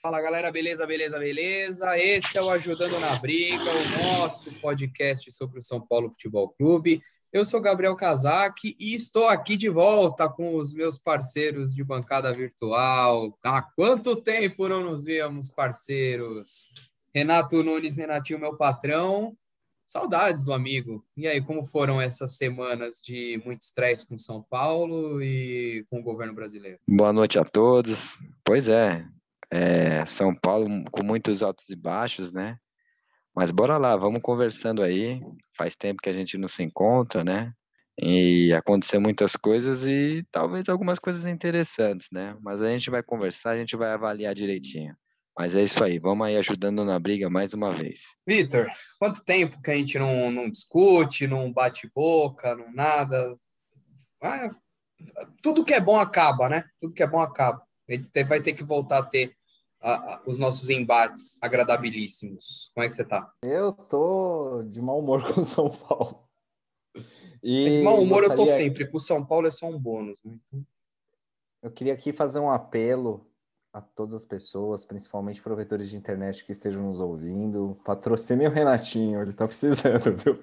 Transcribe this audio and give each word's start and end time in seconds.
Fala 0.00 0.20
galera, 0.20 0.52
beleza, 0.52 0.86
beleza, 0.86 1.18
beleza? 1.18 1.98
Esse 1.98 2.38
é 2.38 2.42
o 2.42 2.48
Ajudando 2.50 3.00
na 3.00 3.18
Briga, 3.18 3.64
o 3.64 4.00
nosso 4.00 4.48
podcast 4.60 5.32
sobre 5.32 5.58
o 5.58 5.62
São 5.62 5.80
Paulo 5.80 6.08
Futebol 6.08 6.50
Clube. 6.50 7.02
Eu 7.32 7.44
sou 7.44 7.60
Gabriel 7.60 7.96
Kazak 7.96 8.76
e 8.78 8.94
estou 8.94 9.28
aqui 9.28 9.56
de 9.56 9.68
volta 9.68 10.28
com 10.28 10.54
os 10.54 10.72
meus 10.72 10.96
parceiros 10.96 11.74
de 11.74 11.82
bancada 11.82 12.32
virtual. 12.32 13.36
Há 13.42 13.60
quanto 13.60 14.14
tempo 14.14 14.68
não 14.68 14.84
nos 14.84 15.04
víamos, 15.04 15.50
parceiros? 15.50 16.68
Renato 17.12 17.64
Nunes, 17.64 17.96
Renatinho, 17.96 18.38
meu 18.38 18.56
patrão. 18.56 19.36
Saudades 19.84 20.44
do 20.44 20.52
amigo. 20.52 21.04
E 21.16 21.26
aí, 21.26 21.42
como 21.42 21.64
foram 21.64 22.00
essas 22.00 22.36
semanas 22.36 23.00
de 23.02 23.42
muito 23.44 23.62
estresse 23.62 24.06
com 24.06 24.16
São 24.16 24.44
Paulo 24.48 25.20
e 25.20 25.84
com 25.90 25.98
o 25.98 26.04
governo 26.04 26.34
brasileiro? 26.34 26.78
Boa 26.86 27.12
noite 27.12 27.36
a 27.36 27.44
todos. 27.44 28.16
Pois 28.44 28.68
é, 28.68 29.04
é, 29.50 30.04
São 30.06 30.34
Paulo 30.34 30.84
com 30.90 31.02
muitos 31.02 31.42
altos 31.42 31.68
e 31.68 31.76
baixos, 31.76 32.32
né? 32.32 32.56
Mas 33.34 33.50
bora 33.50 33.78
lá, 33.78 33.96
vamos 33.96 34.20
conversando 34.20 34.82
aí. 34.82 35.20
Faz 35.56 35.76
tempo 35.76 36.02
que 36.02 36.08
a 36.08 36.12
gente 36.12 36.36
não 36.36 36.48
se 36.48 36.62
encontra, 36.62 37.22
né? 37.22 37.52
E 38.00 38.52
aconteceu 38.52 39.00
muitas 39.00 39.34
coisas 39.36 39.86
e 39.86 40.24
talvez 40.30 40.68
algumas 40.68 40.98
coisas 40.98 41.26
interessantes, 41.26 42.08
né? 42.12 42.36
Mas 42.40 42.60
a 42.60 42.68
gente 42.68 42.90
vai 42.90 43.02
conversar, 43.02 43.50
a 43.50 43.58
gente 43.58 43.76
vai 43.76 43.90
avaliar 43.92 44.34
direitinho. 44.34 44.94
Mas 45.38 45.54
é 45.54 45.62
isso 45.62 45.82
aí, 45.84 46.00
vamos 46.00 46.26
aí 46.26 46.36
ajudando 46.36 46.84
na 46.84 46.98
briga 46.98 47.30
mais 47.30 47.54
uma 47.54 47.72
vez. 47.72 48.00
Vitor, 48.26 48.66
quanto 48.98 49.24
tempo 49.24 49.62
que 49.62 49.70
a 49.70 49.74
gente 49.76 49.96
não, 49.96 50.32
não 50.32 50.50
discute, 50.50 51.28
não 51.28 51.52
bate 51.52 51.88
boca, 51.94 52.56
não 52.56 52.72
nada? 52.72 53.36
Ah, 54.20 54.50
tudo 55.40 55.64
que 55.64 55.74
é 55.74 55.80
bom 55.80 55.98
acaba, 55.98 56.48
né? 56.48 56.64
Tudo 56.80 56.92
que 56.92 57.04
é 57.04 57.06
bom 57.06 57.20
acaba. 57.20 57.62
A 57.88 57.92
gente 57.92 58.24
vai 58.24 58.40
ter 58.40 58.52
que 58.52 58.64
voltar 58.64 58.98
a 58.98 59.04
ter 59.04 59.37
a, 59.80 59.92
a, 59.92 60.22
os 60.26 60.38
nossos 60.38 60.68
embates 60.70 61.38
agradabilíssimos. 61.40 62.70
Como 62.74 62.84
é 62.84 62.88
que 62.88 62.94
você 62.94 63.04
tá? 63.04 63.32
Eu 63.42 63.72
tô 63.72 64.62
de 64.64 64.80
mau 64.80 64.98
humor 64.98 65.22
com 65.32 65.40
o 65.40 65.44
São 65.44 65.70
Paulo. 65.70 66.24
E 67.42 67.78
de 67.78 67.82
mau 67.82 68.02
humor 68.02 68.22
gostaria... 68.22 68.42
eu 68.42 68.46
tô 68.46 68.52
sempre, 68.52 68.86
com 68.86 68.96
o 68.96 69.00
São 69.00 69.24
Paulo 69.24 69.46
é 69.46 69.50
só 69.50 69.66
um 69.66 69.78
bônus. 69.78 70.22
Né? 70.24 70.36
Então... 70.46 70.66
Eu 71.62 71.70
queria 71.70 71.92
aqui 71.92 72.12
fazer 72.12 72.38
um 72.38 72.50
apelo 72.50 73.26
a 73.72 73.80
todas 73.80 74.14
as 74.14 74.24
pessoas, 74.24 74.84
principalmente 74.84 75.42
provedores 75.42 75.90
de 75.90 75.96
internet 75.96 76.44
que 76.44 76.52
estejam 76.52 76.82
nos 76.82 76.98
ouvindo. 76.98 77.78
Patrocinem 77.84 78.46
o 78.46 78.50
Renatinho, 78.50 79.20
ele 79.20 79.32
tá 79.32 79.46
precisando, 79.46 80.16
viu? 80.16 80.42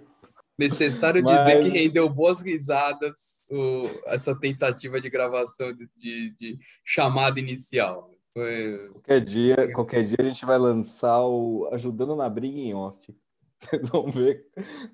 Necessário 0.58 1.24
Mas... 1.24 1.40
dizer 1.40 1.64
que 1.64 1.78
rendeu 1.78 2.08
boas 2.10 2.42
risadas 2.42 3.42
o, 3.50 3.84
essa 4.08 4.36
tentativa 4.36 5.02
de 5.02 5.10
gravação 5.10 5.74
de, 5.74 5.90
de, 5.96 6.30
de 6.36 6.60
chamada 6.84 7.40
inicial. 7.40 8.15
Foi... 8.36 8.90
Qualquer 8.92 9.22
dia, 9.22 9.72
qualquer 9.72 10.04
dia 10.04 10.18
a 10.20 10.24
gente 10.24 10.46
vai 10.46 10.58
lançar 10.58 11.26
o 11.26 11.70
Ajudando 11.72 12.18
na 12.18 12.28
Briga 12.28 12.60
em 12.60 12.74
Off. 12.74 13.00
Vocês 13.58 13.88
vão 13.88 14.08
ver 14.08 14.46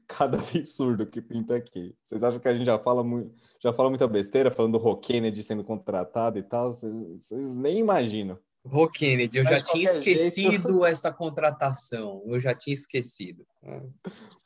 cada 0.07 0.37
absurdo 0.37 1.07
que 1.07 1.19
pinta 1.19 1.55
aqui. 1.55 1.95
Vocês 2.03 2.23
acham 2.23 2.39
que 2.39 2.47
a 2.47 2.53
gente 2.53 2.67
já 2.67 2.77
fala, 2.77 3.03
muito, 3.03 3.33
já 3.59 3.73
fala 3.73 3.89
muita 3.89 4.07
besteira, 4.07 4.51
falando 4.51 4.73
do 4.73 4.77
Ro 4.77 4.95
Kennedy 4.97 5.43
sendo 5.43 5.63
contratado 5.63 6.37
e 6.37 6.43
tal? 6.43 6.71
Vocês, 6.71 6.93
vocês 7.19 7.55
nem 7.55 7.79
imaginam. 7.79 8.37
Ro 8.63 8.87
Kennedy, 8.87 9.39
eu 9.39 9.43
Mas 9.43 9.57
já 9.57 9.65
tinha 9.65 9.89
esquecido 9.91 10.51
jeito... 10.51 10.85
essa 10.85 11.11
contratação. 11.11 12.21
Eu 12.27 12.39
já 12.39 12.53
tinha 12.53 12.75
esquecido. 12.75 13.43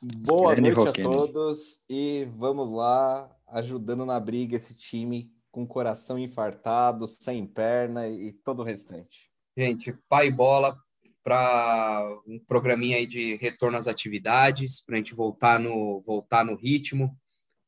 Boa 0.00 0.56
noite 0.56 0.88
a 0.88 0.92
todos 1.02 1.84
e 1.90 2.26
vamos 2.34 2.70
lá, 2.70 3.30
ajudando 3.48 4.06
na 4.06 4.18
briga 4.18 4.56
esse 4.56 4.74
time 4.74 5.30
com 5.56 5.66
coração 5.66 6.18
infartado, 6.18 7.06
sem 7.06 7.46
perna 7.46 8.06
e 8.06 8.30
todo 8.30 8.60
o 8.60 8.62
restante. 8.62 9.30
Gente, 9.56 9.90
pai 10.06 10.30
bola 10.30 10.76
para 11.24 12.06
um 12.26 12.38
programinha 12.38 12.98
aí 12.98 13.06
de 13.06 13.36
retorno 13.36 13.78
às 13.78 13.88
atividades, 13.88 14.84
para 14.84 14.96
a 14.96 14.98
gente 14.98 15.14
voltar 15.14 15.58
no, 15.58 16.02
voltar 16.02 16.44
no 16.44 16.54
ritmo 16.54 17.18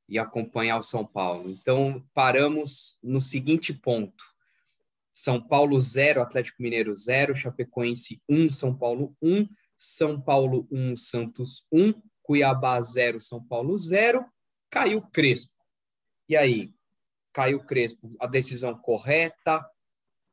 e 0.06 0.19
acompanhar 0.19 0.77
o 0.77 0.82
São 0.82 1.03
Paulo. 1.03 1.48
Então, 1.48 2.04
paramos 2.12 2.98
no 3.03 3.22
seguinte 3.22 3.72
ponto. 3.72 4.22
São 5.10 5.41
Paulo 5.41 5.81
0, 5.81 6.21
Atlético 6.21 6.62
Mineiro 6.62 6.94
0, 6.94 7.34
Chapecoense 7.34 8.21
1, 8.28 8.50
São 8.50 8.77
Paulo 8.77 9.16
1, 9.22 9.48
São 9.78 10.21
Paulo 10.21 10.69
1, 10.71 10.94
Santos 10.94 11.66
1, 11.72 11.94
Cuiabá 12.22 12.78
0, 12.82 13.19
São 13.19 13.43
Paulo 13.43 13.78
0, 13.78 14.27
caiu 14.69 15.00
Crespo. 15.00 15.56
E 16.28 16.37
aí, 16.37 16.71
Caio 17.38 17.60
Crespo, 17.60 18.16
a 18.19 18.26
decisão 18.26 18.76
correta, 18.76 19.65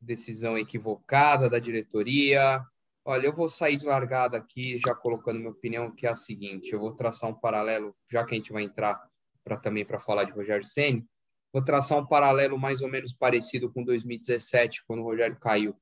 decisão 0.02 0.58
equivocada 0.58 1.48
da 1.48 1.60
diretoria. 1.60 2.66
Olha, 3.06 3.28
eu 3.28 3.32
vou 3.32 3.48
sair 3.48 3.78
de 3.78 3.86
largada 3.86 4.38
aqui, 4.38 4.80
já 4.80 4.96
colocando 4.96 5.38
minha 5.38 5.52
opinião, 5.52 5.92
que 5.92 6.08
é 6.08 6.10
a 6.10 6.16
seguinte: 6.16 6.74
eu 6.74 6.80
vou 6.80 6.96
traçar 6.96 7.30
um 7.30 7.36
paralelo, 7.36 7.96
já 8.12 8.26
que 8.26 8.34
a 8.34 8.38
gente 8.38 8.52
vai 8.52 8.64
entrar 8.64 9.00
para 9.44 9.56
também 9.56 9.86
para 9.86 10.00
falar 10.00 10.24
de 10.24 10.32
Rogério 10.32 10.66
Senna, 10.66 11.06
vou 11.54 11.64
traçar 11.64 12.00
um 12.00 12.08
paralelo 12.08 12.58
mais 12.58 12.82
ou 12.82 12.90
menos 12.90 13.14
parecido 13.14 13.72
com 13.72 13.84
2017, 13.84 14.84
quando 14.88 15.02
o 15.02 15.04
Rogério 15.04 15.38
caiu. 15.40 15.76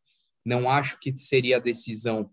Não 0.44 0.69
acho 0.69 1.00
que 1.00 1.16
seria 1.16 1.56
a 1.56 1.62
decisão 1.62 2.29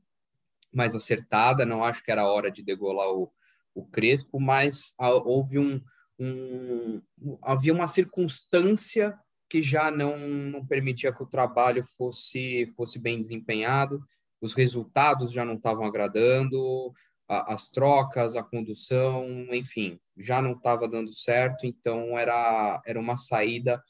mais 0.73 0.97
acertada, 0.97 1.65
não 1.65 1.85
acho 1.85 2.03
que 2.03 2.11
era 2.11 2.27
hora 2.27 2.51
de 2.51 2.61
degolar 2.61 3.09
o, 3.09 3.33
o 3.73 3.87
Crespo, 3.87 4.41
mas 4.41 4.95
houve 4.99 5.61
um, 5.61 5.81
um, 6.21 7.01
havia 7.43 7.73
uma 7.73 7.87
circunstância 7.87 9.19
que 9.49 9.63
já 9.63 9.91
não, 9.91 10.17
não 10.19 10.65
permitia 10.65 11.13
que 11.13 11.23
o 11.23 11.27
trabalho 11.27 11.85
fosse, 11.97 12.71
fosse 12.77 12.99
bem 12.99 13.21
desempenhado, 13.21 14.05
os 14.41 14.53
resultados 14.53 15.33
já 15.33 15.45
não 15.45 15.55
estavam 15.55 15.85
agradando, 15.85 16.93
a, 17.27 17.55
as 17.55 17.69
trocas, 17.69 18.37
a 18.37 18.43
condução, 18.43 19.27
enfim, 19.53 19.99
já 20.17 20.41
não 20.43 20.53
estava 20.53 20.87
dando 20.87 21.13
certo, 21.13 21.67
então 21.67 22.17
era, 22.19 22.81
era 22.87 23.01
uma 23.01 23.17
saída 23.17 23.83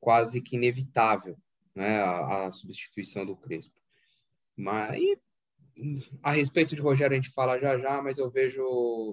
quase 0.00 0.40
que 0.40 0.56
inevitável, 0.56 1.36
né, 1.74 2.00
a, 2.02 2.46
a 2.46 2.52
substituição 2.52 3.24
do 3.24 3.36
Crespo. 3.36 3.74
Mas 4.56 5.00
a 6.22 6.30
respeito 6.30 6.74
de 6.74 6.82
Rogério 6.82 7.14
a 7.16 7.20
gente 7.20 7.32
fala 7.32 7.58
já 7.58 7.76
já, 7.78 8.00
mas 8.00 8.18
eu 8.18 8.30
vejo 8.30 8.62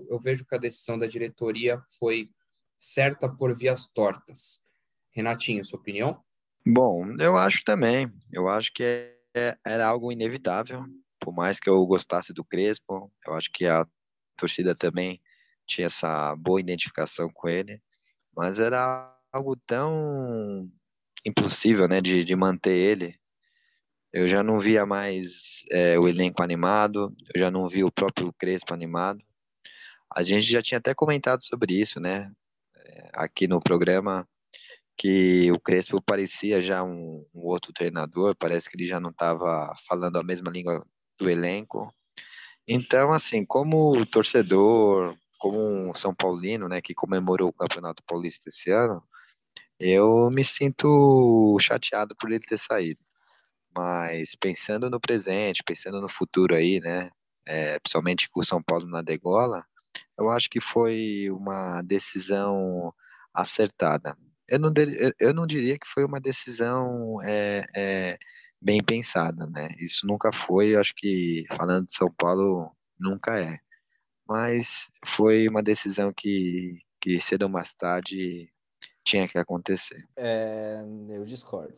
eu 0.09 0.19
vejo 0.19 0.45
que 0.45 0.55
a 0.55 0.59
decisão 0.59 0.97
da 0.97 1.07
diretoria 1.07 1.81
foi 1.97 2.29
certa 2.81 3.30
por 3.30 3.56
vias 3.56 3.86
tortas. 3.86 4.59
Renatinho, 5.12 5.64
sua 5.64 5.80
opinião? 5.80 6.19
Bom, 6.66 7.16
eu 7.19 7.38
acho 7.38 7.64
também. 7.64 8.12
Eu 8.31 8.47
acho 8.47 8.74
que 8.74 8.84
é, 9.36 9.56
era 9.64 9.88
algo 9.88 10.12
inevitável. 10.12 10.84
Por 11.19 11.31
mais 11.31 11.59
que 11.59 11.69
eu 11.69 11.86
gostasse 11.86 12.34
do 12.34 12.44
Crespo, 12.44 13.12
eu 13.28 13.34
acho 13.34 13.52
que 13.53 13.68
a 13.68 13.86
torcida 14.36 14.74
também 14.74 15.22
tinha 15.68 15.86
essa 15.86 16.36
boa 16.36 16.59
identificação 16.59 17.30
com 17.31 17.47
ele. 17.47 17.80
Mas 18.36 18.58
era 18.58 19.16
algo 19.31 19.56
tão 19.56 20.68
impossível, 21.24 21.88
né, 21.88 22.02
de, 22.02 22.24
de 22.24 22.36
manter 22.36 22.75
ele. 22.75 23.16
Eu 24.12 24.28
já 24.28 24.42
não 24.42 24.59
via 24.59 24.88
mais 24.88 25.63
é, 25.69 26.00
o 26.00 26.08
elenco 26.08 26.42
animado, 26.42 27.16
eu 27.36 27.40
já 27.40 27.52
não 27.52 27.69
vi 27.69 27.84
o 27.84 27.92
próprio 27.92 28.34
Crespo 28.34 28.74
animado. 28.74 29.24
A 30.13 30.24
gente 30.24 30.52
já 30.52 30.63
tinha 30.63 30.80
até 30.80 30.96
comentado 30.96 31.46
sobre 31.46 31.80
isso, 31.80 32.00
né? 32.00 32.31
Aqui 33.13 33.47
no 33.47 33.59
programa 33.59 34.28
que 34.97 35.52
o 35.52 35.59
Crespo 35.59 36.02
parecia 36.02 36.62
já 36.62 36.84
um, 36.84 37.25
um 37.34 37.41
outro 37.41 37.74
treinador, 37.74 38.35
parece 38.35 38.69
que 38.69 38.78
ele 38.78 38.88
já 38.88 39.00
não 39.00 39.09
estava 39.09 39.74
falando 39.88 40.18
a 40.18 40.24
mesma 40.24 40.52
língua 40.52 40.85
do 41.18 41.30
elenco. 41.30 41.94
Então, 42.68 43.12
assim, 43.12 43.44
como 43.44 44.06
torcedor, 44.06 45.16
como 45.40 45.59
um 45.59 45.94
São 45.94 46.13
Paulino, 46.13 46.69
né, 46.69 46.81
que 46.81 46.94
comemorou 46.94 47.50
o 47.50 47.53
Campeonato 47.53 48.03
Paulista 48.06 48.50
esse 48.50 48.69
ano, 48.69 49.03
eu 49.80 50.30
me 50.30 50.44
sinto 50.44 51.57
chateado 51.59 52.16
por 52.16 52.31
ele 52.31 52.46
ter 52.46 52.59
saído. 52.59 53.00
Mas 53.75 54.35
pensando 54.35 54.90
no 54.90 55.00
presente, 55.00 55.63
pensando 55.63 56.00
no 56.00 56.09
futuro 56.09 56.54
aí, 56.56 56.80
né, 56.80 57.10
é, 57.45 57.80
principalmente 57.80 58.30
com 58.30 58.42
o 58.42 58.45
São 58.45 58.62
Paulo 58.62 58.88
na 58.88 59.01
degola, 59.01 59.65
eu 60.18 60.30
acho 60.30 60.50
que 60.50 60.60
foi 60.60 61.30
uma 61.31 61.81
decisão 61.81 62.94
acertada. 63.34 64.18
Eu 64.48 64.60
não, 64.60 64.74
eu 65.19 65.34
não 65.34 65.48
diria 65.48 65.80
que 65.80 65.88
foi 65.88 66.04
uma 66.04 66.19
decisão 66.19 67.22
é, 67.24 67.66
é, 67.75 68.18
bem 68.62 68.84
pensada, 68.84 69.48
né? 69.48 69.69
Isso 69.80 70.06
nunca 70.06 70.31
foi, 70.31 70.75
acho 70.75 70.94
que 70.96 71.46
falando 71.56 71.86
de 71.88 71.96
São 71.96 72.12
Paulo, 72.12 72.75
nunca 73.00 73.40
é. 73.40 73.60
Mas 74.28 74.88
foi 75.06 75.48
uma 75.48 75.63
decisão 75.63 76.13
que, 76.13 76.80
que 77.00 77.19
cedo 77.19 77.44
ou 77.44 77.50
mais 77.50 77.74
tarde 77.74 78.50
tinha 79.04 79.28
que 79.28 79.38
acontecer. 79.38 80.08
É, 80.16 80.81
eu 81.10 81.24
discordo. 81.25 81.74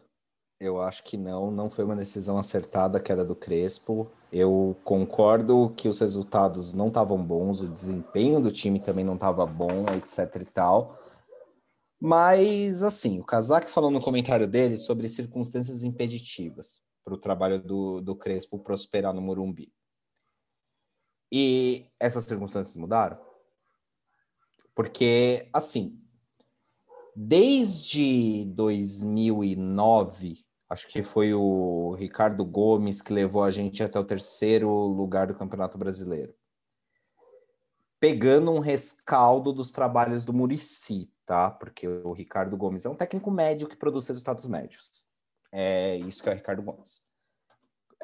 Eu 0.64 0.82
acho 0.82 1.04
que 1.04 1.18
não, 1.18 1.52
não 1.52 1.70
foi 1.70 1.84
uma 1.84 1.94
decisão 1.94 2.38
acertada 2.38 2.98
a 2.98 3.02
queda 3.02 3.26
do 3.26 3.36
Crespo. 3.36 4.10
Eu 4.32 4.80
concordo 4.86 5.74
que 5.76 5.90
os 5.90 6.00
resultados 6.00 6.74
não 6.74 6.88
estavam 6.88 7.22
bons, 7.22 7.60
o 7.60 7.68
desempenho 7.68 8.40
do 8.40 8.50
time 8.50 8.80
também 8.80 9.04
não 9.04 9.16
estava 9.16 9.46
bom, 9.46 9.84
etc 9.98 10.42
e 10.42 10.46
tal. 10.46 10.98
Mas, 12.00 12.82
assim, 12.82 13.20
o 13.20 13.26
Kazak 13.26 13.70
falou 13.70 13.92
no 13.92 14.00
comentário 14.00 14.48
dele 14.48 14.78
sobre 14.78 15.10
circunstâncias 15.10 15.84
impeditivas. 15.84 16.82
para 17.04 17.14
o 17.14 17.20
trabalho 17.20 17.62
do, 17.62 18.00
do 18.00 18.16
Crespo 18.16 18.58
prosperar 18.58 19.14
no 19.14 19.22
Morumbi. 19.22 19.70
E 21.30 21.90
essas 22.00 22.24
circunstâncias 22.24 22.78
mudaram? 22.78 23.20
Porque, 24.74 25.50
assim, 25.52 26.02
desde 27.14 28.46
2009, 28.56 30.43
acho 30.74 30.88
que 30.88 31.04
foi 31.04 31.34
o 31.34 31.94
Ricardo 31.94 32.44
Gomes 32.44 33.02
que 33.02 33.14
levou 33.14 33.44
a 33.44 33.52
gente 33.52 33.84
até 33.84 34.00
o 34.00 34.04
terceiro 34.04 34.70
lugar 34.70 35.28
do 35.28 35.36
Campeonato 35.36 35.78
Brasileiro. 35.78 36.36
Pegando 38.00 38.52
um 38.52 38.60
rescaldo 38.60 39.54
dos 39.54 39.72
trabalhos 39.72 40.26
do 40.26 40.34
Murici, 40.34 41.10
tá? 41.26 41.50
Porque 41.52 41.88
o 41.88 42.12
Ricardo 42.12 42.58
Gomes 42.58 42.86
é 42.86 42.90
um 42.90 42.96
técnico 42.96 43.32
médio 43.32 43.70
que 43.70 43.78
produz 43.78 44.08
resultados 44.08 44.48
médios. 44.48 45.06
É 45.52 45.96
isso 45.98 46.22
que 46.22 46.30
é 46.30 46.32
o 46.34 46.36
Ricardo 46.36 46.64
Gomes. 46.64 47.06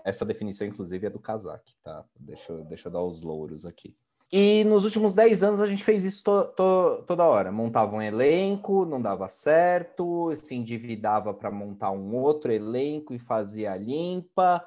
Essa 0.05 0.23
definição, 0.23 0.67
inclusive, 0.67 1.07
é 1.07 1.09
do 1.09 1.19
Kazak, 1.19 1.75
tá? 1.83 2.05
Deixa, 2.17 2.53
deixa 2.65 2.87
eu 2.87 2.93
dar 2.93 3.01
os 3.01 3.21
louros 3.21 3.65
aqui. 3.65 3.97
E 4.31 4.63
nos 4.65 4.83
últimos 4.83 5.15
10 5.15 5.41
anos 5.41 5.59
a 5.59 5.65
gente 5.65 5.83
fez 5.83 6.05
isso 6.05 6.23
to, 6.23 6.53
to, 6.55 7.03
toda 7.07 7.25
hora. 7.25 7.51
Montava 7.51 7.95
um 7.95 8.01
elenco, 8.01 8.85
não 8.85 9.01
dava 9.01 9.27
certo, 9.27 10.35
se 10.35 10.53
endividava 10.53 11.33
para 11.33 11.49
montar 11.49 11.91
um 11.91 12.15
outro 12.15 12.51
elenco 12.51 13.11
e 13.13 13.17
fazia 13.17 13.75
limpa. 13.75 14.63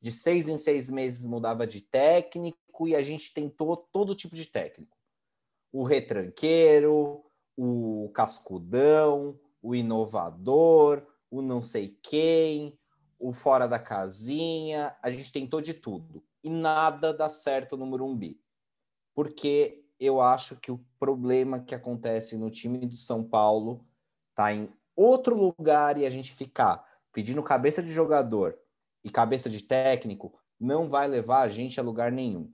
De 0.00 0.10
seis 0.10 0.48
em 0.48 0.58
seis 0.58 0.90
meses 0.90 1.24
mudava 1.26 1.64
de 1.64 1.80
técnico 1.80 2.88
e 2.88 2.96
a 2.96 3.02
gente 3.02 3.32
tentou 3.32 3.76
todo 3.76 4.16
tipo 4.16 4.34
de 4.34 4.46
técnico. 4.46 4.96
O 5.72 5.84
retranqueiro, 5.84 7.24
o 7.56 8.10
cascudão, 8.12 9.38
o 9.62 9.76
inovador, 9.76 11.06
o 11.30 11.40
não 11.40 11.62
sei 11.62 11.96
quem, 12.02 12.76
o 13.16 13.32
fora 13.32 13.68
da 13.68 13.78
casinha. 13.78 14.96
A 15.00 15.08
gente 15.08 15.30
tentou 15.30 15.60
de 15.60 15.72
tudo 15.72 16.20
e 16.42 16.50
nada 16.50 17.14
dá 17.14 17.30
certo 17.30 17.76
no 17.76 17.86
Murumbi 17.86 18.43
porque 19.14 19.84
eu 19.98 20.20
acho 20.20 20.56
que 20.56 20.72
o 20.72 20.84
problema 20.98 21.60
que 21.60 21.74
acontece 21.74 22.36
no 22.36 22.50
time 22.50 22.86
do 22.86 22.96
São 22.96 23.22
Paulo 23.22 23.86
tá 24.34 24.52
em 24.52 24.68
outro 24.96 25.36
lugar 25.36 25.96
e 25.98 26.04
a 26.04 26.10
gente 26.10 26.32
ficar 26.32 26.84
pedindo 27.12 27.42
cabeça 27.42 27.82
de 27.82 27.92
jogador 27.92 28.58
e 29.02 29.10
cabeça 29.10 29.48
de 29.48 29.62
técnico 29.62 30.38
não 30.58 30.88
vai 30.88 31.06
levar 31.06 31.42
a 31.42 31.48
gente 31.48 31.78
a 31.78 31.82
lugar 31.82 32.10
nenhum. 32.10 32.52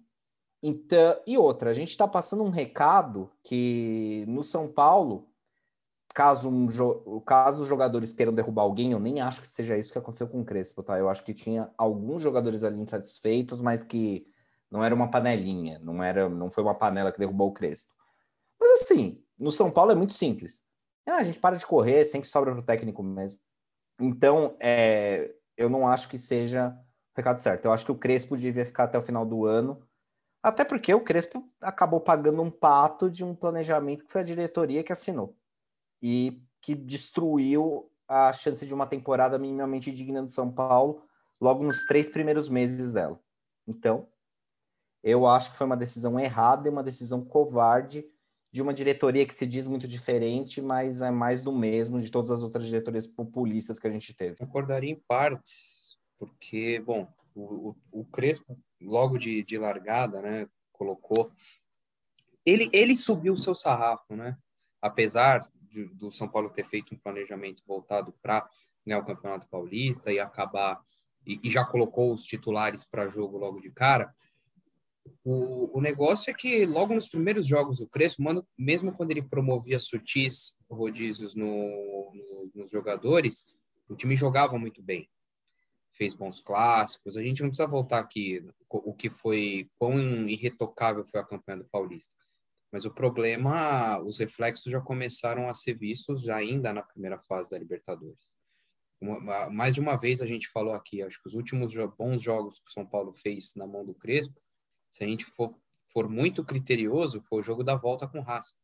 Então, 0.63 1.19
e 1.27 1.39
outra, 1.39 1.71
a 1.71 1.73
gente 1.73 1.91
está 1.91 2.07
passando 2.07 2.43
um 2.43 2.51
recado 2.51 3.31
que 3.43 4.25
no 4.29 4.43
São 4.43 4.69
Paulo, 4.69 5.29
caso, 6.15 6.51
um, 6.51 7.21
caso 7.21 7.63
os 7.63 7.69
jogadores 7.69 8.13
queiram 8.13 8.35
derrubar 8.35 8.63
alguém, 8.63 8.93
eu 8.93 9.01
nem 9.01 9.21
acho 9.21 9.41
que 9.41 9.49
seja 9.49 9.79
isso 9.79 9.93
que 9.93 9.99
aconteceu 9.99 10.29
com 10.29 10.43
o 10.43 10.45
Crespo, 10.45 10.83
tá? 10.83 10.99
Eu 10.99 11.09
acho 11.09 11.25
que 11.25 11.33
tinha 11.33 11.71
alguns 11.79 12.21
jogadores 12.21 12.63
ali 12.63 12.79
insatisfeitos, 12.79 13.61
mas 13.63 13.83
que 13.83 14.27
não 14.71 14.85
era 14.85 14.95
uma 14.95 15.11
panelinha, 15.11 15.79
não 15.81 16.03
era, 16.03 16.29
não 16.29 16.51
foi 16.51 16.63
uma 16.63 16.75
panela 16.75 17.11
que 17.11 17.19
derrubou 17.19 17.49
o 17.49 17.53
Crespo. 17.53 17.93
Mas 18.59 18.83
assim, 18.83 19.23
no 19.39 19.51
São 19.51 19.71
Paulo 19.71 19.93
é 19.93 19.95
muito 19.95 20.15
simples. 20.15 20.65
Ah, 21.07 21.17
a 21.17 21.23
gente 21.25 21.41
para 21.41 21.57
de 21.57 21.67
correr, 21.67 22.05
sempre 22.05 22.29
sobra 22.29 22.53
para 22.53 22.61
o 22.61 22.65
técnico 22.65 23.03
mesmo. 23.03 23.41
Então, 23.99 24.57
é, 24.61 25.35
eu 25.57 25.69
não 25.69 25.87
acho 25.89 26.09
que 26.09 26.17
seja 26.17 26.69
o 26.69 27.17
recado 27.17 27.39
certo. 27.39 27.65
Eu 27.65 27.73
acho 27.73 27.85
que 27.85 27.93
o 27.93 27.99
Crespo 27.99 28.37
devia 28.37 28.65
ficar 28.65 28.85
até 28.85 28.99
o 28.99 29.03
final 29.03 29.27
do 29.27 29.45
ano, 29.45 29.83
até 30.43 30.65
porque 30.65 30.95
o 30.95 31.03
Crespo 31.03 31.45
acabou 31.61 32.01
pagando 32.01 32.41
um 32.41 32.51
pato 32.51 33.11
de 33.11 33.25
um 33.25 33.35
planejamento 33.35 34.05
que 34.05 34.13
foi 34.13 34.21
a 34.21 34.25
diretoria 34.25 34.85
que 34.85 34.93
assinou 34.93 35.37
e 36.03 36.43
que 36.63 36.75
destruiu 36.75 37.91
a 38.09 38.33
chance 38.33 38.67
de 38.67 38.73
uma 38.73 38.87
temporada 38.87 39.39
minimamente 39.39 39.93
digna 39.93 40.23
do 40.23 40.33
São 40.33 40.51
Paulo 40.51 41.03
logo 41.41 41.63
nos 41.63 41.85
três 41.85 42.09
primeiros 42.09 42.49
meses 42.49 42.93
dela. 42.93 43.21
Então, 43.67 44.09
eu 45.03 45.27
acho 45.27 45.53
que 45.53 45.57
foi 45.57 45.67
uma 45.67 45.77
decisão 45.77 46.19
errada 46.19 46.69
e 46.69 46.71
uma 46.71 46.83
decisão 46.83 47.25
covarde 47.25 48.05
de 48.53 48.61
uma 48.61 48.75
diretoria 48.75 49.25
que 49.25 49.35
se 49.35 49.47
diz 49.47 49.67
muito 49.67 49.87
diferente, 49.87 50.61
mas 50.61 51.03
é 51.03 51.11
mais 51.11 51.43
do 51.43 51.53
mesmo 51.53 52.01
de 52.01 52.11
todas 52.11 52.31
as 52.31 52.43
outras 52.43 52.67
diretorias 52.67 53.07
populistas 53.07 53.79
que 53.79 53.87
a 53.87 53.91
gente 53.91 54.13
teve. 54.13 54.37
Concordaria 54.37 54.91
em 54.91 55.01
partes, 55.07 55.97
porque, 56.19 56.81
bom, 56.81 57.09
o, 57.35 57.71
o, 57.71 58.01
o 58.01 58.05
Crespo, 58.07 58.59
logo 58.81 59.17
de, 59.19 59.45
de 59.45 59.57
largada, 59.57 60.21
né, 60.21 60.49
colocou. 60.73 61.31
Ele, 62.45 62.69
ele 62.73 62.97
subiu 62.97 63.35
o 63.35 63.39
seu 63.39 63.55
sarrafo, 63.55 64.17
né? 64.17 64.37
Apesar 64.83 65.49
de, 65.55 65.85
do 65.95 66.11
São 66.11 66.29
Paulo 66.29 66.51
ter 66.51 66.67
feito 66.67 66.95
um 66.95 66.99
planejamento 66.99 67.63
voltado 67.65 68.13
para 68.21 68.49
ganhar 68.85 68.99
o 68.99 69.05
Campeonato 69.05 69.47
Paulista 69.47 70.11
e 70.11 70.19
acabar. 70.19 70.81
E, 71.25 71.39
e 71.45 71.51
já 71.51 71.65
colocou 71.65 72.13
os 72.13 72.25
titulares 72.25 72.83
para 72.83 73.09
jogo 73.09 73.39
logo 73.39 73.61
de 73.61 73.71
cara 73.71 74.13
o, 75.25 75.79
o 75.79 75.81
negócio 75.81 76.31
é 76.31 76.35
que 76.35 76.65
logo 76.67 76.95
nos 76.95 77.09
primeiros 77.09 77.47
jogos 77.47 77.79
do 77.79 77.89
Crespo, 77.89 78.23
mano, 78.23 78.47
mesmo 78.59 78.93
quando 78.93 79.11
ele 79.11 79.23
promovia 79.23 79.79
sutis 79.79 80.57
rodízios 80.71 81.35
no, 81.35 81.47
no, 81.47 82.51
nos 82.55 82.71
jogadores, 82.71 83.47
o 83.89 83.97
time 83.97 84.17
jogava 84.17 84.59
muito 84.59 84.83
bem. 84.83 85.09
Fez 85.93 86.15
bons 86.15 86.41
clássicos. 86.41 87.17
A 87.17 87.23
gente 87.23 87.43
não 87.43 87.51
precisa 87.51 87.69
voltar 87.69 87.99
aqui 87.99 88.45
o 88.69 88.95
que 88.95 89.11
foi, 89.11 89.69
quão 89.79 89.99
irretocável 90.29 91.05
foi 91.05 91.21
a 91.21 91.27
campanha 91.27 91.59
do 91.59 91.69
Paulista. 91.69 92.15
Mas 92.73 92.85
o 92.85 92.91
problema, 92.91 94.01
os 94.01 94.19
reflexos 94.19 94.71
já 94.71 94.81
começaram 94.81 95.49
a 95.49 95.55
ser 95.55 95.75
vistos 95.75 96.23
já 96.23 96.37
ainda 96.37 96.73
na 96.73 96.83
primeira 96.83 97.19
fase 97.19 97.51
da 97.51 97.59
Libertadores. 97.59 98.35
Uma, 99.01 99.51
mais 99.51 99.75
de 99.75 99.81
uma 99.81 99.97
vez 99.97 100.23
a 100.23 100.27
gente 100.27 100.49
falou 100.49 100.75
aqui, 100.75 101.03
acho 101.03 101.21
que 101.21 101.29
os 101.29 101.35
últimos 101.35 101.75
bons 101.99 102.23
jogos 102.23 102.61
que 102.61 102.69
o 102.69 102.73
São 102.73 102.87
Paulo 102.87 103.13
fez 103.13 103.55
na 103.57 103.67
mão 103.67 103.85
do 103.85 103.95
Crespo 103.95 104.41
se 104.91 105.05
a 105.05 105.07
gente 105.07 105.25
for, 105.25 105.55
for 105.93 106.09
muito 106.09 106.45
criterioso, 106.45 107.23
foi 107.23 107.41
o 107.41 107.43
jogo 107.43 107.63
da 107.63 107.77
volta 107.77 108.07
com 108.07 108.21
raça, 108.21 108.55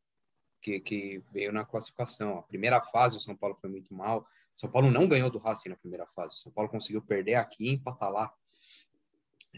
que, 0.61 0.81
que 0.81 1.23
veio 1.33 1.53
na 1.53 1.65
classificação. 1.65 2.39
A 2.39 2.43
primeira 2.43 2.81
fase, 2.81 3.17
o 3.17 3.21
São 3.21 3.37
Paulo 3.37 3.57
foi 3.57 3.71
muito 3.71 3.95
mal. 3.95 4.21
O 4.55 4.59
São 4.59 4.71
Paulo 4.71 4.91
não 4.91 5.07
ganhou 5.07 5.31
do 5.31 5.39
Racing 5.39 5.69
na 5.69 5.77
primeira 5.77 6.07
fase. 6.07 6.35
O 6.35 6.39
São 6.39 6.51
Paulo 6.51 6.71
conseguiu 6.71 7.03
perder 7.03 7.35
aqui 7.35 7.65
e 7.65 7.75
empatar 7.75 8.11
lá. 8.11 8.33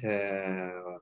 É... 0.03 0.99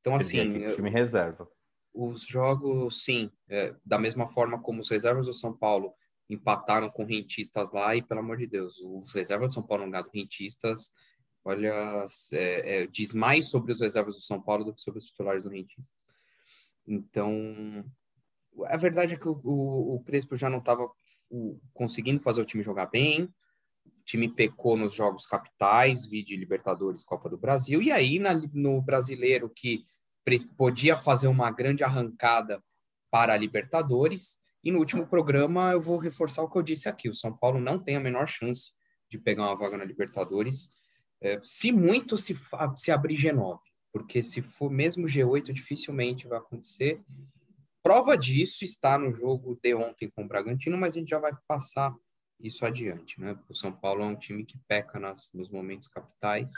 Então, 0.00 0.14
assim. 0.14 0.66
time 0.74 0.90
reserva. 0.90 1.48
Os 1.92 2.26
jogos, 2.26 3.04
sim, 3.04 3.30
é, 3.48 3.74
da 3.84 3.98
mesma 3.98 4.26
forma 4.26 4.60
como 4.60 4.80
os 4.80 4.88
reservas 4.88 5.26
do 5.26 5.34
São 5.34 5.56
Paulo 5.56 5.94
empataram 6.28 6.90
com 6.90 7.04
rentistas 7.04 7.70
lá, 7.70 7.94
e 7.94 8.02
pelo 8.02 8.20
amor 8.20 8.38
de 8.38 8.46
Deus, 8.46 8.80
os 8.80 9.14
reservas 9.14 9.48
do 9.48 9.54
São 9.54 9.62
Paulo 9.62 9.84
não 9.84 9.90
ganharam 9.90 10.10
rentistas 10.12 10.92
olha, 11.44 12.06
é, 12.32 12.82
é, 12.82 12.86
diz 12.86 13.12
mais 13.12 13.48
sobre 13.50 13.72
os 13.72 13.80
reservas 13.80 14.16
do 14.16 14.22
São 14.22 14.40
Paulo 14.40 14.64
do 14.64 14.74
que 14.74 14.80
sobre 14.80 14.98
os 14.98 15.06
titulares 15.06 15.44
do 15.44 15.50
Rentistas. 15.50 16.02
Então, 16.86 17.84
a 18.66 18.76
verdade 18.76 19.14
é 19.14 19.16
que 19.18 19.28
o, 19.28 19.40
o, 19.44 19.96
o 19.96 20.04
Crespo 20.04 20.36
já 20.36 20.48
não 20.48 20.58
estava 20.58 20.88
conseguindo 21.72 22.22
fazer 22.22 22.40
o 22.40 22.44
time 22.44 22.62
jogar 22.62 22.86
bem, 22.86 23.24
o 23.24 24.04
time 24.04 24.28
pecou 24.28 24.76
nos 24.76 24.94
jogos 24.94 25.26
capitais, 25.26 26.02
de 26.02 26.36
Libertadores, 26.36 27.02
Copa 27.02 27.28
do 27.28 27.38
Brasil, 27.38 27.82
e 27.82 27.90
aí 27.90 28.18
na, 28.18 28.34
no 28.52 28.80
brasileiro 28.80 29.50
que 29.50 29.84
podia 30.56 30.96
fazer 30.96 31.26
uma 31.26 31.50
grande 31.50 31.84
arrancada 31.84 32.62
para 33.10 33.34
a 33.34 33.36
Libertadores, 33.36 34.38
e 34.62 34.70
no 34.70 34.78
último 34.78 35.06
programa 35.06 35.72
eu 35.72 35.80
vou 35.80 35.98
reforçar 35.98 36.42
o 36.42 36.50
que 36.50 36.56
eu 36.56 36.62
disse 36.62 36.88
aqui, 36.88 37.08
o 37.08 37.14
São 37.14 37.36
Paulo 37.36 37.60
não 37.60 37.78
tem 37.78 37.96
a 37.96 38.00
menor 38.00 38.26
chance 38.26 38.72
de 39.10 39.18
pegar 39.18 39.44
uma 39.44 39.56
vaga 39.56 39.76
na 39.76 39.84
Libertadores, 39.84 40.70
é, 41.24 41.40
se 41.42 41.72
muito, 41.72 42.18
se, 42.18 42.38
se 42.76 42.92
abrir 42.92 43.16
G9, 43.16 43.58
porque 43.90 44.22
se 44.22 44.42
for 44.42 44.70
mesmo 44.70 45.06
G8, 45.06 45.52
dificilmente 45.52 46.28
vai 46.28 46.38
acontecer. 46.38 47.00
Prova 47.82 48.14
disso 48.16 48.62
está 48.62 48.98
no 48.98 49.10
jogo 49.10 49.58
de 49.62 49.74
ontem 49.74 50.10
com 50.10 50.24
o 50.24 50.28
Bragantino, 50.28 50.76
mas 50.76 50.94
a 50.94 50.98
gente 50.98 51.08
já 51.08 51.18
vai 51.18 51.32
passar 51.48 51.94
isso 52.38 52.66
adiante, 52.66 53.18
né? 53.18 53.38
O 53.48 53.54
São 53.54 53.72
Paulo 53.72 54.02
é 54.02 54.06
um 54.06 54.16
time 54.16 54.44
que 54.44 54.58
peca 54.68 54.98
nas, 54.98 55.30
nos 55.32 55.48
momentos 55.48 55.88
capitais 55.88 56.52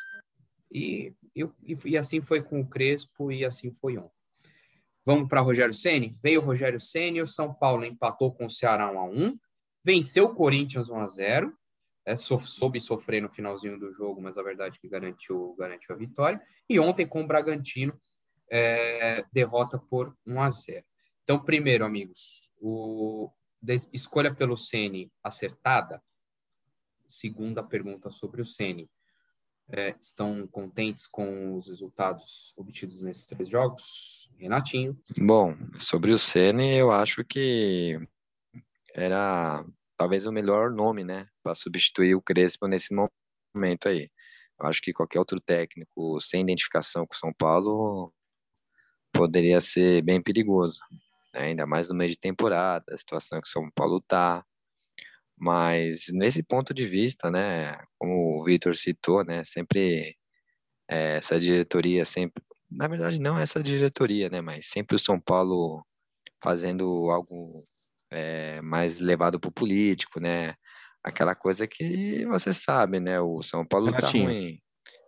e, 0.73 1.15
e, 1.35 1.47
e 1.85 1.97
assim 1.97 2.21
foi 2.21 2.43
com 2.43 2.61
o 2.61 2.67
Crespo 2.67 3.31
e 3.31 3.45
assim 3.45 3.71
foi 3.81 3.97
ontem. 3.97 4.11
Vamos 5.05 5.29
para 5.29 5.41
Rogério 5.41 5.75
Ceni. 5.75 6.17
Veio 6.21 6.41
o 6.41 6.45
Rogério 6.45 6.81
Ceni, 6.81 7.23
o 7.23 7.29
São 7.29 7.55
Paulo 7.55 7.85
empatou 7.85 8.35
com 8.35 8.47
o 8.47 8.51
Ceará 8.51 8.91
1 8.91 8.99
a 8.99 9.05
1, 9.05 9.39
venceu 9.85 10.25
o 10.25 10.35
Corinthians 10.35 10.91
1 10.91 10.99
a 10.99 11.07
0 11.07 11.57
é, 12.07 12.17
soube 12.17 12.81
sofrer 12.81 13.21
no 13.21 13.29
finalzinho 13.29 13.79
do 13.79 13.93
jogo, 13.93 14.23
mas 14.23 14.39
a 14.39 14.43
verdade 14.43 14.79
é 14.79 14.81
que 14.81 14.89
garantiu, 14.89 15.57
garantiu 15.59 15.93
a 15.93 15.99
vitória. 15.99 16.41
E 16.69 16.79
ontem 16.79 17.05
com 17.05 17.23
o 17.23 17.27
Bragantino, 17.27 17.93
é, 18.49 19.25
derrota 19.33 19.77
por 19.77 20.17
1 20.25 20.41
a 20.41 20.51
0. 20.51 20.85
Então, 21.25 21.43
primeiro, 21.43 21.85
amigos, 21.85 22.49
o, 22.61 23.29
escolha 23.93 24.33
pelo 24.33 24.57
Ceni 24.57 25.11
acertada. 25.21 26.01
Segunda 27.09 27.63
pergunta 27.65 28.09
sobre 28.09 28.41
o 28.41 28.47
Ceni. 28.47 28.89
É, 29.69 29.97
estão 30.01 30.47
contentes 30.47 31.09
com 31.09 31.57
os 31.57 31.67
resultados 31.67 32.55
obtidos 32.57 33.03
nesses 33.03 33.27
três 33.27 33.49
jogos? 33.49 34.31
Renatinho. 34.39 34.97
Bom, 35.19 35.57
sobre 35.81 36.13
o 36.13 36.19
Ceni, 36.19 36.77
eu 36.77 36.93
acho 36.93 37.25
que 37.25 37.99
era 38.95 39.67
talvez 39.97 40.25
o 40.27 40.33
melhor 40.33 40.71
nome, 40.71 41.03
né, 41.03 41.27
para 41.47 41.55
substituir 41.55 42.17
o 42.17 42.21
Crespo 42.21 42.67
nesse 42.67 42.93
momento 42.93 43.89
aí. 43.89 44.11
Eu 44.59 44.67
acho 44.67 44.83
que 44.83 44.93
qualquer 44.93 45.21
outro 45.21 45.41
técnico 45.41 46.21
sem 46.21 46.41
identificação 46.41 47.07
com 47.07 47.15
São 47.15 47.33
Paulo 47.33 48.13
poderia 49.13 49.61
ser 49.61 50.03
bem 50.03 50.21
perigoso, 50.21 50.81
né? 51.33 51.43
ainda 51.43 51.65
mais 51.65 51.89
no 51.89 51.95
meio 51.95 52.11
de 52.11 52.19
temporada, 52.19 52.85
a 52.93 52.99
situação 52.99 53.41
que 53.41 53.49
São 53.49 53.71
Paulo 53.71 53.99
está. 53.99 54.45
Mas 55.39 56.07
nesse 56.11 56.43
ponto 56.43 56.75
de 56.75 56.85
vista, 56.85 57.31
né, 57.31 57.79
como 57.97 58.41
o 58.41 58.45
Vitor 58.45 58.75
citou, 58.75 59.25
né, 59.25 59.45
sempre 59.45 60.17
é, 60.89 61.19
essa 61.19 61.39
diretoria 61.39 62.05
sempre, 62.05 62.43
na 62.71 62.89
verdade 62.89 63.21
não 63.21 63.39
essa 63.39 63.63
diretoria, 63.63 64.29
né, 64.31 64.41
mas 64.41 64.67
sempre 64.67 64.97
o 64.97 64.99
São 64.99 65.21
Paulo 65.21 65.87
fazendo 66.43 67.11
algo 67.11 67.65
é, 68.11 68.61
mais 68.63 68.99
levado 68.99 69.39
para 69.39 69.49
o 69.49 69.53
político, 69.53 70.19
né, 70.21 70.57
aquela 71.07 71.37
coisa 71.37 71.67
que 71.69 72.27
você 72.27 72.53
sabe, 72.53 72.99
né, 72.99 73.21
o 73.21 73.41
São 73.41 73.65
Paulo 73.65 73.91
está 73.91 74.09
ruim. 74.09 74.59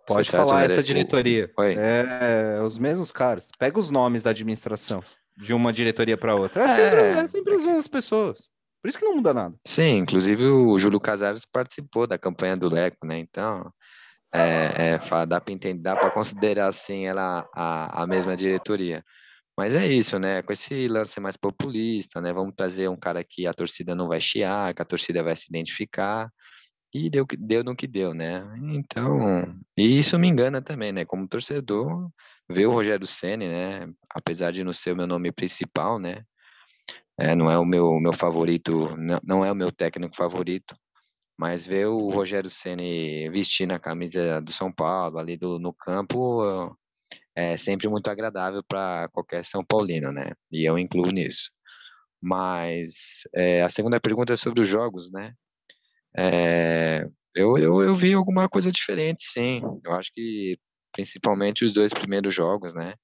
Pode 0.06 0.30
falar 0.30 0.64
essa 0.64 0.82
diretoria. 0.82 1.50
É, 1.76 2.62
os 2.62 2.78
mesmos 2.78 3.12
caras. 3.12 3.50
Pega 3.58 3.78
os 3.78 3.90
nomes 3.90 4.22
da 4.22 4.30
administração 4.30 5.02
de 5.36 5.52
uma 5.52 5.72
diretoria 5.72 6.16
para 6.16 6.34
outra. 6.34 6.62
É, 6.62 6.64
é, 6.64 6.68
sempre, 6.68 7.00
é 7.00 7.26
sempre 7.26 7.54
as 7.54 7.64
mesmas 7.64 7.88
pessoas. 7.88 8.38
Por 8.80 8.88
isso 8.88 8.98
que 8.98 9.04
não 9.04 9.16
muda 9.16 9.34
nada. 9.34 9.54
Sim, 9.66 9.98
inclusive 9.98 10.44
o 10.46 10.78
Júlio 10.78 11.00
Casares 11.00 11.44
participou 11.44 12.06
da 12.06 12.16
campanha 12.16 12.56
do 12.56 12.72
Leco, 12.72 13.04
né? 13.04 13.18
Então, 13.18 13.70
é, 14.32 14.94
é, 14.94 15.26
dá 15.26 15.40
para 15.40 15.52
entender, 15.52 15.82
dá 15.82 15.96
para 15.96 16.10
considerar 16.10 16.68
assim 16.68 17.06
ela 17.06 17.46
a, 17.54 18.02
a 18.02 18.06
mesma 18.06 18.36
diretoria. 18.36 19.04
Mas 19.58 19.74
é 19.74 19.88
isso, 19.88 20.20
né? 20.20 20.40
Com 20.40 20.52
esse 20.52 20.86
lance 20.86 21.18
mais 21.18 21.36
populista, 21.36 22.20
né? 22.20 22.32
Vamos 22.32 22.54
trazer 22.54 22.88
um 22.88 22.96
cara 22.96 23.24
que 23.24 23.44
a 23.44 23.52
torcida 23.52 23.92
não 23.92 24.06
vai 24.06 24.20
chiar, 24.20 24.72
que 24.72 24.80
a 24.80 24.84
torcida 24.84 25.20
vai 25.20 25.34
se 25.34 25.46
identificar. 25.48 26.30
E 26.94 27.10
deu, 27.10 27.26
deu 27.36 27.64
no 27.64 27.74
que 27.74 27.88
deu, 27.88 28.14
né? 28.14 28.40
Então, 28.72 29.52
e 29.76 29.98
isso 29.98 30.16
me 30.16 30.28
engana 30.28 30.62
também, 30.62 30.92
né? 30.92 31.04
Como 31.04 31.26
torcedor, 31.26 32.08
ver 32.48 32.66
o 32.66 32.70
Rogério 32.70 33.04
Ceni, 33.04 33.48
né? 33.48 33.92
Apesar 34.14 34.52
de 34.52 34.62
não 34.62 34.72
ser 34.72 34.92
o 34.92 34.96
meu 34.96 35.08
nome 35.08 35.32
principal, 35.32 35.98
né? 35.98 36.22
É, 37.18 37.34
não 37.34 37.50
é 37.50 37.58
o 37.58 37.64
meu, 37.64 37.98
meu 37.98 38.12
favorito, 38.12 38.96
não, 39.24 39.44
é 39.44 39.50
o 39.50 39.56
meu 39.56 39.72
técnico 39.72 40.14
favorito, 40.14 40.76
mas 41.36 41.66
ver 41.66 41.88
o 41.88 42.10
Rogério 42.10 42.48
Ceni 42.48 43.28
vestindo 43.28 43.72
a 43.72 43.78
camisa 43.80 44.40
do 44.40 44.52
São 44.52 44.72
Paulo 44.72 45.18
ali 45.18 45.36
do, 45.36 45.58
no 45.58 45.74
campo 45.74 46.78
é 47.38 47.56
sempre 47.56 47.88
muito 47.88 48.10
agradável 48.10 48.64
para 48.64 49.08
qualquer 49.12 49.44
São 49.44 49.64
Paulino, 49.64 50.10
né? 50.10 50.32
E 50.50 50.68
eu 50.68 50.76
incluo 50.76 51.12
nisso. 51.12 51.52
Mas 52.20 53.22
é, 53.32 53.62
a 53.62 53.68
segunda 53.68 54.00
pergunta 54.00 54.32
é 54.32 54.36
sobre 54.36 54.60
os 54.60 54.66
jogos, 54.66 55.08
né? 55.12 55.32
É, 56.16 57.06
eu, 57.32 57.56
eu, 57.56 57.80
eu 57.80 57.94
vi 57.94 58.12
alguma 58.12 58.48
coisa 58.48 58.72
diferente, 58.72 59.24
sim. 59.24 59.60
Eu 59.84 59.92
acho 59.92 60.10
que 60.12 60.58
principalmente 60.92 61.64
os 61.64 61.72
dois 61.72 61.92
primeiros 61.92 62.34
jogos, 62.34 62.74
né? 62.74 62.94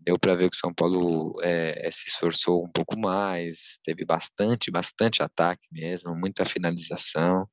Deu 0.00 0.18
para 0.18 0.34
ver 0.34 0.50
que 0.50 0.56
o 0.56 0.60
São 0.60 0.74
Paulo 0.74 1.40
é, 1.42 1.88
se 1.90 2.08
esforçou 2.08 2.62
um 2.62 2.70
pouco 2.70 2.98
mais, 2.98 3.78
teve 3.82 4.04
bastante, 4.04 4.70
bastante 4.70 5.22
ataque 5.22 5.66
mesmo, 5.72 6.14
muita 6.14 6.44
finalização. 6.44 7.48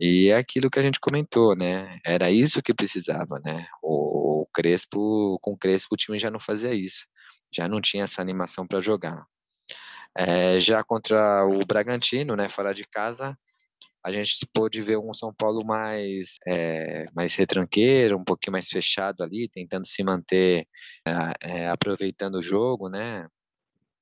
E 0.00 0.28
é 0.28 0.36
aquilo 0.36 0.70
que 0.70 0.78
a 0.78 0.82
gente 0.82 1.00
comentou, 1.00 1.56
né? 1.56 1.98
Era 2.04 2.30
isso 2.30 2.62
que 2.62 2.74
precisava, 2.74 3.40
né? 3.44 3.66
O, 3.82 4.42
o 4.42 4.46
Crespo, 4.52 5.38
com 5.40 5.52
o 5.52 5.58
Crespo, 5.58 5.94
o 5.94 5.96
time 5.96 6.18
já 6.18 6.30
não 6.30 6.40
fazia 6.40 6.74
isso, 6.74 7.06
já 7.52 7.68
não 7.68 7.80
tinha 7.80 8.04
essa 8.04 8.20
animação 8.22 8.66
para 8.66 8.80
jogar. 8.80 9.24
É, 10.16 10.58
já 10.60 10.82
contra 10.84 11.44
o 11.46 11.60
Bragantino, 11.66 12.36
né, 12.36 12.48
fora 12.48 12.72
de 12.74 12.84
casa, 12.86 13.36
a 14.04 14.12
gente 14.12 14.46
pôde 14.54 14.80
ver 14.82 14.98
um 14.98 15.12
São 15.12 15.34
Paulo 15.34 15.64
mais, 15.66 16.36
é, 16.46 17.06
mais 17.14 17.34
retranqueiro, 17.34 18.16
um 18.16 18.24
pouquinho 18.24 18.52
mais 18.52 18.68
fechado 18.68 19.22
ali, 19.22 19.48
tentando 19.48 19.86
se 19.86 20.02
manter, 20.04 20.66
é, 21.40 21.68
aproveitando 21.68 22.36
o 22.36 22.42
jogo, 22.42 22.88
né? 22.88 23.26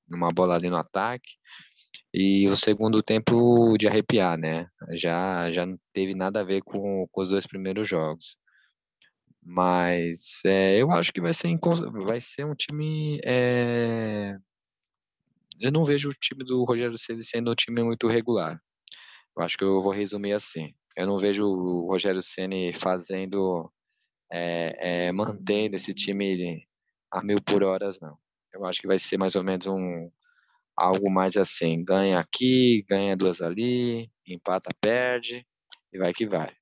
Numa 0.09 0.31
bola 0.31 0.57
ali 0.57 0.69
no 0.69 0.76
ataque. 0.76 1.33
E 2.13 2.49
o 2.49 2.57
segundo 2.57 3.03
tempo 3.03 3.77
de 3.77 3.89
arrepiar, 3.89 4.39
né? 4.39 4.69
Já, 4.93 5.51
já 5.51 5.67
não 5.67 5.79
teve 5.93 6.15
nada 6.15 6.41
a 6.41 6.45
ver 6.45 6.63
com, 6.63 7.07
com 7.11 7.21
os 7.21 7.31
dois 7.31 7.47
primeiros 7.47 7.89
jogos. 7.89 8.37
Mas 9.43 10.41
é, 10.47 10.81
eu 10.81 10.91
acho 10.91 11.13
que 11.13 11.21
vai 11.21 11.35
ser, 11.35 11.59
vai 12.05 12.21
ser 12.21 12.47
um 12.47 12.55
time. 12.55 13.21
É... 13.25 14.37
Eu 15.61 15.71
não 15.71 15.85
vejo 15.85 16.09
o 16.09 16.15
time 16.15 16.45
do 16.45 16.65
Rogério 16.65 16.97
Ceni 16.97 17.23
sendo 17.23 17.51
um 17.51 17.55
time 17.55 17.83
muito 17.83 18.09
regular. 18.09 18.61
Eu 19.37 19.43
acho 19.43 19.57
que 19.59 19.65
eu 19.65 19.81
vou 19.83 19.93
resumir 19.93 20.33
assim. 20.33 20.73
Eu 20.97 21.07
não 21.07 21.19
vejo 21.19 21.45
o 21.45 21.87
Rogério 21.89 22.23
Ceni 22.23 22.73
fazendo, 22.73 23.71
é, 24.33 25.09
é, 25.09 25.13
mantendo 25.13 25.77
esse 25.77 25.93
time 25.93 26.67
a 27.11 27.23
mil 27.23 27.41
por 27.43 27.63
horas, 27.63 27.99
não. 28.01 28.17
Eu 28.53 28.65
acho 28.65 28.81
que 28.81 28.87
vai 28.87 28.99
ser 28.99 29.19
mais 29.19 29.35
ou 29.35 29.45
menos 29.45 29.67
um 29.67 30.11
algo 30.76 31.11
mais 31.11 31.37
assim, 31.37 31.85
ganha 31.85 32.19
aqui, 32.19 32.85
ganha 32.88 33.16
duas 33.16 33.40
ali, 33.40 34.11
empata, 34.26 34.71
perde 34.81 35.47
e 35.93 35.99
vai 35.99 36.12
que 36.12 36.26
vai. 36.26 36.52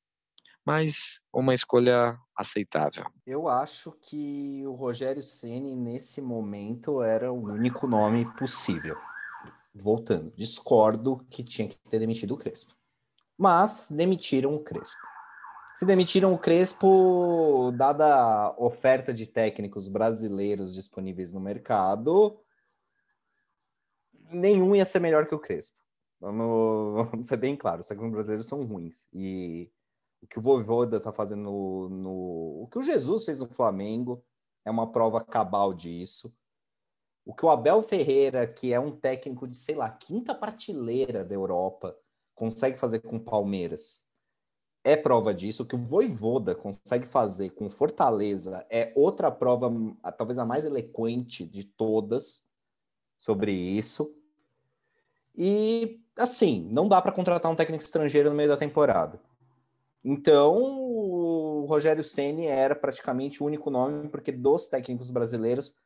Mas 0.65 1.21
uma 1.33 1.55
escolha 1.55 2.17
aceitável. 2.37 3.05
Eu 3.27 3.49
acho 3.49 3.93
que 4.01 4.63
o 4.67 4.73
Rogério 4.73 5.23
Ceni 5.23 5.75
nesse 5.75 6.23
momento 6.23 7.03
era 7.03 7.33
o 7.33 7.43
único 7.43 7.87
nome 7.87 8.25
possível 8.37 8.97
voltando, 9.75 10.33
discordo 10.37 11.25
que 11.31 11.43
tinha 11.43 11.69
que 11.69 11.77
ter 11.89 11.99
demitido 11.99 12.35
o 12.35 12.37
Crespo. 12.37 12.75
Mas 13.39 13.89
demitiram 13.91 14.55
o 14.55 14.63
Crespo. 14.63 15.01
Se 15.75 15.87
demitiram 15.87 16.35
o 16.35 16.39
Crespo, 16.39 17.73
dada 17.75 18.05
a 18.15 18.55
oferta 18.59 19.13
de 19.13 19.27
técnicos 19.27 19.89
brasileiros 19.89 20.75
disponíveis 20.75 21.33
no 21.33 21.41
mercado, 21.41 22.39
nenhum 24.33 24.75
ia 24.75 24.85
ser 24.85 25.01
melhor 25.01 25.27
que 25.27 25.35
o 25.35 25.39
Crespo. 25.39 25.77
Vamos, 26.21 27.07
vamos 27.11 27.27
ser 27.27 27.37
bem 27.37 27.57
claros, 27.57 27.87
os 27.87 27.89
técnicos 27.89 28.13
brasileiros 28.13 28.47
são 28.47 28.65
ruins. 28.65 29.07
E 29.13 29.71
o 30.23 30.27
que 30.27 30.39
o 30.39 30.43
Voivoda 30.43 30.99
está 30.99 31.13
fazendo 31.13 31.43
no, 31.43 31.89
no... 31.89 32.63
O 32.63 32.69
que 32.71 32.79
o 32.79 32.83
Jesus 32.83 33.25
fez 33.25 33.41
no 33.41 33.49
Flamengo 33.49 34.25
é 34.65 34.71
uma 34.71 34.91
prova 34.91 35.25
cabal 35.25 35.75
disso. 35.75 36.35
O 37.25 37.35
que 37.35 37.45
o 37.45 37.51
Abel 37.51 37.83
Ferreira, 37.83 38.47
que 38.47 38.73
é 38.73 38.81
um 38.81 38.91
técnico 38.91 39.47
de, 39.47 39.57
sei 39.57 39.75
lá, 39.75 39.91
quinta 39.91 40.35
prateleira 40.35 41.25
da 41.25 41.35
Europa, 41.35 41.97
consegue 42.35 42.79
fazer 42.79 43.01
com 43.01 43.17
o 43.17 43.21
Palmeiras 43.21 44.03
é 44.85 44.97
prova 44.97 45.33
disso. 45.33 45.63
O 45.63 45.67
que 45.67 45.77
o 45.77 45.85
Voivoda 45.85 46.55
consegue 46.55 47.07
fazer 47.07 47.51
com 47.51 47.71
Fortaleza 47.71 48.67
é 48.71 48.93
outra 48.97 49.31
prova, 49.31 49.71
talvez 50.17 50.39
a 50.39 50.45
mais 50.45 50.65
eloquente 50.65 51.47
de 51.47 51.65
todas, 51.65 52.45
sobre 53.19 53.53
isso. 53.53 54.15
E, 55.35 56.01
assim, 56.19 56.69
não 56.71 56.89
dá 56.89 57.01
para 57.01 57.13
contratar 57.13 57.51
um 57.51 57.57
técnico 57.57 57.83
estrangeiro 57.83 58.31
no 58.31 58.37
meio 58.37 58.49
da 58.49 58.57
temporada. 58.57 59.21
Então, 60.05 60.57
o 60.61 61.65
Rogério 61.67 62.03
Ceni 62.03 62.47
era 62.47 62.75
praticamente 62.75 63.43
o 63.43 63.47
único 63.47 63.71
nome, 63.71 64.09
porque 64.09 64.33
dos 64.33 64.69
técnicos 64.69 65.11
brasileiros, 65.11 65.77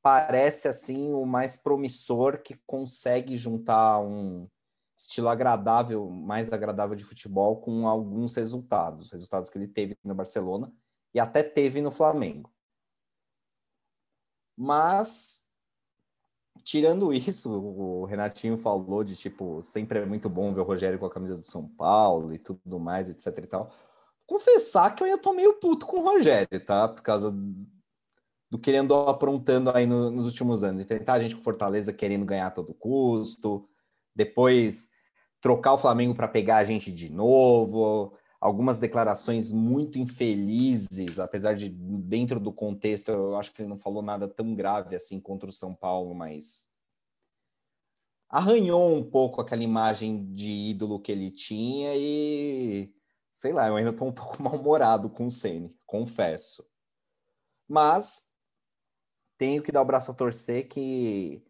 parece 0.00 0.68
assim 0.68 1.12
o 1.12 1.26
mais 1.26 1.56
promissor 1.56 2.40
que 2.42 2.56
consegue 2.66 3.36
juntar 3.36 4.00
um 4.00 4.48
estilo 4.96 5.28
agradável, 5.28 6.08
mais 6.08 6.52
agradável 6.52 6.96
de 6.96 7.04
futebol 7.04 7.60
com 7.60 7.86
alguns 7.86 8.34
resultados, 8.34 9.10
resultados 9.10 9.50
que 9.50 9.58
ele 9.58 9.68
teve 9.68 9.96
no 10.04 10.14
Barcelona 10.14 10.72
e 11.14 11.20
até 11.20 11.42
teve 11.42 11.82
no 11.82 11.90
Flamengo. 11.90 12.52
Mas 14.56 15.47
tirando 16.68 17.14
isso, 17.14 17.50
o 17.50 18.04
Renatinho 18.04 18.58
falou 18.58 19.02
de 19.02 19.16
tipo, 19.16 19.62
sempre 19.62 20.00
é 20.00 20.04
muito 20.04 20.28
bom 20.28 20.52
ver 20.52 20.60
o 20.60 20.64
Rogério 20.64 20.98
com 20.98 21.06
a 21.06 21.10
camisa 21.10 21.34
do 21.34 21.42
São 21.42 21.66
Paulo 21.66 22.34
e 22.34 22.38
tudo 22.38 22.78
mais, 22.78 23.08
etc 23.08 23.42
e 23.42 23.46
tal. 23.46 23.72
Confessar 24.26 24.94
que 24.94 25.02
eu 25.02 25.06
ainda 25.06 25.16
tô 25.16 25.32
meio 25.32 25.54
puto 25.54 25.86
com 25.86 26.00
o 26.00 26.02
Rogério, 26.02 26.60
tá? 26.66 26.86
Por 26.86 27.00
causa 27.00 27.34
do 28.50 28.58
que 28.58 28.68
ele 28.68 28.76
andou 28.76 29.08
aprontando 29.08 29.74
aí 29.74 29.86
no, 29.86 30.10
nos 30.10 30.26
últimos 30.26 30.62
anos. 30.62 30.82
Enfrentar 30.82 31.14
a 31.14 31.20
gente 31.20 31.36
com 31.36 31.42
Fortaleza 31.42 31.90
querendo 31.90 32.26
ganhar 32.26 32.48
a 32.48 32.50
todo 32.50 32.74
custo, 32.74 33.66
depois 34.14 34.90
trocar 35.40 35.72
o 35.72 35.78
Flamengo 35.78 36.14
para 36.14 36.28
pegar 36.28 36.58
a 36.58 36.64
gente 36.64 36.92
de 36.92 37.10
novo, 37.10 38.12
algumas 38.40 38.78
declarações 38.78 39.50
muito 39.50 39.98
infelizes, 39.98 41.18
apesar 41.18 41.54
de 41.54 41.68
dentro 41.68 42.38
do 42.38 42.52
contexto 42.52 43.10
eu 43.10 43.36
acho 43.36 43.52
que 43.52 43.62
ele 43.62 43.68
não 43.68 43.76
falou 43.76 44.02
nada 44.02 44.28
tão 44.28 44.54
grave 44.54 44.94
assim 44.94 45.20
contra 45.20 45.48
o 45.48 45.52
São 45.52 45.74
Paulo, 45.74 46.14
mas 46.14 46.72
arranhou 48.28 48.94
um 48.94 49.02
pouco 49.02 49.40
aquela 49.40 49.62
imagem 49.62 50.32
de 50.34 50.48
ídolo 50.48 51.00
que 51.00 51.10
ele 51.10 51.30
tinha 51.30 51.94
e 51.96 52.92
sei 53.32 53.52
lá, 53.52 53.68
eu 53.68 53.76
ainda 53.76 53.90
estou 53.90 54.08
um 54.08 54.12
pouco 54.12 54.40
mal-humorado 54.42 55.08
com 55.08 55.26
o 55.26 55.30
Ceni, 55.30 55.74
confesso. 55.86 56.68
Mas 57.68 58.34
tenho 59.36 59.62
que 59.62 59.70
dar 59.70 59.82
o 59.82 59.84
braço 59.84 60.10
a 60.10 60.14
torcer 60.14 60.68
que, 60.68 61.44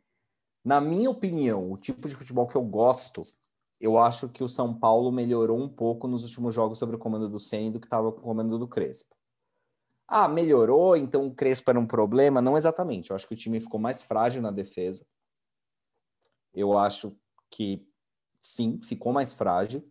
na 0.64 0.80
minha 0.80 1.08
opinião, 1.08 1.70
o 1.70 1.76
tipo 1.76 2.08
de 2.08 2.14
futebol 2.14 2.46
que 2.46 2.56
eu 2.56 2.62
gosto 2.62 3.26
eu 3.80 3.96
acho 3.96 4.28
que 4.28 4.42
o 4.42 4.48
São 4.48 4.74
Paulo 4.74 5.12
melhorou 5.12 5.58
um 5.58 5.68
pouco 5.68 6.08
nos 6.08 6.24
últimos 6.24 6.54
jogos 6.54 6.78
sobre 6.78 6.96
o 6.96 6.98
comando 6.98 7.28
do 7.28 7.38
Senna 7.38 7.72
do 7.72 7.80
que 7.80 7.86
estava 7.86 8.10
com 8.10 8.18
o 8.18 8.22
comando 8.22 8.58
do 8.58 8.66
Crespo. 8.66 9.14
Ah, 10.06 10.26
melhorou, 10.26 10.96
então 10.96 11.26
o 11.26 11.34
Crespo 11.34 11.70
era 11.70 11.78
um 11.78 11.86
problema? 11.86 12.40
Não 12.40 12.56
exatamente. 12.56 13.10
Eu 13.10 13.16
acho 13.16 13.26
que 13.26 13.34
o 13.34 13.36
time 13.36 13.60
ficou 13.60 13.78
mais 13.78 14.02
frágil 14.02 14.42
na 14.42 14.50
defesa. 14.50 15.06
Eu 16.52 16.76
acho 16.76 17.16
que 17.50 17.86
sim, 18.40 18.80
ficou 18.80 19.12
mais 19.12 19.32
frágil 19.32 19.86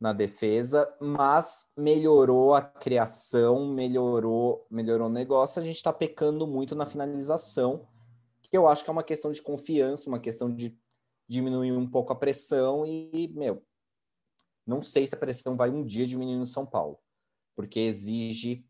na 0.00 0.12
defesa, 0.12 0.92
mas 0.98 1.72
melhorou 1.76 2.54
a 2.54 2.62
criação, 2.62 3.66
melhorou, 3.66 4.66
melhorou 4.70 5.06
o 5.06 5.12
negócio. 5.12 5.60
A 5.60 5.64
gente 5.64 5.76
está 5.76 5.92
pecando 5.92 6.46
muito 6.46 6.74
na 6.74 6.86
finalização, 6.86 7.86
que 8.42 8.56
eu 8.56 8.66
acho 8.66 8.82
que 8.82 8.90
é 8.90 8.92
uma 8.92 9.04
questão 9.04 9.30
de 9.30 9.42
confiança, 9.42 10.08
uma 10.08 10.18
questão 10.18 10.52
de 10.52 10.76
diminuir 11.30 11.70
um 11.70 11.88
pouco 11.88 12.12
a 12.12 12.16
pressão 12.16 12.84
e, 12.84 13.28
meu, 13.28 13.62
não 14.66 14.82
sei 14.82 15.06
se 15.06 15.14
a 15.14 15.18
pressão 15.18 15.56
vai 15.56 15.70
um 15.70 15.86
dia 15.86 16.04
diminuir 16.04 16.36
no 16.36 16.44
São 16.44 16.66
Paulo, 16.66 16.98
porque 17.54 17.78
exige 17.78 18.66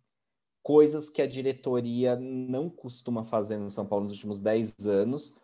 coisas 0.63 1.09
que 1.09 1.23
a 1.23 1.27
diretoria 1.27 2.17
não 2.17 2.69
costuma 2.69 3.25
fazer 3.25 3.57
no 3.57 3.71
São 3.71 3.87
Paulo 3.87 4.05
nos 4.05 4.13
últimos 4.13 4.43
10 4.43 4.77
anos 4.87 5.39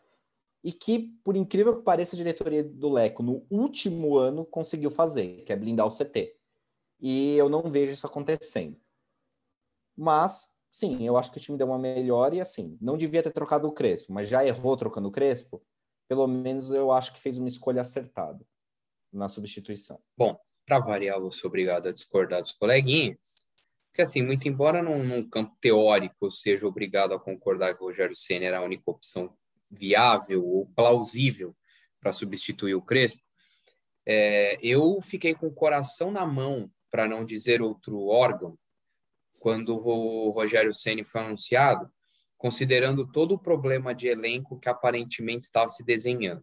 e 0.63 0.71
que, 0.73 1.19
por 1.25 1.35
incrível 1.37 1.79
que 1.79 1.83
pareça, 1.83 2.15
a 2.15 2.19
diretoria 2.19 2.63
do 2.63 2.91
Leco 2.91 3.23
no 3.23 3.47
último 3.49 4.19
ano 4.19 4.45
conseguiu 4.45 4.91
fazer, 4.91 5.43
que 5.45 5.53
é 5.55 5.57
blindar 5.57 5.87
o 5.87 5.91
CT. 5.91 6.37
E 7.01 7.35
eu 7.37 7.49
não 7.49 7.63
vejo 7.71 7.95
isso 7.95 8.07
acontecendo. 8.07 8.79
Mas, 9.97 10.55
sim, 10.71 11.03
eu 11.07 11.17
acho 11.17 11.33
que 11.33 11.39
o 11.39 11.41
time 11.41 11.57
deu 11.57 11.69
uma 11.69 11.79
melhor 11.79 12.35
e, 12.35 12.43
assim, 12.43 12.77
não 12.79 12.99
devia 12.99 13.23
ter 13.23 13.33
trocado 13.33 13.67
o 13.67 13.73
Crespo, 13.73 14.13
mas 14.13 14.29
já 14.29 14.45
errou 14.45 14.77
trocando 14.77 15.09
o 15.09 15.11
Crespo, 15.13 15.63
pelo 16.09 16.27
menos 16.27 16.71
eu 16.71 16.93
acho 16.93 17.13
que 17.13 17.21
fez 17.21 17.39
uma 17.39 17.49
escolha 17.49 17.81
acertada 17.81 18.45
na 19.13 19.29
substituição. 19.29 20.01
Bom, 20.17 20.39
para 20.67 20.79
variar, 20.79 21.19
eu 21.19 21.31
sou 21.31 21.49
obrigado 21.49 21.89
a 21.89 21.93
discordar 21.93 22.43
dos 22.43 22.53
coleguinhas, 22.53 23.47
porque, 23.89 24.03
assim, 24.03 24.23
muito 24.23 24.47
embora 24.47 24.83
num, 24.83 25.03
num 25.03 25.29
campo 25.29 25.57
teórico 25.61 26.27
eu 26.27 26.31
seja 26.31 26.67
obrigado 26.67 27.15
a 27.15 27.21
concordar 27.21 27.75
que 27.75 27.83
o 27.83 27.87
Rogério 27.87 28.15
Senna 28.15 28.45
era 28.45 28.59
a 28.59 28.63
única 28.63 28.91
opção 28.91 29.35
viável 29.71 30.45
ou 30.45 30.67
plausível 30.67 31.57
para 32.01 32.13
substituir 32.13 32.75
o 32.75 32.83
Crespo, 32.83 33.23
é, 34.07 34.59
eu 34.63 35.01
fiquei 35.03 35.35
com 35.35 35.49
o 35.49 35.55
coração 35.55 36.13
na 36.13 36.25
mão, 36.25 36.71
para 36.91 37.09
não 37.09 37.25
dizer 37.25 37.61
outro 37.61 38.07
órgão, 38.07 38.57
quando 39.41 39.77
o 39.77 40.31
Rogério 40.31 40.73
Ceni 40.73 41.03
foi 41.03 41.21
anunciado, 41.21 41.91
considerando 42.39 43.07
todo 43.07 43.33
o 43.33 43.39
problema 43.39 43.95
de 43.95 44.09
elenco 44.09 44.59
que 44.59 44.69
aparentemente 44.69 45.45
estava 45.45 45.69
se 45.69 45.85
desenhando. 45.85 46.43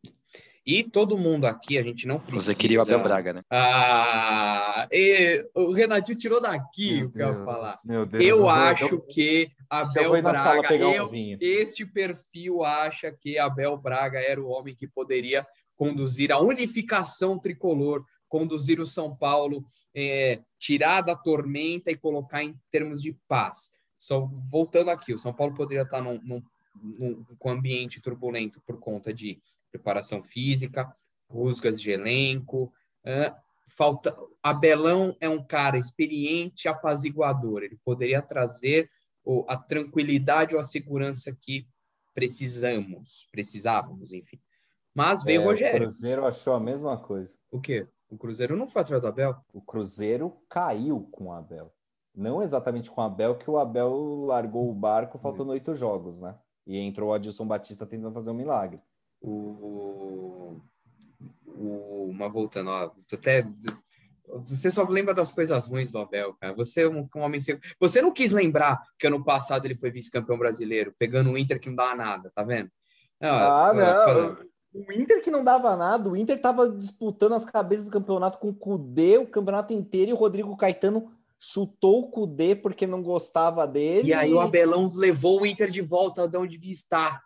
E 0.66 0.82
todo 0.82 1.18
mundo 1.18 1.46
aqui, 1.46 1.78
a 1.78 1.84
gente 1.84 2.08
não 2.08 2.18
precisa. 2.20 2.54
Você 2.54 2.58
queria 2.58 2.80
o 2.80 2.82
Abel 2.84 3.04
Braga, 3.04 3.34
né? 3.34 3.42
Ah, 3.52 4.88
e, 4.90 5.46
o 5.54 5.74
Renatinho 5.74 6.18
tirou 6.18 6.40
daqui 6.42 7.00
meu 7.00 7.08
o 7.08 7.12
que 7.12 7.22
eu 7.22 7.34
Deus, 7.34 7.46
falar. 7.46 7.80
Meu 7.84 8.06
Deus, 8.06 8.24
Eu 8.24 8.38
vou- 8.40 8.50
acho 8.50 9.00
que 9.10 9.52
Abel 9.70 10.10
vou 10.14 10.22
na 10.22 10.34
sala 10.34 10.62
Braga, 10.62 10.68
pegar 10.70 10.88
um 10.88 10.94
eu- 10.94 11.10
vinho. 11.10 11.38
este 11.42 11.86
perfil 11.86 12.64
acha 12.64 13.12
que 13.12 13.38
Abel 13.38 13.76
Braga 13.78 14.20
era 14.20 14.42
o 14.42 14.48
homem 14.48 14.74
que 14.74 14.88
poderia 14.88 15.46
conduzir 15.76 16.32
a 16.32 16.40
unificação 16.40 17.38
tricolor, 17.38 18.06
conduzir 18.30 18.80
o 18.80 18.86
São 18.86 19.14
Paulo, 19.14 19.66
é, 19.94 20.40
tirar 20.58 21.02
da 21.02 21.14
tormenta 21.16 21.92
e 21.92 21.98
colocar 21.98 22.42
em 22.42 22.56
termos 22.72 23.02
de 23.02 23.16
paz. 23.28 23.70
Só 24.04 24.30
voltando 24.50 24.90
aqui, 24.90 25.14
o 25.14 25.18
São 25.18 25.34
Paulo 25.34 25.56
poderia 25.56 25.84
estar 25.84 26.02
num, 26.02 26.20
num, 26.22 26.44
num, 26.76 27.24
com 27.40 27.50
ambiente 27.50 28.02
turbulento 28.02 28.62
por 28.68 28.78
conta 28.78 29.14
de 29.14 29.42
preparação 29.72 30.22
física, 30.22 30.94
rusgas 31.30 31.80
de 31.80 31.90
elenco, 31.90 32.70
ah, 33.06 33.34
falta. 33.66 34.14
Abelão 34.44 35.16
é 35.22 35.30
um 35.30 35.42
cara 35.42 35.78
experiente, 35.78 36.68
apaziguador. 36.68 37.64
Ele 37.64 37.80
poderia 37.86 38.22
trazer 38.22 38.92
o, 39.24 39.46
a 39.48 39.56
tranquilidade 39.56 40.54
ou 40.54 40.60
a 40.60 40.66
segurança 40.66 41.34
que 41.40 41.66
precisamos, 42.14 43.30
precisávamos, 43.32 44.12
enfim. 44.12 44.38
Mas 44.94 45.24
veio 45.24 45.44
É, 45.44 45.44
o 45.44 45.48
O 45.48 45.50
Rogério. 45.52 45.80
Cruzeiro 45.80 46.26
achou 46.26 46.54
a 46.54 46.60
mesma 46.60 46.98
coisa. 46.98 47.38
O 47.50 47.62
quê? 47.62 47.88
O 48.10 48.18
Cruzeiro 48.18 48.58
não 48.58 48.68
foi 48.68 48.82
atrás 48.82 49.02
do 49.02 49.08
Abel? 49.08 49.34
O 49.54 49.62
Cruzeiro 49.62 50.44
caiu 50.50 51.08
com 51.10 51.28
o 51.28 51.32
Abel. 51.32 51.74
Não 52.16 52.42
exatamente 52.42 52.92
com 52.92 53.02
o 53.02 53.04
Abel, 53.04 53.36
que 53.36 53.50
o 53.50 53.58
Abel 53.58 54.26
largou 54.26 54.70
o 54.70 54.74
barco 54.74 55.18
faltando 55.18 55.52
oito 55.52 55.74
jogos, 55.74 56.20
né? 56.20 56.36
E 56.66 56.78
entrou 56.78 57.10
o 57.10 57.14
Adilson 57.14 57.48
Batista 57.48 57.86
tentando 57.86 58.14
fazer 58.14 58.32
um 58.32 58.36
milagre. 58.36 58.80
O, 59.20 60.60
o, 61.48 62.12
mas 62.14 62.32
voltando, 62.32 62.70
ó, 62.70 62.92
até 63.12 63.48
você 64.28 64.72
só 64.72 64.84
lembra 64.88 65.14
das 65.14 65.32
coisas 65.32 65.68
ruins 65.68 65.92
do 65.92 66.00
Abel, 66.00 66.34
cara. 66.40 66.54
Você 66.54 66.84
é 66.84 66.90
um, 66.90 67.08
um 67.16 67.22
homem 67.22 67.40
seco. 67.40 67.62
Você 67.80 68.02
não 68.02 68.12
quis 68.12 68.32
lembrar 68.32 68.82
que 68.98 69.08
ano 69.08 69.24
passado 69.24 69.66
ele 69.66 69.76
foi 69.78 69.92
vice-campeão 69.92 70.38
brasileiro, 70.38 70.94
pegando 70.98 71.32
o 71.32 71.38
Inter 71.38 71.60
que 71.60 71.70
não 71.70 71.76
dava 71.76 71.96
nada, 71.96 72.32
tá 72.34 72.44
vendo? 72.44 72.70
Ah, 73.20 73.68
só- 73.68 73.74
não. 73.74 74.06
falando. 74.06 74.54
O 74.74 74.92
Inter 74.92 75.22
que 75.22 75.30
não 75.30 75.44
dava 75.44 75.78
nada, 75.78 76.10
o 76.10 76.18
Inter 76.18 76.42
tava 76.42 76.68
disputando 76.68 77.34
as 77.34 77.46
cabeças 77.46 77.86
do 77.86 77.92
campeonato 77.92 78.40
com 78.40 78.50
o 78.50 78.56
Cudê 78.56 79.20
o 79.20 79.28
campeonato 79.28 79.72
inteiro 79.72 80.10
e 80.10 80.14
o 80.14 80.18
Rodrigo 80.18 80.58
Caetano 80.58 81.12
chutou 81.52 82.02
o 82.02 82.10
Cudê 82.10 82.56
porque 82.56 82.88
não 82.88 83.02
gostava 83.04 83.68
dele. 83.68 84.10
E 84.10 84.14
aí 84.14 84.34
o 84.34 84.40
Abelão 84.40 84.90
levou 84.94 85.42
o 85.42 85.46
Inter 85.46 85.70
de 85.70 85.82
volta 85.82 86.28
de 86.28 86.38
onde 86.38 86.58
devia 86.58 86.72
estar. 86.72 87.22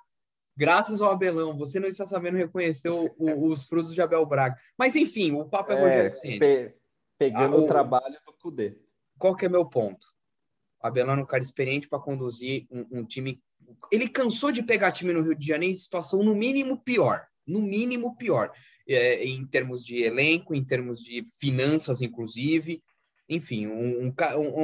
Graças 0.56 1.02
ao 1.02 1.12
Abelão, 1.12 1.56
você 1.56 1.80
não 1.80 1.88
está 1.88 2.08
sabendo 2.08 2.36
reconhecer 2.38 2.90
o- 2.90 3.14
o- 3.18 3.46
os 3.54 3.64
frutos 3.64 3.94
de 3.94 4.02
Abel 4.02 4.26
Braga. 4.26 4.56
Mas 4.78 4.96
enfim, 4.96 5.32
o 5.34 5.46
papo 5.46 5.72
é, 5.72 5.76
é, 5.76 6.04
Rogério 6.04 6.40
pe- 6.40 6.76
pegando 7.18 7.56
Ah, 7.58 7.60
o- 7.60 7.64
o 7.64 7.68
trabalho 7.68 8.16
do 8.26 8.34
Cudê. 8.34 8.76
qual 9.20 9.36
que 9.36 9.46
é 9.46 9.50
meu 9.50 9.66
ponto? 9.66 10.08
O 10.84 10.88
Abelão 10.88 11.14
é 11.14 11.18
um 11.22 11.26
cara 11.26 11.44
experiente 11.44 11.88
para 11.88 12.00
conduzir 12.00 12.66
um, 12.72 13.00
um 13.00 13.06
time. 13.06 13.40
Ele 13.92 14.08
cansou 14.10 14.52
de 14.52 14.64
pegar 14.64 14.92
time 14.92 15.14
no 15.14 15.22
Rio 15.22 15.36
de 15.36 15.46
Janeiro 15.46 15.74
em 15.74 15.76
situação 15.76 16.24
no 16.24 16.34
mínimo 16.34 16.78
pior, 16.84 17.26
no 17.46 17.62
mínimo 17.62 18.16
pior, 18.18 18.52
É, 18.90 19.24
em 19.26 19.46
termos 19.46 19.86
de 19.86 20.02
elenco, 20.02 20.56
em 20.56 20.64
termos 20.64 21.04
de 21.04 21.22
finanças, 21.40 22.02
inclusive. 22.02 22.82
Enfim, 23.30 23.68
um, 23.68 24.06
um 24.08 24.14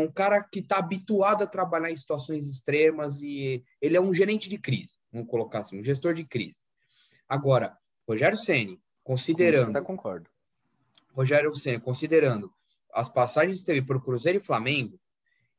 um- 0.04 0.12
cara 0.12 0.41
que 0.41 0.60
está 0.60 0.78
habituado 0.78 1.43
a 1.43 1.47
trabalhar 1.47 1.91
em 1.91 1.95
situações 1.95 2.47
extremas 2.47 3.21
e 3.21 3.63
ele 3.82 3.97
é 3.97 4.02
um 4.02 4.13
gerente 4.13 4.47
de 4.47 4.58
crise, 4.58 4.97
vamos 5.12 5.28
colocar 5.30 5.60
assim, 5.60 5.80
um 5.80 5.84
gestor 5.84 6.13
de 6.13 6.23
crise. 6.23 6.60
Agora, 7.28 7.78
Rogério 8.08 8.38
Ceni, 8.38 8.80
considerando 9.04 9.71
Até 9.71 9.82
concordo. 9.82 10.30
Rogério 11.13 11.54
Senna, 11.56 11.80
considerando 11.80 12.52
as 12.93 13.10
passagens 13.10 13.60
que 13.60 13.65
teve 13.65 13.82
por 13.82 14.04
Cruzeiro 14.04 14.39
e 14.39 14.41
Flamengo, 14.41 14.99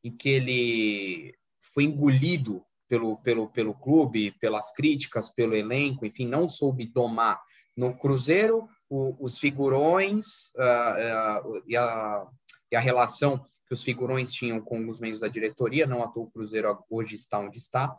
em 0.02 0.10
que 0.10 0.28
ele 0.28 1.34
foi 1.60 1.84
engolido 1.84 2.64
pelo, 2.88 3.16
pelo, 3.18 3.48
pelo 3.48 3.74
clube, 3.74 4.32
pelas 4.40 4.72
críticas, 4.72 5.28
pelo 5.28 5.54
elenco, 5.54 6.04
enfim, 6.04 6.26
não 6.26 6.48
soube 6.48 6.86
domar. 6.86 7.40
No 7.76 7.96
Cruzeiro, 7.96 8.68
o- 8.88 9.16
os 9.18 9.38
figurões 9.38 10.50
ah, 10.58 10.96
ah, 10.98 11.42
e, 11.66 11.76
a, 11.76 12.26
e 12.74 12.76
a 12.76 12.80
relação 12.80 13.38
que 13.68 13.72
os 13.72 13.84
figurões 13.84 14.32
tinham 14.32 14.60
com 14.60 14.88
os 14.88 14.98
membros 14.98 15.20
da 15.20 15.28
diretoria, 15.28 15.86
não 15.86 16.02
à 16.02 16.08
toa 16.08 16.24
o 16.24 16.30
Cruzeiro 16.30 16.76
hoje 16.90 17.14
está 17.14 17.38
onde 17.38 17.56
está, 17.56 17.96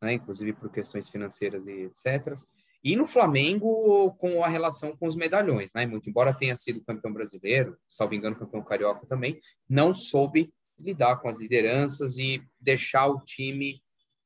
né, 0.00 0.14
inclusive 0.14 0.54
por 0.54 0.72
questões 0.72 1.10
financeiras 1.10 1.66
e 1.66 1.82
etc. 1.82 2.34
E 2.82 2.96
no 2.96 3.06
Flamengo, 3.06 4.12
com 4.14 4.42
a 4.42 4.48
relação 4.48 4.96
com 4.96 5.06
os 5.06 5.14
medalhões, 5.14 5.72
né? 5.74 5.86
Muito 5.86 6.08
embora 6.08 6.32
tenha 6.32 6.56
sido 6.56 6.82
campeão 6.84 7.12
brasileiro, 7.12 7.76
salvo 7.86 8.14
engano, 8.14 8.34
campeão 8.34 8.62
carioca 8.62 9.06
também, 9.06 9.38
não 9.68 9.94
soube 9.94 10.52
lidar 10.78 11.16
com 11.16 11.28
as 11.28 11.36
lideranças 11.36 12.16
e 12.16 12.42
deixar 12.58 13.06
o 13.06 13.20
time 13.20 13.82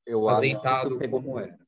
Eu 0.06 0.28
azeitado 0.28 0.96
pegou, 0.96 1.20
como 1.20 1.40
era. 1.40 1.58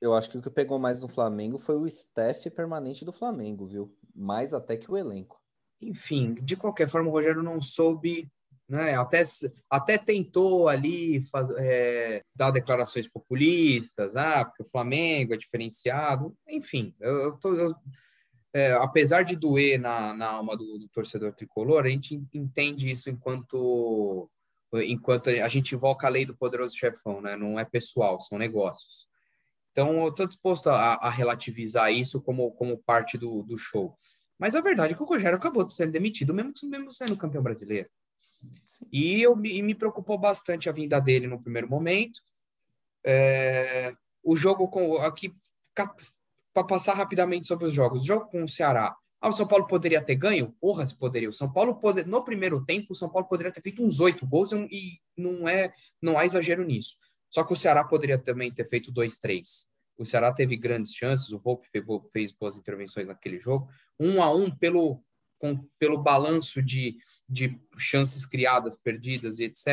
eu 0.00 0.14
acho 0.14 0.30
que 0.30 0.38
o 0.38 0.42
que 0.42 0.50
pegou 0.50 0.78
mais 0.78 1.02
no 1.02 1.08
Flamengo 1.08 1.58
foi 1.58 1.76
o 1.76 1.86
staff 1.86 2.48
permanente 2.50 3.04
do 3.04 3.12
Flamengo, 3.12 3.66
viu? 3.66 3.92
Mais 4.14 4.54
até 4.54 4.76
que 4.76 4.90
o 4.90 4.96
elenco. 4.96 5.44
Enfim, 5.80 6.34
de 6.34 6.56
qualquer 6.56 6.88
forma, 6.88 7.08
o 7.08 7.12
Rogério 7.12 7.42
não 7.42 7.60
soube, 7.60 8.28
né? 8.68 8.94
Até, 8.96 9.22
até 9.70 9.98
tentou 9.98 10.68
ali 10.68 11.22
faz, 11.24 11.48
é, 11.58 12.22
dar 12.34 12.50
declarações 12.50 13.06
populistas, 13.08 14.16
ah, 14.16 14.44
porque 14.44 14.62
o 14.62 14.68
Flamengo 14.70 15.34
é 15.34 15.36
diferenciado. 15.36 16.36
Enfim, 16.48 16.94
eu, 17.00 17.14
eu 17.18 17.32
tô, 17.38 17.54
eu- 17.54 17.74
é, 18.52 18.72
apesar 18.72 19.22
de 19.22 19.36
doer 19.36 19.78
na, 19.78 20.14
na 20.14 20.28
alma 20.28 20.56
do, 20.56 20.78
do 20.78 20.88
torcedor 20.88 21.32
tricolor, 21.34 21.84
a 21.84 21.88
gente 21.90 22.14
entende 22.32 22.90
isso 22.90 23.10
enquanto 23.10 24.30
enquanto 24.84 25.30
a 25.30 25.48
gente 25.48 25.74
invoca 25.74 26.06
a 26.06 26.10
lei 26.10 26.26
do 26.26 26.36
poderoso 26.36 26.76
chefão, 26.76 27.20
né? 27.20 27.36
Não 27.36 27.58
é 27.58 27.64
pessoal, 27.64 28.20
são 28.20 28.36
negócios. 28.36 29.06
Então, 29.72 30.02
eu 30.02 30.08
estou 30.08 30.26
disposto 30.26 30.68
a, 30.70 30.94
a 30.94 31.10
relativizar 31.10 31.92
isso 31.92 32.20
como, 32.20 32.50
como 32.52 32.78
parte 32.78 33.16
do, 33.18 33.42
do 33.42 33.56
show. 33.58 33.96
Mas 34.38 34.54
a 34.54 34.60
verdade 34.60 34.92
é 34.92 34.96
que 34.96 35.02
o 35.02 35.06
Rogério 35.06 35.36
acabou 35.38 35.68
sendo 35.70 35.92
demitido, 35.92 36.34
mesmo, 36.34 36.52
mesmo 36.64 36.92
sendo 36.92 37.16
campeão 37.16 37.42
brasileiro. 37.42 37.88
E, 38.92 39.20
eu, 39.22 39.34
me- 39.34 39.52
e 39.56 39.62
me 39.62 39.74
preocupou 39.74 40.18
bastante 40.18 40.68
a 40.68 40.72
vinda 40.72 41.00
dele 41.00 41.26
no 41.26 41.40
primeiro 41.40 41.68
momento. 41.68 42.20
É, 43.04 43.94
o 44.22 44.36
jogo 44.36 44.68
com. 44.68 44.96
Aqui, 44.98 45.32
para 46.52 46.64
passar 46.64 46.94
rapidamente 46.94 47.48
sobre 47.48 47.66
os 47.66 47.72
jogos. 47.72 48.02
O 48.02 48.06
jogo 48.06 48.26
com 48.26 48.42
o 48.44 48.48
Ceará, 48.48 48.96
Ah, 49.20 49.28
o 49.28 49.32
São 49.32 49.46
Paulo 49.46 49.66
poderia 49.66 50.00
ter 50.02 50.14
ganho? 50.14 50.54
Porra, 50.60 50.84
se 50.84 50.96
poderia. 50.96 51.28
O 51.28 51.32
São 51.32 51.50
Paulo 51.52 51.76
poder... 51.76 52.06
no 52.06 52.22
primeiro 52.24 52.64
tempo, 52.64 52.92
o 52.92 52.94
São 52.94 53.08
Paulo 53.08 53.26
poderia 53.26 53.52
ter 53.52 53.62
feito 53.62 53.82
uns 53.82 54.00
oito 54.00 54.26
gols 54.26 54.52
e 54.52 55.00
não 55.16 55.48
é 55.48 55.72
não 56.00 56.18
há 56.18 56.24
exagero 56.24 56.64
nisso. 56.64 56.96
Só 57.30 57.42
que 57.44 57.52
o 57.52 57.56
Ceará 57.56 57.82
poderia 57.84 58.18
também 58.18 58.52
ter 58.52 58.68
feito 58.68 58.92
dois, 58.92 59.18
três. 59.18 59.66
O 59.98 60.04
Ceará 60.04 60.32
teve 60.32 60.56
grandes 60.56 60.94
chances, 60.94 61.30
o 61.32 61.38
Volpe 61.38 61.66
fez 62.12 62.30
boas 62.32 62.56
intervenções 62.56 63.08
naquele 63.08 63.38
jogo. 63.38 63.68
Um 63.98 64.22
a 64.22 64.32
um 64.32 64.50
pelo 64.50 65.02
com, 65.38 65.58
pelo 65.78 65.98
balanço 65.98 66.62
de, 66.62 66.96
de 67.28 67.60
chances 67.76 68.26
criadas, 68.26 68.76
perdidas 68.76 69.38
e 69.38 69.44
etc. 69.44 69.66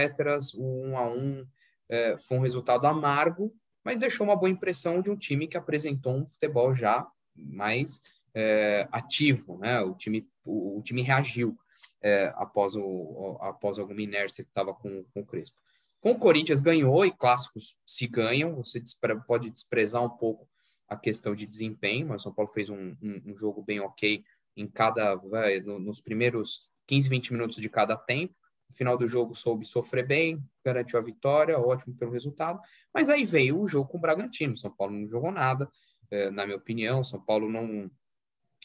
O 0.55 0.87
um 0.87 0.97
a 0.97 1.07
um 1.09 1.45
é, 1.89 2.17
foi 2.17 2.37
um 2.37 2.41
resultado 2.41 2.85
amargo, 2.85 3.53
mas 3.83 3.99
deixou 3.99 4.25
uma 4.25 4.35
boa 4.35 4.49
impressão 4.49 5.01
de 5.01 5.09
um 5.09 5.17
time 5.17 5.47
que 5.47 5.57
apresentou 5.57 6.15
um 6.15 6.25
futebol 6.25 6.73
já 6.73 7.07
mais 7.35 8.01
é, 8.33 8.87
ativo, 8.91 9.57
né? 9.59 9.81
O 9.81 9.93
time, 9.93 10.27
o, 10.43 10.79
o 10.79 10.81
time 10.81 11.01
reagiu 11.01 11.57
é, 12.01 12.33
após, 12.35 12.75
o, 12.75 13.37
após 13.41 13.79
alguma 13.79 14.01
inércia 14.01 14.43
que 14.43 14.49
estava 14.49 14.73
com, 14.73 15.03
com 15.13 15.21
o 15.21 15.25
Crespo. 15.25 15.57
Com 16.01 16.11
o 16.11 16.19
Corinthians 16.19 16.59
ganhou 16.59 17.05
e 17.05 17.11
clássicos 17.11 17.77
se 17.85 18.07
ganham, 18.07 18.55
você 18.55 18.79
despre, 18.79 19.15
pode 19.21 19.49
desprezar 19.49 20.03
um 20.03 20.09
pouco 20.09 20.47
a 20.93 20.97
questão 20.97 21.35
de 21.35 21.45
desempenho, 21.45 22.07
mas 22.07 22.21
o 22.21 22.23
São 22.23 22.33
Paulo 22.33 22.51
fez 22.51 22.69
um, 22.69 22.95
um, 23.01 23.21
um 23.27 23.37
jogo 23.37 23.61
bem 23.61 23.79
ok 23.79 24.23
em 24.55 24.67
cada 24.67 25.15
vai, 25.15 25.59
no, 25.59 25.79
nos 25.79 25.99
primeiros 25.99 26.69
15, 26.87 27.09
20 27.09 27.33
minutos 27.33 27.57
de 27.57 27.69
cada 27.69 27.95
tempo. 27.95 28.35
No 28.69 28.75
final 28.75 28.97
do 28.97 29.07
jogo 29.07 29.35
soube 29.35 29.65
sofrer 29.65 30.05
bem, 30.07 30.43
garantiu 30.63 30.97
a 30.97 31.01
vitória, 31.01 31.59
ótimo 31.59 31.95
pelo 31.95 32.11
resultado. 32.11 32.59
Mas 32.93 33.09
aí 33.09 33.25
veio 33.25 33.59
o 33.59 33.67
jogo 33.67 33.89
com 33.89 33.97
o 33.97 34.01
Bragantino. 34.01 34.55
São 34.57 34.71
Paulo 34.71 34.93
não 34.93 35.07
jogou 35.07 35.31
nada, 35.31 35.69
é, 36.09 36.29
na 36.31 36.45
minha 36.45 36.57
opinião. 36.57 37.03
São 37.03 37.19
Paulo 37.19 37.49
não, 37.49 37.89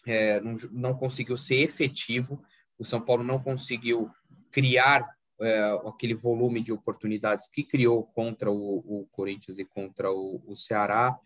é, 0.06 0.40
não, 0.40 0.56
não 0.70 0.94
conseguiu 0.94 1.36
ser 1.36 1.56
efetivo. 1.56 2.42
O 2.78 2.84
São 2.84 3.00
Paulo 3.00 3.22
não 3.22 3.42
conseguiu 3.42 4.10
criar 4.50 5.08
é, 5.40 5.80
aquele 5.86 6.14
volume 6.14 6.62
de 6.62 6.72
oportunidades 6.72 7.48
que 7.48 7.62
criou 7.62 8.04
contra 8.04 8.50
o, 8.50 8.78
o 8.78 9.08
Corinthians 9.12 9.58
e 9.58 9.64
contra 9.64 10.10
o, 10.10 10.42
o 10.46 10.56
Ceará. 10.56 11.18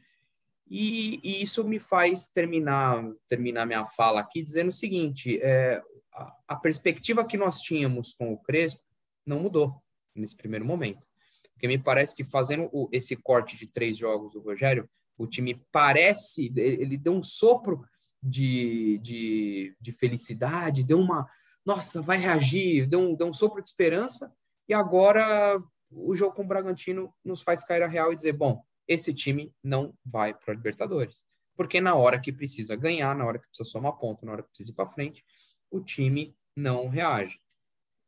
E, 0.74 1.20
e, 1.22 1.42
isso 1.42 1.62
me 1.62 1.78
faz 1.78 2.28
terminar 2.28 3.04
terminar 3.28 3.66
minha 3.66 3.85
fala 3.85 4.20
aqui 4.22 4.42
dizendo 4.42 4.68
o 4.68 4.72
seguinte: 4.72 5.38
é, 5.42 5.82
a, 6.14 6.35
a, 6.48 6.56
perspectiva 6.56 7.26
que 7.26 7.37
nós 7.37 7.61
tínhamos 7.61 8.14
com 8.14 8.32
o 8.32 8.38
Crespo 8.38 8.80
não 9.26 9.40
mudou 9.40 9.82
nesse 10.14 10.35
primeiro 10.35 10.64
momento. 10.64 11.06
Porque 11.52 11.68
me 11.68 11.78
parece 11.78 12.16
que 12.16 12.24
fazendo 12.24 12.70
o, 12.72 12.88
esse 12.90 13.14
corte 13.16 13.54
de 13.54 13.66
três 13.66 13.98
jogos 13.98 14.32
do 14.32 14.40
Rogério, 14.40 14.88
o 15.18 15.26
time 15.26 15.62
parece, 15.70 16.50
ele 16.56 16.96
deu 16.96 17.12
um 17.12 17.22
sopro 17.22 17.85
de, 18.22 18.98
de, 19.02 19.76
de 19.78 19.92
felicidade, 19.92 20.82
deu 20.82 20.98
uma, 20.98 21.28
nossa, 21.66 22.00
vai 22.00 22.16
reagir, 22.16 22.87
deu 22.87 23.00
um, 23.00 23.14
deu 23.14 23.26
um 23.26 23.35
sopro 23.35 23.62
de 23.62 23.68
esperança, 23.68 24.32
e 24.66 24.72
agora 24.72 25.62
o 25.90 26.14
jogo 26.14 26.35
com 26.35 26.44
o 26.44 26.48
Bragantino 26.48 27.12
nos 27.22 27.42
faz 27.42 27.62
cair 27.62 27.82
a 27.82 27.87
real 27.87 28.11
e 28.11 28.16
dizer, 28.16 28.32
bom, 28.32 28.64
esse 28.92 29.12
time 29.12 29.52
não 29.62 29.94
vai 30.05 30.35
para 30.35 30.52
a 30.52 30.57
Libertadores. 30.57 31.24
Porque 31.57 31.81
na 31.81 31.94
hora 31.94 32.20
que 32.20 32.33
precisa 32.33 32.74
ganhar, 32.76 33.14
na 33.14 33.26
hora 33.26 33.38
que 33.38 33.46
precisa 33.46 33.68
somar 33.68 33.92
ponto, 33.94 34.24
na 34.24 34.33
hora 34.33 34.42
que 34.42 34.48
precisa 34.48 34.70
ir 34.70 34.74
para 34.74 34.88
frente, 34.88 35.24
o 35.70 35.81
time 35.81 36.35
não 36.57 36.88
reage. 36.88 37.40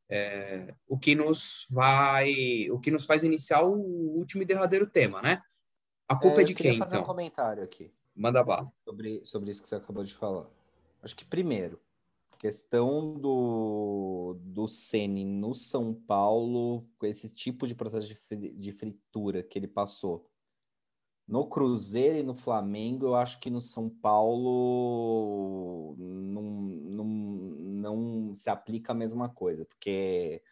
É, 0.09 0.75
o 0.87 0.99
que 0.99 1.14
nos 1.14 1.66
vai, 1.70 2.70
o 2.70 2.79
que 2.79 2.90
nos 2.90 3.07
faz 3.07 3.25
iniciar 3.25 3.62
o 3.62 3.73
último 4.16 4.42
e 4.42 4.47
derradeiro 4.47 4.87
tema, 4.87 5.23
né? 5.23 5.42
A 6.09 6.14
culpa 6.14 6.40
é, 6.40 6.42
é 6.42 6.44
de 6.44 6.55
quem, 6.55 6.79
fazer 6.79 6.97
então? 6.97 7.03
um 7.03 7.07
comentário 7.07 7.62
aqui. 7.62 7.92
Manda 8.14 8.44
bala. 8.44 8.70
Sobre, 8.85 9.25
sobre 9.25 9.51
isso 9.51 9.62
que 9.62 9.68
você 9.68 9.77
acabou 9.77 10.05
de 10.05 10.14
falar. 10.14 10.47
Acho 11.03 11.16
que 11.16 11.25
primeiro, 11.25 11.81
questão 12.38 13.14
do, 13.14 14.37
do 14.40 14.68
Ceni 14.68 15.25
no 15.25 15.55
São 15.55 15.94
Paulo, 15.94 16.87
com 16.99 17.07
esse 17.07 17.35
tipo 17.35 17.66
de 17.66 17.75
processo 17.75 18.07
de, 18.07 18.51
de 18.53 18.73
fritura 18.73 19.42
que 19.42 19.59
ele 19.59 19.66
passou, 19.66 20.27
no 21.26 21.46
Cruzeiro 21.46 22.18
e 22.18 22.22
no 22.22 22.34
Flamengo, 22.34 23.06
eu 23.06 23.14
acho 23.14 23.40
que 23.40 23.50
no 23.50 23.60
São 23.60 23.88
Paulo 23.88 25.94
não, 25.98 26.42
não, 26.42 27.04
não 27.04 28.34
se 28.34 28.50
aplica 28.50 28.92
a 28.92 28.94
mesma 28.94 29.28
coisa, 29.28 29.64
porque 29.64 30.42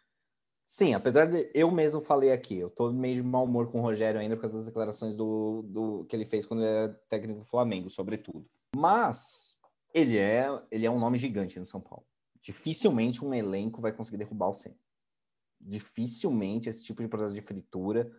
sim, 0.65 0.93
apesar 0.93 1.25
de 1.25 1.49
eu 1.53 1.69
mesmo 1.69 2.01
falei 2.01 2.31
aqui, 2.31 2.57
eu 2.57 2.69
tô 2.69 2.91
meio 2.91 3.15
de 3.15 3.23
mau 3.23 3.45
humor 3.45 3.71
com 3.71 3.79
o 3.79 3.83
Rogério 3.83 4.19
ainda 4.19 4.35
por 4.35 4.41
causa 4.41 4.57
das 4.57 4.65
declarações 4.65 5.15
do, 5.15 5.61
do 5.63 6.05
que 6.05 6.15
ele 6.15 6.25
fez 6.25 6.45
quando 6.45 6.63
ele 6.63 6.71
era 6.71 6.93
técnico 7.07 7.39
do 7.39 7.45
Flamengo, 7.45 7.89
sobretudo. 7.89 8.49
Mas 8.75 9.59
ele 9.93 10.17
é, 10.17 10.47
ele 10.71 10.87
é 10.87 10.91
um 10.91 10.99
nome 10.99 11.19
gigante 11.19 11.59
no 11.59 11.65
São 11.65 11.79
Paulo. 11.79 12.05
Dificilmente 12.41 13.23
um 13.23 13.33
elenco 13.33 13.79
vai 13.79 13.93
conseguir 13.93 14.17
derrubar 14.17 14.49
o 14.49 14.53
Senna. 14.53 14.75
Dificilmente 15.61 16.67
esse 16.67 16.83
tipo 16.83 17.01
de 17.01 17.07
processo 17.07 17.35
de 17.35 17.41
fritura 17.41 18.11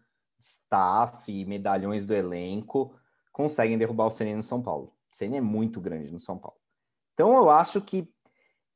staff, 0.44 1.44
medalhões 1.46 2.06
do 2.06 2.14
elenco, 2.14 2.94
conseguem 3.32 3.78
derrubar 3.78 4.06
o 4.06 4.10
Senna 4.10 4.36
no 4.36 4.42
São 4.42 4.62
Paulo. 4.62 4.94
O 5.10 5.16
Senna 5.16 5.38
é 5.38 5.40
muito 5.40 5.80
grande 5.80 6.12
no 6.12 6.20
São 6.20 6.38
Paulo. 6.38 6.58
Então 7.14 7.34
eu 7.34 7.48
acho 7.48 7.80
que 7.80 8.06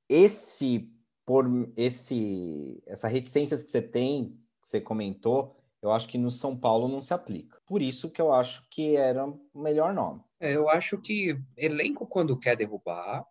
esse 0.09 0.90
por 1.26 1.46
esse 1.76 2.83
essa 2.87 3.07
reticências 3.07 3.62
que 3.62 3.70
você 3.70 3.83
tem, 3.83 4.31
que 4.62 4.68
você 4.68 4.81
comentou, 4.81 5.57
eu 5.83 5.92
acho 5.92 6.09
que 6.09 6.16
no 6.16 6.31
São 6.31 6.57
Paulo 6.57 6.88
não 6.88 7.02
se 7.02 7.12
aplica. 7.12 7.61
Por 7.66 7.83
isso 7.83 8.11
que 8.11 8.20
eu 8.20 8.33
acho 8.33 8.66
que 8.70 8.96
era 8.96 9.26
o 9.26 9.38
melhor 9.54 9.92
nome. 9.92 10.22
É, 10.40 10.57
eu 10.57 10.70
acho 10.70 10.96
que 10.98 11.38
elenco 11.54 12.07
quando 12.07 12.38
quer 12.38 12.57
derrubar, 12.57 13.26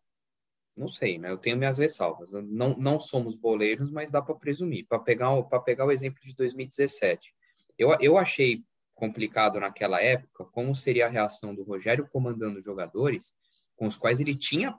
não 0.76 0.88
sei, 0.88 1.18
né? 1.18 1.32
Eu 1.32 1.38
tenho 1.38 1.58
minhas 1.58 1.80
ressalvas. 1.80 2.32
Não, 2.32 2.78
não 2.78 3.00
somos 3.00 3.36
boleiros, 3.36 3.90
mas 3.90 4.12
dá 4.12 4.22
para 4.22 4.36
presumir. 4.36 4.86
Para 4.88 5.00
pegar, 5.00 5.42
pegar 5.66 5.86
o 5.86 5.92
exemplo 5.92 6.22
de 6.24 6.36
2017, 6.36 7.34
eu, 7.78 7.96
eu 8.00 8.18
achei 8.18 8.64
complicado 8.96 9.60
naquela 9.60 10.02
época 10.02 10.46
como 10.46 10.74
seria 10.74 11.06
a 11.06 11.10
reação 11.10 11.54
do 11.54 11.64
Rogério 11.64 12.08
comandando 12.12 12.62
jogadores 12.62 13.36
com 13.76 13.86
os 13.86 13.98
quais 13.98 14.20
ele 14.20 14.36
tinha 14.36 14.78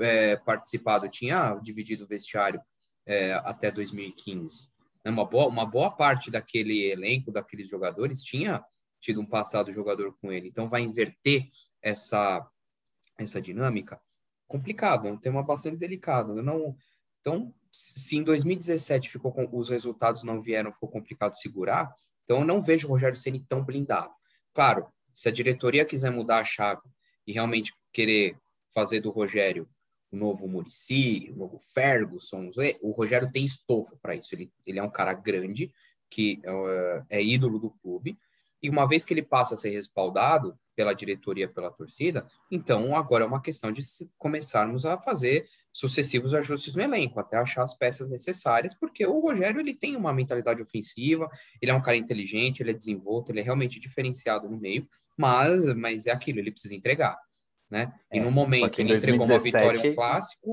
é, 0.00 0.36
participado, 0.36 1.08
tinha 1.08 1.54
dividido 1.62 2.04
o 2.04 2.08
vestiário 2.08 2.60
é, 3.06 3.34
até 3.34 3.70
2015. 3.70 4.68
Né? 5.04 5.10
Uma 5.10 5.24
boa, 5.24 5.48
uma 5.48 5.66
boa 5.66 5.90
parte 5.90 6.30
daquele 6.30 6.90
elenco, 6.90 7.30
daqueles 7.30 7.68
jogadores, 7.68 8.22
tinha 8.22 8.64
tido 9.00 9.20
um 9.20 9.26
passado 9.26 9.72
jogador 9.72 10.16
com 10.20 10.32
ele. 10.32 10.48
Então, 10.48 10.68
vai 10.68 10.82
inverter 10.82 11.48
essa, 11.80 12.46
essa 13.18 13.40
dinâmica? 13.40 14.00
Complicado, 14.46 15.08
é 15.08 15.12
um 15.12 15.18
tema 15.18 15.42
bastante 15.42 15.76
delicado. 15.76 16.38
Eu 16.38 16.42
não, 16.42 16.76
então, 17.20 17.54
se 17.70 18.16
em 18.16 18.22
2017 18.22 19.10
ficou 19.10 19.32
com, 19.32 19.48
os 19.52 19.68
resultados 19.68 20.22
não 20.22 20.40
vieram, 20.40 20.72
ficou 20.72 20.88
complicado 20.88 21.34
segurar, 21.34 21.92
então, 22.24 22.38
eu 22.38 22.44
não 22.44 22.62
vejo 22.62 22.86
o 22.86 22.90
Rogério 22.90 23.16
Ceni 23.16 23.44
tão 23.48 23.64
blindado. 23.64 24.12
Claro, 24.54 24.86
se 25.12 25.28
a 25.28 25.32
diretoria 25.32 25.84
quiser 25.84 26.10
mudar 26.10 26.38
a 26.38 26.44
chave 26.44 26.82
e 27.26 27.32
realmente 27.32 27.72
querer 27.92 28.36
fazer 28.74 29.00
do 29.00 29.10
Rogério 29.10 29.68
o 30.10 30.16
novo 30.16 30.46
Murici, 30.46 31.30
o 31.32 31.36
novo 31.36 31.58
Ferguson, 31.72 32.50
o 32.82 32.90
Rogério 32.92 33.32
tem 33.32 33.44
estofo 33.44 33.96
para 34.00 34.14
isso. 34.14 34.34
Ele, 34.34 34.52
ele 34.66 34.78
é 34.78 34.82
um 34.82 34.90
cara 34.90 35.14
grande, 35.14 35.72
que 36.10 36.40
uh, 36.44 37.04
é 37.08 37.22
ídolo 37.22 37.58
do 37.58 37.70
clube, 37.70 38.18
e 38.62 38.68
uma 38.68 38.86
vez 38.86 39.04
que 39.04 39.14
ele 39.14 39.22
passa 39.22 39.54
a 39.54 39.56
ser 39.56 39.70
respaldado 39.70 40.58
pela 40.74 40.92
diretoria, 40.94 41.48
pela 41.48 41.70
torcida, 41.70 42.26
então 42.50 42.96
agora 42.96 43.24
é 43.24 43.26
uma 43.26 43.42
questão 43.42 43.70
de 43.70 43.82
começarmos 44.18 44.86
a 44.86 44.96
fazer 44.98 45.46
sucessivos 45.72 46.34
ajustes 46.34 46.76
no 46.76 46.82
elenco, 46.82 47.18
até 47.18 47.36
achar 47.36 47.62
as 47.62 47.74
peças 47.74 48.08
necessárias, 48.08 48.74
porque 48.74 49.06
o 49.06 49.20
Rogério 49.20 49.60
ele 49.60 49.74
tem 49.74 49.96
uma 49.96 50.12
mentalidade 50.12 50.60
ofensiva, 50.60 51.30
ele 51.60 51.70
é 51.70 51.74
um 51.74 51.80
cara 51.80 51.96
inteligente, 51.96 52.60
ele 52.60 52.70
é 52.70 52.74
desenvolto, 52.74 53.30
ele 53.30 53.40
é 53.40 53.42
realmente 53.42 53.80
diferenciado 53.80 54.48
no 54.48 54.58
meio, 54.58 54.86
mas, 55.16 55.74
mas 55.76 56.06
é 56.06 56.10
aquilo, 56.10 56.38
ele 56.38 56.52
precisa 56.52 56.74
entregar. 56.74 57.18
Né? 57.70 57.90
É, 58.10 58.18
e 58.18 58.20
no 58.20 58.30
momento 58.30 58.70
que 58.70 58.82
ele 58.82 58.90
2017... 58.90 58.98
entregou 58.98 59.26
uma 59.26 59.38
vitória 59.38 59.90
um 59.90 59.94
clássico, 59.94 60.50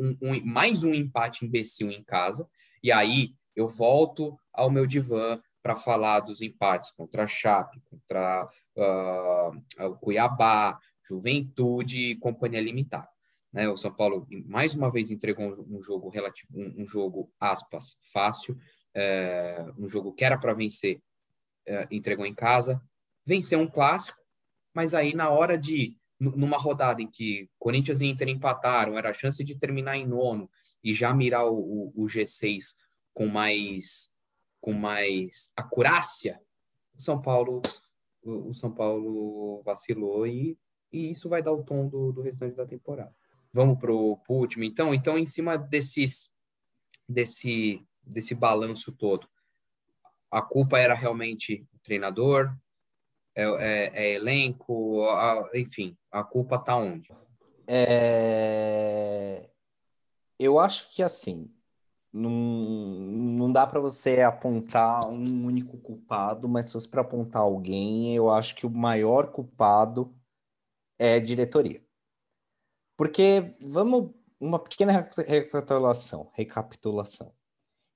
um, 0.00 0.16
um, 0.22 0.44
mais 0.44 0.84
um 0.84 0.94
empate 0.94 1.44
imbecil 1.44 1.90
em 1.90 2.04
casa, 2.04 2.48
e 2.80 2.92
aí 2.92 3.32
eu 3.56 3.66
volto 3.66 4.38
ao 4.52 4.70
meu 4.70 4.86
divã 4.86 5.40
para 5.62 5.76
falar 5.76 6.20
dos 6.20 6.42
empates 6.42 6.90
contra 6.90 7.24
a 7.24 7.28
Chape, 7.28 7.80
contra 7.90 8.48
uh, 8.76 9.86
o 9.86 9.94
Cuiabá, 9.96 10.78
Juventude 11.06 12.10
e 12.10 12.16
Companhia 12.16 12.60
Limitada. 12.60 13.08
Né? 13.52 13.68
O 13.68 13.76
São 13.76 13.92
Paulo 13.92 14.26
mais 14.46 14.74
uma 14.74 14.90
vez 14.90 15.10
entregou 15.10 15.66
um, 15.68 15.82
jogo 15.82 16.08
relativo, 16.08 16.48
um, 16.54 16.82
um, 16.82 16.86
jogo 16.86 17.32
aspas 17.38 17.98
fácil, 18.12 18.56
é, 18.94 19.66
um 19.76 19.88
jogo 19.88 20.12
que 20.12 20.24
era 20.24 20.38
para 20.38 20.54
vencer, 20.54 21.02
é, 21.66 21.86
entregou 21.90 22.24
em 22.24 22.34
casa, 22.34 22.80
venceu 23.26 23.58
um 23.58 23.66
clássico, 23.66 24.18
mas 24.72 24.94
aí 24.94 25.14
na 25.14 25.30
hora 25.30 25.58
de 25.58 25.96
numa 26.18 26.58
rodada 26.58 27.00
em 27.00 27.10
que 27.10 27.48
Corinthians 27.58 28.02
e 28.02 28.06
Inter 28.06 28.28
empataram, 28.28 28.98
era 28.98 29.08
a 29.08 29.14
chance 29.14 29.42
de 29.42 29.54
terminar 29.54 29.96
em 29.96 30.06
nono 30.06 30.50
e 30.84 30.92
já 30.92 31.14
mirar 31.14 31.46
o, 31.46 31.56
o, 31.56 31.92
o 31.96 32.06
G6 32.06 32.74
com 33.14 33.26
mais 33.26 34.09
com 34.60 34.72
mais 34.72 35.50
acurácia, 35.56 36.40
o 36.94 37.00
São 37.00 37.20
Paulo 37.20 37.62
o, 38.22 38.52
São 38.54 38.70
Paulo 38.70 39.62
vacilou 39.64 40.26
e, 40.26 40.58
e 40.92 41.10
isso 41.10 41.28
vai 41.28 41.42
dar 41.42 41.52
o 41.52 41.62
tom 41.62 41.88
do, 41.88 42.12
do 42.12 42.22
restante 42.22 42.56
da 42.56 42.66
temporada. 42.66 43.14
Vamos 43.52 43.78
para 43.78 43.92
o 43.92 44.20
último, 44.28 44.64
então. 44.64 44.94
Então, 44.94 45.18
em 45.18 45.26
cima 45.26 45.56
desses, 45.56 46.32
desse, 47.08 47.84
desse 48.02 48.34
balanço 48.34 48.92
todo, 48.92 49.28
a 50.30 50.40
culpa 50.40 50.78
era 50.78 50.94
realmente 50.94 51.66
o 51.74 51.78
treinador, 51.78 52.54
é, 53.34 53.42
é, 53.42 53.90
é 53.94 54.14
elenco, 54.14 55.04
a, 55.08 55.50
enfim, 55.54 55.96
a 56.10 56.22
culpa 56.22 56.56
está 56.56 56.76
onde? 56.76 57.12
É... 57.66 59.48
Eu 60.38 60.58
acho 60.58 60.92
que 60.94 61.02
assim, 61.02 61.52
não, 62.12 62.30
não 62.30 63.52
dá 63.52 63.66
para 63.66 63.80
você 63.80 64.20
apontar 64.20 65.08
um 65.08 65.46
único 65.46 65.78
culpado, 65.78 66.48
mas 66.48 66.66
se 66.66 66.72
fosse 66.72 66.88
para 66.88 67.02
apontar 67.02 67.42
alguém, 67.42 68.14
eu 68.14 68.30
acho 68.30 68.54
que 68.56 68.66
o 68.66 68.70
maior 68.70 69.30
culpado 69.30 70.14
é 70.98 71.14
a 71.14 71.20
diretoria. 71.20 71.82
Porque 72.96 73.54
vamos 73.60 74.10
uma 74.38 74.58
pequena 74.58 75.08
recapitulação, 75.26 76.30
recapitulação. 76.32 77.32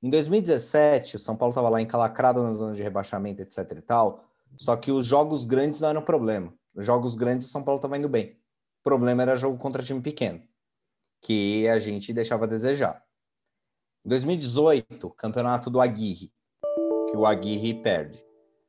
Em 0.03 0.11
2017, 0.11 1.16
o 1.16 1.18
São 1.18 1.37
Paulo 1.37 1.53
estava 1.53 1.70
lá 1.70 1.81
encalacrado 1.81 2.42
na 2.42 2.53
zona 2.53 2.74
de 2.74 2.83
rebaixamento, 2.83 3.40
etc 3.40 3.59
e 3.79 3.83
tal, 3.83 4.24
só 4.59 4.77
que 4.77 4.92
os 4.92 5.07
jogos 5.07 5.44
grandes 5.44 5.81
não 5.81 5.88
eram 5.88 6.03
problema. 6.03 6.53
Os 6.74 6.85
jogos 6.85 7.14
grandes, 7.14 7.46
o 7.46 7.50
São 7.50 7.62
Paulo 7.62 7.79
estava 7.79 7.96
indo 7.96 8.09
bem. 8.09 8.33
O 8.81 8.83
problema 8.83 9.22
era 9.22 9.37
jogo 9.37 9.59
contra 9.59 9.83
time 9.83 10.00
pequeno, 10.00 10.42
que 11.22 11.66
a 11.68 11.79
gente 11.79 12.12
deixava 12.12 12.44
a 12.44 12.48
desejar. 12.48 13.04
Em 14.05 14.11
2018, 14.11 15.09
campeonato 15.12 15.71
do 15.71 15.81
Aguirre, 15.81 16.31
que 17.09 17.17
o 17.17 17.25
Aguirre 17.25 17.73
perde. 17.73 18.23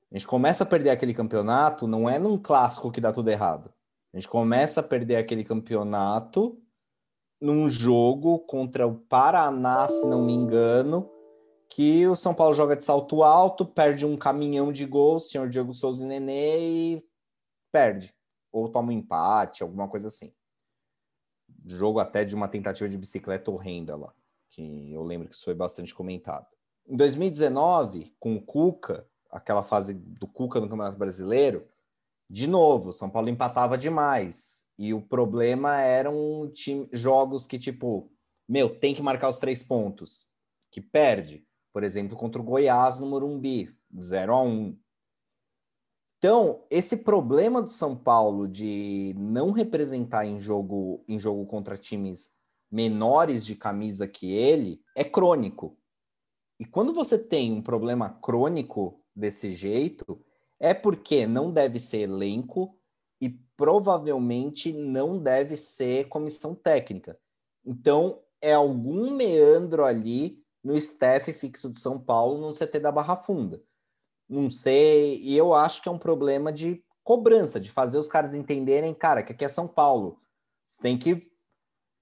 A 0.10 0.18
gente 0.18 0.26
começa 0.26 0.64
a 0.64 0.66
perder 0.66 0.92
aquele 0.92 1.14
campeonato, 1.14 1.90
não 1.90 2.10
é 2.10 2.18
num 2.18 2.38
clássico 2.38 2.90
que 2.90 3.02
dá 3.02 3.12
tudo 3.12 3.28
errado. 3.28 3.70
A 4.14 4.18
gente 4.18 4.30
começa 4.30 4.80
a 4.80 4.84
perder 4.84 5.18
aquele 5.18 5.44
campeonato 5.44 6.58
num 7.42 7.70
jogo 7.70 8.40
contra 8.40 8.88
o 8.88 8.96
Paraná, 8.96 9.86
se 9.90 10.08
não 10.08 10.24
me 10.24 10.32
engano, 10.32 11.12
que 11.70 12.08
o 12.08 12.16
São 12.16 12.34
Paulo 12.34 12.56
joga 12.56 12.78
de 12.78 12.86
salto 12.86 13.22
alto, 13.22 13.66
perde 13.66 14.06
um 14.06 14.16
caminhão 14.16 14.72
de 14.72 14.86
gols, 14.86 15.30
senhor 15.30 15.50
Diego 15.50 15.74
Souza 15.74 16.02
e 16.02 16.08
Nenê, 16.08 16.60
e 16.60 17.06
perde. 17.74 18.16
Ou 18.54 18.70
toma 18.70 18.88
um 18.88 18.94
empate, 18.94 19.64
alguma 19.64 19.90
coisa 19.90 20.08
assim. 20.08 20.34
Jogo 21.66 22.00
até 22.00 22.24
de 22.24 22.34
uma 22.34 22.48
tentativa 22.48 22.88
de 22.88 22.98
bicicleta 22.98 23.52
horrenda 23.52 23.98
lá 23.98 24.14
que 24.56 24.94
eu 24.94 25.04
lembro 25.04 25.28
que 25.28 25.36
isso 25.36 25.44
foi 25.44 25.54
bastante 25.54 25.94
comentado. 25.94 26.48
Em 26.88 26.96
2019, 26.96 28.16
com 28.18 28.36
o 28.36 28.42
Cuca, 28.42 29.06
aquela 29.30 29.64
fase 29.64 29.94
do 29.94 30.28
Cuca 30.28 30.62
no 30.62 30.70
Campeonato 30.70 30.98
Brasileiro, 30.98 31.68
de 32.30 32.48
novo, 32.48 32.94
São 32.94 33.10
Paulo 33.10 33.28
empatava 33.28 33.78
demais. 33.78 34.66
E 34.78 34.94
o 34.94 35.02
problema 35.02 35.82
eram 35.82 36.50
time, 36.54 36.88
jogos 36.94 37.46
que, 37.46 37.60
tipo, 37.60 38.10
meu, 38.48 38.70
tem 38.70 38.96
que 38.96 39.02
marcar 39.02 39.30
os 39.30 39.40
três 39.40 39.62
pontos, 39.62 40.28
que 40.72 40.80
perde. 40.80 41.46
Por 41.74 41.84
exemplo, 41.84 42.16
contra 42.16 42.42
o 42.42 42.46
Goiás 42.46 43.00
no 43.00 43.08
Morumbi, 43.08 43.76
0 44.00 44.34
a 44.34 44.42
1 44.42 44.80
Então, 46.18 46.66
esse 46.70 47.04
problema 47.04 47.62
do 47.62 47.70
São 47.70 47.96
Paulo 47.96 48.48
de 48.48 49.14
não 49.18 49.52
representar 49.52 50.26
em 50.26 50.40
jogo, 50.40 51.04
em 51.08 51.20
jogo 51.20 51.46
contra 51.46 51.78
times 51.78 52.35
menores 52.72 53.46
de 53.46 53.56
camisa 53.56 54.08
que 54.08 54.32
ele 54.34 54.82
é 54.96 55.04
crônico. 55.04 55.78
E 56.60 56.66
quando 56.66 56.94
você 56.94 57.18
tem 57.18 57.52
um 57.52 57.62
problema 57.62 58.10
crônico 58.22 59.02
desse 59.16 59.54
jeito, 59.54 60.24
é 60.60 60.74
porque 60.74 61.28
não 61.28 61.52
deve 61.52 61.80
ser 61.80 62.00
elenco 62.00 62.78
e 63.20 63.30
provavelmente 63.58 64.72
não 64.72 65.18
deve 65.18 65.56
ser 65.56 66.08
comissão 66.08 66.56
técnica. 66.56 67.20
Então, 67.66 68.22
é 68.42 68.54
algum 68.54 69.12
meandro 69.12 69.84
ali 69.84 70.44
no 70.64 70.78
staff 70.78 71.32
fixo 71.34 71.70
de 71.70 71.80
São 71.80 72.00
Paulo 72.00 72.40
no 72.40 72.54
CT 72.54 72.80
da 72.80 72.92
Barra 72.92 73.16
Funda. 73.16 73.62
Não 74.28 74.50
sei, 74.50 75.20
e 75.22 75.38
eu 75.38 75.54
acho 75.54 75.82
que 75.82 75.90
é 75.90 75.92
um 75.92 76.00
problema 76.00 76.52
de 76.52 76.84
cobrança, 77.04 77.60
de 77.60 77.70
fazer 77.70 78.00
os 78.00 78.08
caras 78.08 78.34
entenderem, 78.34 78.94
cara, 78.94 79.22
que 79.22 79.32
aqui 79.32 79.46
é 79.46 79.50
São 79.50 79.68
Paulo. 79.68 80.20
Você 80.66 80.82
tem 80.82 80.98
que 80.98 81.32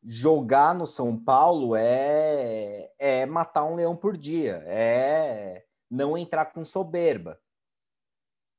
jogar 0.03 0.75
no 0.75 0.85
São 0.85 1.17
Paulo 1.17 1.75
é, 1.75 2.91
é 2.99 3.25
matar 3.25 3.65
um 3.65 3.75
leão 3.75 3.95
por 3.95 4.17
dia, 4.17 4.63
é 4.65 5.65
não 5.89 6.17
entrar 6.17 6.47
com 6.47 6.65
soberba. 6.65 7.39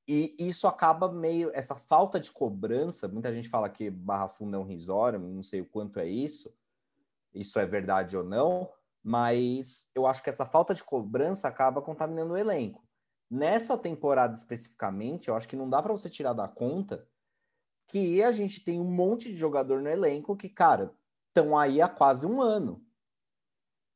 E 0.06 0.34
isso 0.38 0.66
acaba 0.66 1.10
meio. 1.10 1.50
Essa 1.54 1.74
falta 1.74 2.20
de 2.20 2.30
cobrança, 2.30 3.08
muita 3.08 3.32
gente 3.32 3.48
fala 3.48 3.68
que 3.68 3.90
Barra 3.90 4.28
Funda 4.28 4.56
é 4.56 4.60
um 4.60 4.66
risório, 4.66 5.18
não 5.18 5.42
sei 5.42 5.60
o 5.60 5.66
quanto 5.66 5.98
é 5.98 6.06
isso, 6.06 6.54
isso 7.34 7.58
é 7.58 7.66
verdade 7.66 8.16
ou 8.16 8.22
não, 8.22 8.70
mas 9.02 9.90
eu 9.94 10.06
acho 10.06 10.22
que 10.22 10.30
essa 10.30 10.46
falta 10.46 10.74
de 10.74 10.84
cobrança 10.84 11.48
acaba 11.48 11.82
contaminando 11.82 12.34
o 12.34 12.38
elenco. 12.38 12.86
Nessa 13.30 13.76
temporada 13.76 14.34
especificamente, 14.34 15.28
eu 15.28 15.36
acho 15.36 15.48
que 15.48 15.56
não 15.56 15.68
dá 15.68 15.82
para 15.82 15.92
você 15.92 16.08
tirar 16.08 16.34
da 16.34 16.46
conta 16.46 17.06
que 17.88 18.22
a 18.22 18.30
gente 18.32 18.62
tem 18.62 18.80
um 18.80 18.90
monte 18.90 19.30
de 19.32 19.38
jogador 19.38 19.82
no 19.82 19.88
elenco 19.88 20.36
que, 20.36 20.48
cara, 20.48 20.94
estão 21.34 21.58
aí 21.58 21.82
há 21.82 21.88
quase 21.88 22.24
um 22.24 22.40
ano. 22.40 22.80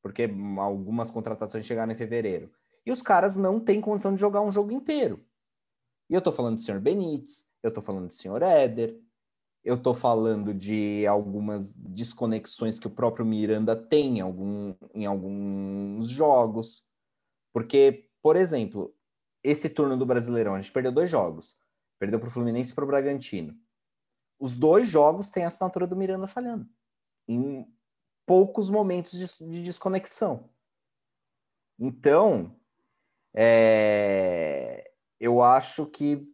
Porque 0.02 0.28
algumas 0.58 1.10
contratações 1.10 1.64
chegaram 1.64 1.92
em 1.92 1.96
fevereiro. 1.96 2.50
E 2.84 2.90
os 2.90 3.00
caras 3.00 3.36
não 3.36 3.60
têm 3.60 3.80
condição 3.80 4.12
de 4.12 4.20
jogar 4.20 4.42
um 4.42 4.50
jogo 4.50 4.72
inteiro. 4.72 5.24
E 6.10 6.14
eu 6.14 6.20
tô 6.20 6.32
falando 6.32 6.56
do 6.56 6.62
senhor 6.62 6.80
Benítez, 6.80 7.52
eu 7.62 7.72
tô 7.72 7.80
falando 7.80 8.08
do 8.08 8.14
senhor 8.14 8.42
Éder, 8.42 8.98
eu 9.62 9.80
tô 9.80 9.92
falando 9.92 10.54
de 10.54 11.06
algumas 11.06 11.74
desconexões 11.74 12.78
que 12.78 12.86
o 12.86 12.90
próprio 12.90 13.26
Miranda 13.26 13.76
tem 13.76 14.18
em, 14.18 14.20
algum, 14.20 14.74
em 14.94 15.04
alguns 15.04 16.08
jogos. 16.08 16.86
Porque, 17.52 18.08
por 18.22 18.36
exemplo, 18.36 18.94
esse 19.44 19.68
turno 19.68 19.96
do 19.96 20.06
Brasileirão, 20.06 20.54
a 20.54 20.60
gente 20.60 20.72
perdeu 20.72 20.90
dois 20.90 21.10
jogos. 21.10 21.56
Perdeu 21.98 22.18
para 22.18 22.28
o 22.28 22.30
Fluminense 22.30 22.72
e 22.72 22.74
para 22.74 22.84
o 22.84 22.86
Bragantino. 22.86 23.54
Os 24.38 24.56
dois 24.56 24.88
jogos 24.88 25.30
têm 25.30 25.44
a 25.44 25.48
assinatura 25.48 25.86
do 25.86 25.96
Miranda 25.96 26.28
falhando 26.28 26.66
em 27.28 27.66
poucos 28.26 28.70
momentos 28.70 29.12
de, 29.12 29.50
de 29.50 29.62
desconexão. 29.62 30.48
Então, 31.78 32.56
é, 33.34 34.90
eu 35.20 35.42
acho 35.42 35.86
que 35.86 36.26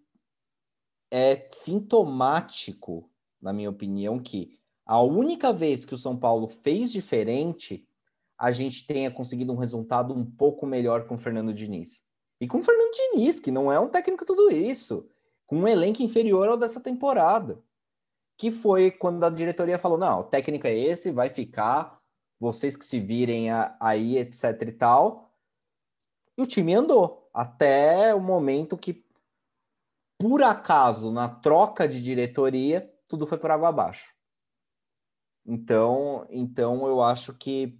é 1.10 1.48
sintomático, 1.52 3.10
na 3.40 3.52
minha 3.52 3.70
opinião, 3.70 4.18
que 4.18 4.58
a 4.86 5.00
única 5.02 5.52
vez 5.52 5.84
que 5.84 5.94
o 5.94 5.98
São 5.98 6.16
Paulo 6.18 6.48
fez 6.48 6.92
diferente, 6.92 7.86
a 8.38 8.50
gente 8.50 8.86
tenha 8.86 9.10
conseguido 9.10 9.52
um 9.52 9.56
resultado 9.56 10.14
um 10.14 10.24
pouco 10.24 10.66
melhor 10.66 11.06
com 11.06 11.14
o 11.14 11.18
Fernando 11.18 11.52
Diniz. 11.52 12.02
E 12.40 12.48
com 12.48 12.58
o 12.58 12.62
Fernando 12.62 12.92
Diniz, 12.92 13.38
que 13.38 13.50
não 13.50 13.70
é 13.70 13.78
um 13.78 13.88
técnico 13.88 14.24
tudo 14.24 14.50
isso, 14.50 15.08
com 15.46 15.58
um 15.58 15.68
elenco 15.68 16.02
inferior 16.02 16.48
ao 16.48 16.56
dessa 16.56 16.80
temporada 16.80 17.62
que 18.36 18.50
foi 18.50 18.90
quando 18.90 19.24
a 19.24 19.30
diretoria 19.30 19.78
falou: 19.78 19.98
não, 19.98 20.20
o 20.20 20.24
técnico 20.24 20.66
é 20.66 20.74
esse, 20.74 21.10
vai 21.10 21.28
ficar, 21.28 22.00
vocês 22.38 22.76
que 22.76 22.84
se 22.84 23.00
virem 23.00 23.48
aí, 23.80 24.18
etc 24.18 24.62
e 24.62 24.72
tal. 24.72 25.30
E 26.36 26.42
o 26.42 26.46
time 26.46 26.74
andou 26.74 27.28
até 27.32 28.14
o 28.14 28.20
momento 28.20 28.76
que, 28.76 29.04
por 30.18 30.42
acaso, 30.42 31.12
na 31.12 31.28
troca 31.28 31.86
de 31.88 32.02
diretoria, 32.02 32.92
tudo 33.08 33.26
foi 33.26 33.38
por 33.38 33.50
água 33.50 33.68
abaixo. 33.68 34.12
Então, 35.46 36.26
então 36.30 36.86
eu 36.86 37.02
acho 37.02 37.34
que 37.34 37.78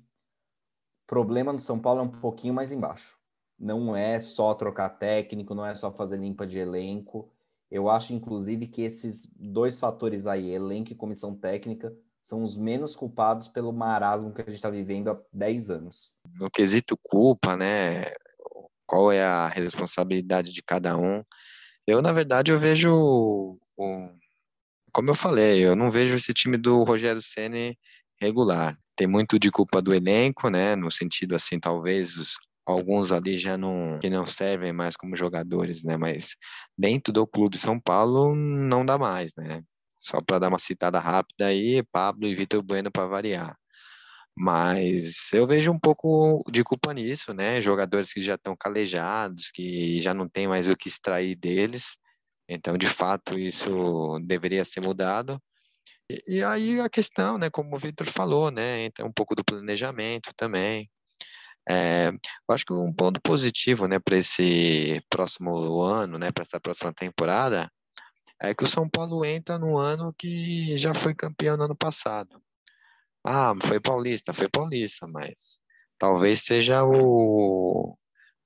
o 1.05 1.07
problema 1.07 1.53
do 1.53 1.61
São 1.61 1.81
Paulo 1.81 2.01
é 2.01 2.03
um 2.05 2.21
pouquinho 2.21 2.55
mais 2.55 2.71
embaixo. 2.71 3.19
Não 3.59 3.97
é 3.97 4.21
só 4.21 4.55
trocar 4.55 4.90
técnico, 4.90 5.55
não 5.55 5.64
é 5.64 5.75
só 5.75 5.90
fazer 5.90 6.19
limpa 6.19 6.47
de 6.47 6.59
elenco 6.59 7.34
eu 7.74 7.88
acho, 7.88 8.14
inclusive, 8.14 8.68
que 8.68 8.82
esses 8.82 9.34
dois 9.37 9.80
fatores 9.80 10.28
aí, 10.28 10.48
elenco 10.48 10.92
e 10.92 10.94
comissão 10.94 11.34
técnica, 11.34 11.92
são 12.22 12.44
os 12.44 12.56
menos 12.56 12.94
culpados 12.94 13.48
pelo 13.48 13.72
marasmo 13.72 14.32
que 14.32 14.42
a 14.42 14.44
gente 14.44 14.54
está 14.54 14.70
vivendo 14.70 15.10
há 15.10 15.20
10 15.32 15.70
anos. 15.70 16.12
No 16.38 16.48
quesito 16.48 16.96
culpa, 17.02 17.56
né? 17.56 18.12
Qual 18.87 19.10
é 19.10 19.24
a 19.24 19.48
responsabilidade 19.48 20.52
de 20.52 20.62
cada 20.62 20.96
um? 20.96 21.24
Eu, 21.84 22.00
na 22.00 22.12
verdade, 22.12 22.52
eu 22.52 22.60
vejo, 22.60 23.58
como 24.92 25.10
eu 25.10 25.14
falei, 25.16 25.66
eu 25.66 25.74
não 25.74 25.90
vejo 25.90 26.14
esse 26.14 26.32
time 26.32 26.56
do 26.56 26.84
Rogério 26.84 27.20
Ceni 27.20 27.76
regular. 28.20 28.78
Tem 28.94 29.08
muito 29.08 29.37
de 29.37 29.50
culpa 29.50 29.82
do 29.82 29.92
elenco, 29.92 30.48
né? 30.48 30.76
No 30.76 30.92
sentido 30.92 31.34
assim, 31.34 31.58
talvez 31.58 32.37
alguns 32.66 33.12
ali 33.12 33.37
já 33.37 33.57
não 33.57 33.98
que 34.00 34.11
não 34.11 34.27
servem 34.27 34.72
mais 34.72 34.96
como 34.96 35.16
jogadores, 35.16 35.83
né? 35.85 35.96
Mas 35.96 36.37
dentro 36.77 37.12
do 37.12 37.27
clube 37.27 37.59
São 37.59 37.79
Paulo 37.81 38.35
não 38.35 38.85
dá 38.85 38.98
mais, 38.98 39.33
né? 39.37 39.62
Só 40.00 40.20
para 40.20 40.38
dar 40.38 40.48
uma 40.48 40.59
citada 40.59 40.98
rápida 40.98 41.46
aí, 41.46 41.83
Pablo 41.92 42.27
e 42.27 42.35
Vitor 42.35 42.62
Bueno 42.62 42.90
para 42.90 43.07
variar. 43.07 43.57
Mas 44.37 45.33
eu 45.33 45.46
vejo 45.46 45.70
um 45.70 45.79
pouco 45.79 46.42
de 46.50 46.64
culpa 46.64 46.92
nisso, 46.92 47.33
né? 47.33 47.61
Jogadores 47.61 48.12
que 48.12 48.20
já 48.20 48.35
estão 48.35 48.57
calejados, 48.57 49.50
que 49.53 50.00
já 50.00 50.12
não 50.12 50.29
tem 50.29 50.48
mais 50.48 50.68
o 50.68 50.77
que 50.77 50.88
extrair 50.88 51.37
deles. 51.37 51.96
Então, 52.48 52.77
de 52.77 52.88
fato, 52.88 53.38
isso 53.38 54.18
deveria 54.27 54.64
ser 54.64 54.81
mudado. 54.81 55.40
E, 56.11 56.38
e 56.38 56.44
aí 56.44 56.81
a 56.81 56.88
questão, 56.90 57.38
né, 57.38 57.50
como 57.50 57.77
o 57.77 57.79
Victor 57.79 58.07
falou, 58.07 58.50
né, 58.50 58.85
entra 58.85 59.07
um 59.07 59.12
pouco 59.12 59.35
do 59.35 59.44
planejamento 59.44 60.33
também. 60.37 60.90
É, 61.68 62.09
eu 62.09 62.55
acho 62.55 62.64
que 62.64 62.72
um 62.72 62.92
ponto 62.92 63.20
positivo, 63.20 63.87
né, 63.87 63.98
para 63.98 64.16
esse 64.18 65.03
próximo 65.09 65.81
ano, 65.81 66.18
né, 66.18 66.31
para 66.31 66.42
essa 66.42 66.61
próxima 66.61 66.92
temporada, 66.92 67.70
é 68.40 68.55
que 68.55 68.64
o 68.64 68.68
São 68.68 68.88
Paulo 68.88 69.24
entra 69.24 69.59
no 69.59 69.79
ano 69.79 70.14
que 70.18 70.77
já 70.77 70.94
foi 70.94 71.14
campeão 71.14 71.57
no 71.57 71.64
ano 71.64 71.77
passado. 71.77 72.40
Ah, 73.24 73.55
foi 73.62 73.81
paulista, 73.81 74.35
foi 74.35 74.48
paulista, 74.48 75.07
mas 75.07 75.61
talvez 75.98 76.42
seja 76.42 76.85
o, 76.85 77.96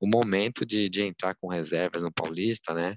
o 0.00 0.07
momento 0.07 0.64
de, 0.64 0.88
de 0.88 1.02
entrar 1.02 1.35
com 1.35 1.48
reservas 1.48 2.02
no 2.02 2.12
Paulista, 2.12 2.72
né? 2.74 2.96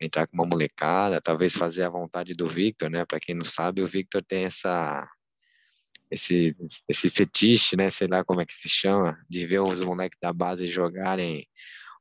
Entrar 0.00 0.26
com 0.26 0.36
uma 0.36 0.46
molecada, 0.46 1.20
talvez 1.20 1.54
fazer 1.54 1.84
a 1.84 1.90
vontade 1.90 2.34
do 2.34 2.48
Victor, 2.48 2.90
né? 2.90 3.04
Para 3.04 3.20
quem 3.20 3.34
não 3.34 3.44
sabe, 3.44 3.82
o 3.82 3.86
Victor 3.86 4.22
tem 4.24 4.44
essa 4.44 5.08
esse 6.10 6.56
esse 6.88 7.08
fetiche, 7.10 7.76
né? 7.76 7.90
Sei 7.90 8.08
lá 8.08 8.24
como 8.24 8.40
é 8.40 8.46
que 8.46 8.54
se 8.54 8.68
chama, 8.68 9.18
de 9.28 9.46
ver 9.46 9.60
os 9.60 9.80
moleques 9.80 10.18
da 10.20 10.32
base 10.32 10.66
jogarem 10.66 11.46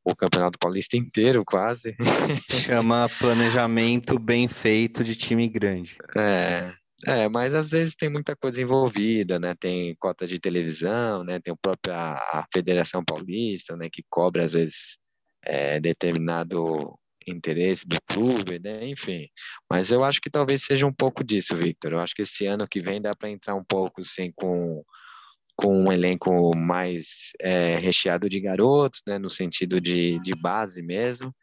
o 0.04 0.16
Campeonato 0.16 0.58
Paulista 0.58 0.98
inteiro, 0.98 1.44
quase. 1.46 1.96
Chama 2.50 3.10
planejamento 3.20 4.18
bem 4.18 4.48
feito 4.48 5.04
de 5.04 5.16
time 5.16 5.48
grande. 5.48 5.98
É, 6.18 6.74
é, 7.06 7.30
mas 7.30 7.54
às 7.54 7.72
vezes 7.72 7.96
tem 7.96 8.10
muita 8.10 8.36
coisa 8.36 8.62
envolvida, 8.62 9.40
né? 9.40 9.56
Tem 9.60 9.96
cota 10.00 10.26
de 10.26 10.40
televisão, 10.40 11.24
né? 11.24 11.40
Tem 11.40 11.54
a 11.54 11.58
própria 11.62 11.96
a 11.96 12.46
Federação 12.52 13.04
Paulista, 13.04 13.76
né? 13.78 13.90
Que 13.92 14.04
cobra 14.10 14.44
às 14.44 14.54
vezes 14.54 14.98
é, 15.46 15.80
determinado 15.80 16.99
interesse 17.28 17.88
do 17.88 17.98
clube, 18.08 18.60
né? 18.60 18.88
Enfim. 18.88 19.28
Mas 19.70 19.92
eu 19.92 20.04
acho 20.04 20.22
que 20.22 20.30
talvez 20.30 20.64
seja 20.64 20.86
um 20.86 20.94
pouco 20.94 21.24
disso, 21.24 21.56
Victor. 21.56 21.94
Eu 21.94 22.00
acho 22.00 22.14
que 22.16 22.24
esse 22.24 22.46
ano 22.46 22.68
que 22.68 22.82
vem 22.82 23.02
dá 23.02 23.16
para 23.16 23.30
entrar 23.30 23.56
um 23.56 23.64
pouco, 23.64 24.02
assim, 24.02 24.32
com 24.36 24.84
com 25.56 25.78
um 25.88 25.92
elenco 25.92 26.56
mais 26.56 27.32
é, 27.42 27.76
recheado 27.78 28.30
de 28.30 28.40
garotos, 28.40 29.02
né? 29.06 29.20
No 29.20 29.30
sentido 29.30 29.82
de, 29.82 30.18
de 30.22 30.34
base 30.34 30.82
mesmo. 30.82 31.36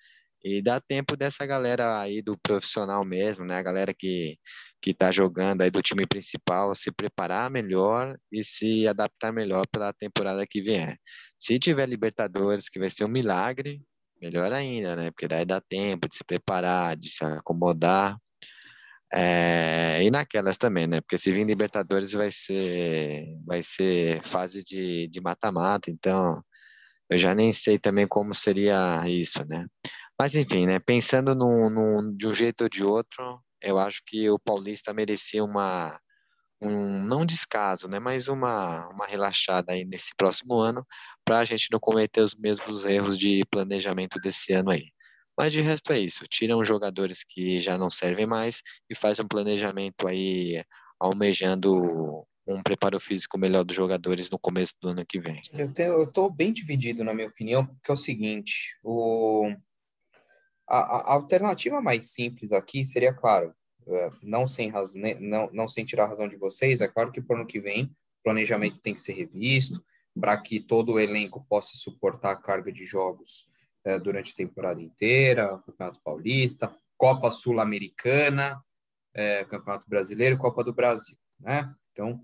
E 0.43 0.62
dá 0.62 0.81
tempo 0.81 1.17
dessa 1.17 1.45
galera 1.45 2.01
aí 2.01 2.23
do 2.23 2.39
profissional 2.39 3.05
mesmo, 3.05 3.45
né? 3.45 3.57
A 3.57 3.62
galera 3.62 3.95
que 3.95 4.39
que 4.81 4.91
está 4.91 5.11
jogando 5.11 5.62
aí 5.62 5.71
do 5.71 5.83
time 5.83 6.07
principal 6.07 6.75
se 6.75 6.93
preparar 6.93 7.51
melhor 7.51 8.17
e 8.31 8.45
se 8.45 8.87
adaptar 8.87 9.33
melhor 9.33 9.67
para 9.67 9.89
a 9.89 9.93
temporada 9.93 10.47
que 10.47 10.62
vier. 10.62 10.97
Se 11.39 11.59
tiver 11.59 11.89
Libertadores, 11.89 12.69
que 12.69 12.79
vai 12.79 12.91
ser 12.91 13.05
um 13.05 13.09
milagre, 13.09 13.83
melhor 14.21 14.53
ainda, 14.53 14.97
né? 14.97 15.11
Porque 15.11 15.29
daí 15.29 15.45
dá 15.45 15.61
tempo 15.61 16.09
de 16.09 16.17
se 16.17 16.25
preparar, 16.25 16.97
de 16.97 17.11
se 17.11 17.25
acomodar. 17.25 18.17
É, 19.13 20.03
e 20.03 20.11
naquelas 20.11 20.57
também, 20.57 20.87
né? 20.87 21.01
Porque 21.01 21.19
se 21.19 21.33
vir 21.33 21.47
Libertadores 21.47 22.13
vai 22.13 22.31
ser, 22.31 23.27
vai 23.47 23.63
ser 23.63 24.23
fase 24.25 24.63
de 24.65 25.21
mata-mata, 25.23 25.91
então 25.91 26.43
eu 27.09 27.19
já 27.19 27.35
nem 27.35 27.53
sei 27.53 27.79
também 27.79 28.07
como 28.07 28.35
seria 28.35 29.05
isso, 29.09 29.45
né? 29.47 29.67
Mas 30.19 30.35
enfim, 30.35 30.67
né? 30.67 30.79
Pensando 30.81 31.35
num, 31.35 31.71
num, 31.71 32.17
de 32.17 32.27
um 32.27 32.35
jeito 32.35 32.63
ou 32.65 32.71
de 32.71 32.83
outro, 32.85 33.41
eu 33.63 33.79
acho 33.79 34.03
que 34.07 34.29
o 34.31 34.39
Paulista 34.39 34.93
merecia 34.93 35.45
uma 35.45 36.01
um 36.61 37.03
não 37.03 37.27
descaso, 37.27 37.88
né, 37.88 37.99
mas 37.99 38.29
uma 38.29 38.88
uma 38.88 39.07
relaxada 39.07 39.73
aí 39.73 39.85
nesse 39.85 40.14
próximo 40.16 40.55
ano 40.55 40.87
para 41.25 41.40
a 41.40 41.45
gente 41.45 41.69
não 41.71 41.79
cometer 41.79 42.21
os 42.21 42.35
mesmos 42.35 42.85
erros 42.85 43.19
de 43.19 43.45
planejamento 43.51 44.19
desse 44.21 44.53
ano 44.53 44.71
aí. 44.71 44.90
Mas 45.38 45.53
de 45.53 45.61
resto 45.61 45.92
é 45.92 45.99
isso, 45.99 46.25
tiram 46.27 46.64
jogadores 46.64 47.23
que 47.23 47.61
já 47.61 47.77
não 47.77 47.90
servem 47.90 48.27
mais 48.27 48.62
e 48.88 48.95
faz 48.95 49.21
um 49.21 49.29
planejamento 49.29 50.09
aí 50.09 50.64
almejando 50.99 52.27
um 52.47 52.62
preparo 52.62 52.99
físico 53.01 53.37
melhor 53.37 53.64
dos 53.64 53.77
jogadores 53.77 54.31
no 54.31 54.38
começo 54.38 54.73
do 54.81 54.88
ano 54.88 55.05
que 55.05 55.21
vem. 55.21 55.40
Eu, 55.53 55.73
tenho, 55.73 55.92
eu 55.92 56.11
tô 56.11 56.31
bem 56.31 56.53
dividido 56.53 57.03
na 57.03 57.12
minha 57.12 57.29
opinião, 57.29 57.66
porque 57.66 57.90
é 57.90 57.95
o 57.95 57.97
seguinte, 57.97 58.79
o 58.83 59.53
a, 60.69 60.79
a, 60.79 61.12
alternativa 61.14 61.81
mais 61.81 62.12
simples 62.12 62.53
aqui 62.53 62.85
seria, 62.85 63.12
claro, 63.12 63.55
não 64.22 64.46
sem, 64.46 64.68
raz... 64.68 64.94
não, 64.94 65.51
não 65.53 65.68
sem 65.68 65.85
tirar 65.85 66.05
a 66.05 66.09
razão 66.09 66.29
de 66.29 66.37
vocês, 66.37 66.81
é 66.81 66.88
claro 66.88 67.12
que 67.12 67.20
para 67.20 67.37
o 67.37 67.38
ano 67.40 67.46
que 67.46 67.61
vem 67.61 67.85
o 67.85 67.90
planejamento 68.25 68.81
tem 68.81 68.94
que 68.94 69.01
ser 69.01 69.12
revisto 69.12 69.85
para 70.18 70.37
que 70.37 70.59
todo 70.59 70.94
o 70.94 71.01
elenco 71.01 71.44
possa 71.49 71.77
suportar 71.77 72.33
a 72.33 72.37
carga 72.37 72.72
de 72.72 72.85
jogos 72.85 73.46
é, 73.85 73.99
durante 73.99 74.33
a 74.33 74.37
temporada 74.37 74.81
inteira, 74.81 75.62
Campeonato 75.64 76.01
Paulista, 76.03 76.75
Copa 76.96 77.31
Sul-Americana, 77.31 78.61
é, 79.14 79.44
Campeonato 79.44 79.88
Brasileiro, 79.88 80.38
Copa 80.38 80.64
do 80.64 80.72
Brasil, 80.72 81.16
né? 81.38 81.72
Então, 81.92 82.20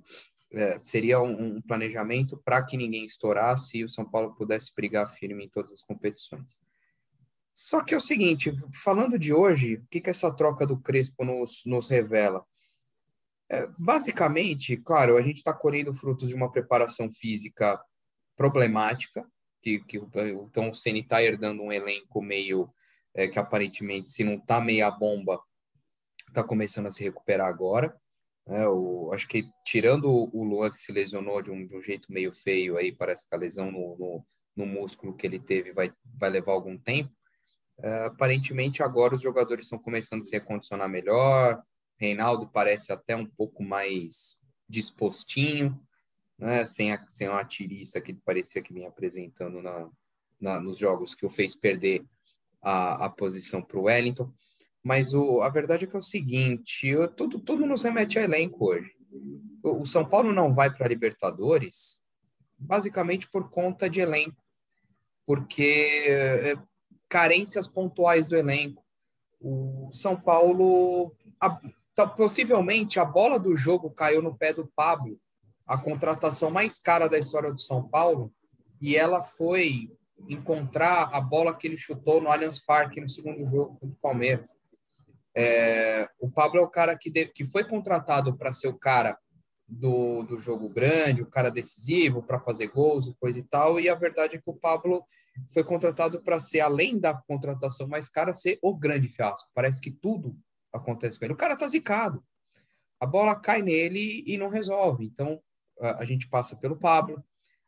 é, 0.50 0.76
seria 0.78 1.20
um, 1.20 1.56
um 1.56 1.62
planejamento 1.62 2.36
para 2.44 2.62
que 2.62 2.76
ninguém 2.76 3.04
estourasse 3.04 3.78
e 3.78 3.84
o 3.84 3.88
São 3.88 4.04
Paulo 4.04 4.34
pudesse 4.34 4.74
brigar 4.74 5.08
firme 5.14 5.44
em 5.44 5.48
todas 5.48 5.72
as 5.72 5.82
competições. 5.82 6.60
Só 7.54 7.82
que 7.82 7.94
é 7.94 7.96
o 7.96 8.00
seguinte, 8.00 8.52
falando 8.82 9.18
de 9.18 9.32
hoje, 9.32 9.76
o 9.76 9.86
que, 9.90 10.00
que 10.00 10.10
essa 10.10 10.32
troca 10.34 10.66
do 10.66 10.78
Crespo 10.78 11.24
nos, 11.24 11.62
nos 11.66 11.88
revela? 11.88 12.44
É, 13.50 13.68
basicamente, 13.78 14.76
claro, 14.78 15.16
a 15.16 15.22
gente 15.22 15.36
está 15.36 15.52
colhendo 15.52 15.94
frutos 15.94 16.30
de 16.30 16.34
uma 16.34 16.50
preparação 16.50 17.12
física 17.12 17.78
problemática, 18.36 19.26
que, 19.60 19.80
que 19.84 19.98
então 19.98 20.70
o 20.70 20.74
Ceni 20.74 21.00
está 21.00 21.22
herdando 21.22 21.62
um 21.62 21.70
elenco 21.70 22.22
meio 22.22 22.72
é, 23.14 23.28
que 23.28 23.38
aparentemente, 23.38 24.10
se 24.10 24.24
não 24.24 24.34
está 24.34 24.60
meia 24.60 24.90
bomba, 24.90 25.40
está 26.28 26.42
começando 26.42 26.86
a 26.86 26.90
se 26.90 27.02
recuperar 27.02 27.46
agora. 27.46 27.94
É, 28.46 28.66
o, 28.66 29.12
acho 29.12 29.28
que 29.28 29.44
tirando 29.64 30.06
o 30.10 30.42
Luan 30.42 30.70
que 30.70 30.80
se 30.80 30.90
lesionou 30.90 31.40
de 31.42 31.50
um, 31.50 31.66
de 31.66 31.76
um 31.76 31.82
jeito 31.82 32.10
meio 32.10 32.32
feio 32.32 32.76
aí, 32.76 32.90
parece 32.90 33.28
que 33.28 33.34
a 33.34 33.38
lesão 33.38 33.70
no, 33.70 33.96
no, 33.98 34.26
no 34.56 34.66
músculo 34.66 35.14
que 35.14 35.26
ele 35.26 35.38
teve 35.38 35.72
vai, 35.72 35.92
vai 36.18 36.30
levar 36.30 36.52
algum 36.52 36.76
tempo. 36.76 37.12
Uh, 37.82 38.06
aparentemente 38.06 38.82
agora 38.82 39.16
os 39.16 39.22
jogadores 39.22 39.64
estão 39.66 39.78
começando 39.78 40.20
a 40.20 40.24
se 40.24 40.32
recondicionar 40.32 40.88
melhor. 40.88 41.62
Reinaldo 41.98 42.48
parece 42.48 42.92
até 42.92 43.16
um 43.16 43.26
pouco 43.26 43.62
mais 43.62 44.36
dispostinho, 44.68 45.80
né? 46.38 46.64
sem, 46.64 46.92
a, 46.92 47.06
sem 47.08 47.28
uma 47.28 47.44
tirista 47.44 48.00
que 48.00 48.14
parecia 48.14 48.62
que 48.62 48.72
vinha 48.72 48.88
apresentando 48.88 49.60
na, 49.60 49.88
na, 50.40 50.60
nos 50.60 50.78
jogos 50.78 51.14
que 51.14 51.26
o 51.26 51.30
fez 51.30 51.54
perder 51.54 52.04
a, 52.60 53.06
a 53.06 53.10
posição 53.10 53.60
para 53.62 53.78
o 53.78 53.82
Wellington. 53.82 54.32
Mas 54.82 55.14
o, 55.14 55.42
a 55.42 55.48
verdade 55.48 55.84
é 55.84 55.86
que 55.86 55.94
é 55.94 55.98
o 55.98 56.02
seguinte: 56.02 56.86
eu, 56.86 57.08
tudo, 57.08 57.38
tudo 57.38 57.66
nos 57.66 57.82
remete 57.82 58.18
a 58.18 58.22
elenco 58.22 58.66
hoje. 58.66 58.90
O, 59.62 59.82
o 59.82 59.86
São 59.86 60.08
Paulo 60.08 60.32
não 60.32 60.54
vai 60.54 60.72
para 60.72 60.86
a 60.86 60.88
Libertadores 60.88 62.00
basicamente 62.62 63.28
por 63.28 63.50
conta 63.50 63.90
de 63.90 64.00
elenco, 64.00 64.42
porque 65.26 66.04
é, 66.06 66.56
carências 67.12 67.68
pontuais 67.68 68.26
do 68.26 68.34
elenco. 68.34 68.82
O 69.38 69.90
São 69.92 70.18
Paulo, 70.18 71.14
a, 71.38 71.60
tá, 71.94 72.06
possivelmente, 72.06 72.98
a 72.98 73.04
bola 73.04 73.38
do 73.38 73.54
jogo 73.54 73.90
caiu 73.90 74.22
no 74.22 74.34
pé 74.34 74.54
do 74.54 74.66
Pablo, 74.74 75.20
a 75.66 75.76
contratação 75.76 76.50
mais 76.50 76.78
cara 76.78 77.08
da 77.08 77.18
história 77.18 77.52
do 77.52 77.60
São 77.60 77.86
Paulo, 77.86 78.32
e 78.80 78.96
ela 78.96 79.20
foi 79.20 79.90
encontrar 80.26 81.10
a 81.12 81.20
bola 81.20 81.54
que 81.54 81.66
ele 81.66 81.76
chutou 81.76 82.18
no 82.18 82.30
Allianz 82.30 82.58
Parque 82.58 82.98
no 82.98 83.08
segundo 83.10 83.44
jogo 83.44 83.76
contra 83.78 83.88
o 83.88 84.00
Palmeiras. 84.00 84.48
É, 85.36 86.08
o 86.18 86.30
Pablo 86.30 86.60
é 86.60 86.62
o 86.62 86.70
cara 86.70 86.96
que, 86.96 87.10
de, 87.10 87.26
que 87.26 87.44
foi 87.44 87.62
contratado 87.62 88.34
para 88.38 88.54
ser 88.54 88.68
o 88.68 88.78
cara 88.78 89.18
do, 89.68 90.22
do 90.22 90.38
jogo 90.38 90.66
grande, 90.66 91.22
o 91.22 91.30
cara 91.30 91.50
decisivo 91.50 92.22
para 92.22 92.40
fazer 92.40 92.68
gols 92.68 93.06
e 93.06 93.14
coisa 93.16 93.38
e 93.38 93.42
tal, 93.42 93.78
e 93.78 93.90
a 93.90 93.94
verdade 93.94 94.36
é 94.36 94.38
que 94.38 94.50
o 94.50 94.56
Pablo 94.56 95.04
foi 95.48 95.64
contratado 95.64 96.20
para 96.22 96.38
ser, 96.38 96.60
além 96.60 96.98
da 96.98 97.14
contratação 97.14 97.86
mais 97.86 98.08
cara, 98.08 98.32
ser 98.32 98.58
o 98.62 98.74
grande 98.74 99.08
fiasco. 99.08 99.48
Parece 99.54 99.80
que 99.80 99.90
tudo 99.90 100.36
acontece 100.72 101.18
com 101.18 101.24
ele. 101.24 101.34
O 101.34 101.36
cara 101.36 101.56
tá 101.56 101.66
zicado. 101.66 102.24
A 103.00 103.06
bola 103.06 103.34
cai 103.34 103.62
nele 103.62 104.22
e 104.26 104.36
não 104.36 104.48
resolve. 104.48 105.04
Então, 105.04 105.42
a, 105.80 106.04
gente 106.04 106.28
passa 106.28 106.56
pelo 106.56 106.76
Pablo, 106.76 107.22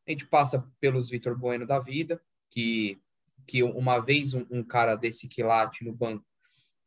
a 0.07 0.11
gente 0.11 0.27
passa 0.27 0.71
pelos 0.79 1.11
Vitor 1.11 1.37
Bueno 1.37 1.67
da 1.67 1.79
vida, 1.79 2.21
que, 2.51 3.01
que 3.47 3.63
uma 3.63 3.99
vez 3.99 4.35
um, 4.35 4.47
um 4.51 4.63
cara 4.63 4.95
desse 4.95 5.27
que 5.27 5.43
late 5.43 5.85
no 5.85 5.93
banco, 5.93 6.25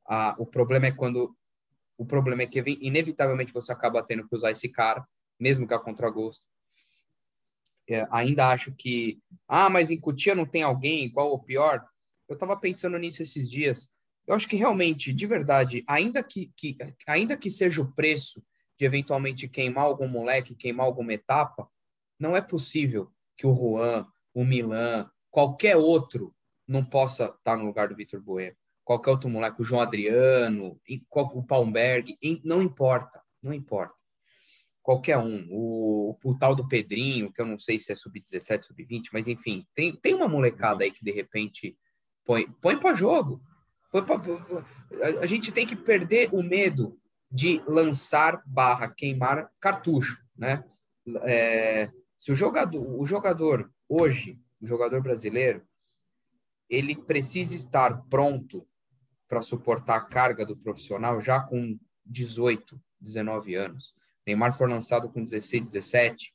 a, 0.08 0.36
o 0.40 0.46
problema 0.46 0.86
é 0.88 0.92
quando 0.92 1.36
o 1.98 2.06
problema 2.06 2.44
é 2.44 2.48
que 2.48 2.60
inevitavelmente 2.80 3.52
você 3.52 3.72
acaba 3.72 4.04
tendo 4.04 4.28
que 4.28 4.36
usar 4.36 4.52
esse 4.52 4.70
cara, 4.70 5.06
mesmo 5.40 5.68
que 5.68 5.74
a 5.74 5.80
contragosto 5.80 6.46
ainda 8.12 8.50
acho 8.50 8.72
que, 8.74 9.20
ah, 9.48 9.70
mas 9.70 9.90
em 9.90 10.00
Cutia 10.00 10.36
não 10.36 10.46
tem 10.46 10.64
alguém 10.64 11.06
igual 11.06 11.30
ou 11.30 11.40
pior. 11.40 11.86
Eu 12.28 12.34
estava 12.34 12.58
pensando 12.58 12.98
nisso 12.98 13.22
esses 13.22 13.50
dias. 13.50 13.90
Eu 14.28 14.36
acho 14.36 14.48
que 14.48 14.58
realmente, 14.58 15.14
de 15.14 15.26
verdade, 15.26 15.84
ainda 15.88 16.22
que, 16.22 16.52
que, 16.56 16.78
ainda 17.08 17.38
que 17.38 17.50
seja 17.50 17.82
o 17.82 17.92
preço 17.94 18.44
de 18.78 18.86
eventualmente 18.86 19.48
queimar 19.48 19.86
algum 19.86 20.08
moleque, 20.08 20.54
queimar 20.54 20.86
alguma 20.86 21.14
etapa, 21.14 21.68
não 22.20 22.36
é 22.36 22.42
possível 22.42 23.12
que 23.38 23.48
o 23.48 23.56
Juan, 23.56 24.06
o 24.34 24.44
Milan, 24.44 25.10
qualquer 25.32 25.78
outro 25.78 26.36
não 26.68 26.84
possa 26.84 27.26
estar 27.26 27.56
no 27.58 27.66
lugar 27.66 27.88
do 27.88 27.96
Vitor 27.96 28.22
Bueno. 28.22 28.56
Qualquer 28.84 29.12
outro 29.12 29.30
moleque, 29.30 29.62
o 29.62 29.66
João 29.66 29.82
Adriano, 29.82 30.80
o 31.12 31.44
Palmberg, 31.44 32.18
não 32.44 32.62
importa. 32.62 33.22
não 33.42 33.54
importa. 33.54 33.94
Qualquer 34.88 35.18
um. 35.18 35.46
O, 35.52 36.18
o 36.24 36.38
tal 36.40 36.56
do 36.56 36.66
Pedrinho, 36.66 37.30
que 37.30 37.42
eu 37.42 37.46
não 37.46 37.58
sei 37.58 37.78
se 37.78 37.92
é 37.92 37.96
sub-17, 37.98 38.68
sub-20, 38.68 39.10
mas 39.12 39.28
enfim, 39.28 39.68
tem, 39.74 39.94
tem 39.94 40.14
uma 40.14 40.30
molecada 40.30 40.82
aí 40.82 40.92
que 40.92 41.04
de 41.04 41.12
repente 41.12 41.78
põe, 42.24 42.50
põe 42.62 42.80
para 42.80 42.96
jogo. 42.96 43.42
Põe 43.92 44.06
pra, 44.06 44.16
a, 44.16 45.24
a 45.24 45.26
gente 45.26 45.52
tem 45.52 45.68
que 45.68 45.76
perder 45.76 46.30
o 46.32 46.42
medo 46.42 46.98
de 47.30 47.62
lançar 47.68 48.42
barra 48.46 48.88
queimar 48.88 49.52
cartucho, 49.60 50.24
né? 50.38 50.64
É, 51.24 51.92
se 52.18 52.32
o 52.32 52.36
jogador, 52.36 52.82
o 52.98 53.06
jogador 53.06 53.70
hoje, 53.90 54.40
o 54.62 54.66
jogador 54.66 55.02
brasileiro, 55.02 55.68
ele 56.70 56.96
precisa 56.96 57.54
estar 57.54 58.04
pronto 58.04 58.66
para 59.28 59.42
suportar 59.42 59.98
a 59.98 60.06
carga 60.06 60.46
do 60.46 60.56
profissional 60.56 61.20
já 61.20 61.42
com 61.42 61.78
18, 62.06 62.82
19 63.02 63.54
anos. 63.56 63.94
Neymar 64.28 64.58
foi 64.58 64.68
lançado 64.68 65.10
com 65.10 65.24
16, 65.24 65.64
17. 65.64 66.34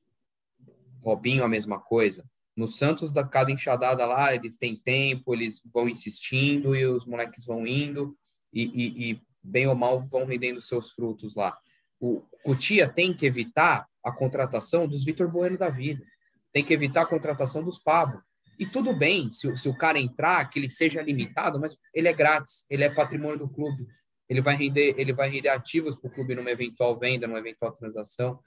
Robinho 1.05 1.45
a 1.45 1.49
mesma 1.49 1.79
coisa. 1.79 2.25
No 2.57 2.67
Santos, 2.67 3.13
da 3.13 3.23
cada 3.23 3.53
enxadada 3.53 4.07
lá, 4.07 4.35
eles 4.35 4.57
têm 4.57 4.77
tempo, 4.77 5.35
eles 5.35 5.61
vão 5.73 5.89
insistindo 5.89 6.75
e 6.75 6.87
os 6.87 7.05
moleques 7.05 7.45
vão 7.45 7.67
indo 7.67 8.17
e, 8.53 8.63
e, 8.63 9.11
e 9.11 9.23
bem 9.43 9.67
ou 9.67 9.75
mal 9.75 10.07
vão 10.07 10.25
rendendo 10.25 10.61
seus 10.63 10.91
frutos 10.91 11.35
lá. 11.35 11.57
O 12.01 12.23
Cutia 12.43 12.89
tem 12.89 13.15
que 13.15 13.27
evitar 13.27 13.87
a 14.03 14.11
contratação 14.11 14.89
dos 14.89 15.05
Vitor 15.05 15.31
Bueno 15.31 15.59
da 15.59 15.69
vida, 15.69 16.05
tem 16.53 16.65
que 16.65 16.75
evitar 16.75 17.03
a 17.03 17.07
contratação 17.07 17.63
dos 17.63 17.79
Pablo. 17.79 18.23
E 18.59 18.67
tudo 18.67 18.95
bem 18.95 19.31
se, 19.31 19.57
se 19.57 19.69
o 19.69 19.77
cara 19.77 19.99
entrar, 19.99 20.49
que 20.49 20.59
ele 20.59 20.69
seja 20.69 21.03
limitado, 21.03 21.59
mas 21.61 21.77
ele 21.95 22.09
é 22.09 22.13
grátis, 22.13 22.65
ele 22.69 22.85
é 22.85 22.91
patrimônio 22.91 23.39
do 23.39 23.49
clube, 23.49 23.87
ele 24.29 24.41
vai 24.41 24.57
render, 24.57 24.95
ele 24.97 25.13
vai 25.13 25.29
render 25.29 25.49
ativos 25.49 25.97
para 25.97 26.09
o 26.09 26.13
clube 26.13 26.35
numa 26.35 26.51
eventual 26.51 26.99
venda, 26.99 27.27
numa 27.27 27.39
eventual 27.39 27.73
transação. 27.73 28.39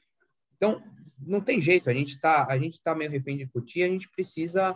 Então, 0.55 0.81
não 1.19 1.41
tem 1.41 1.61
jeito, 1.61 1.89
a 1.89 1.93
gente 1.93 2.15
está 2.15 2.45
a 2.49 2.57
gente 2.57 2.81
tá 2.81 2.95
meio 2.95 3.11
refém 3.11 3.37
de 3.37 3.47
Cutia, 3.47 3.85
a 3.85 3.89
gente 3.89 4.09
precisa 4.09 4.75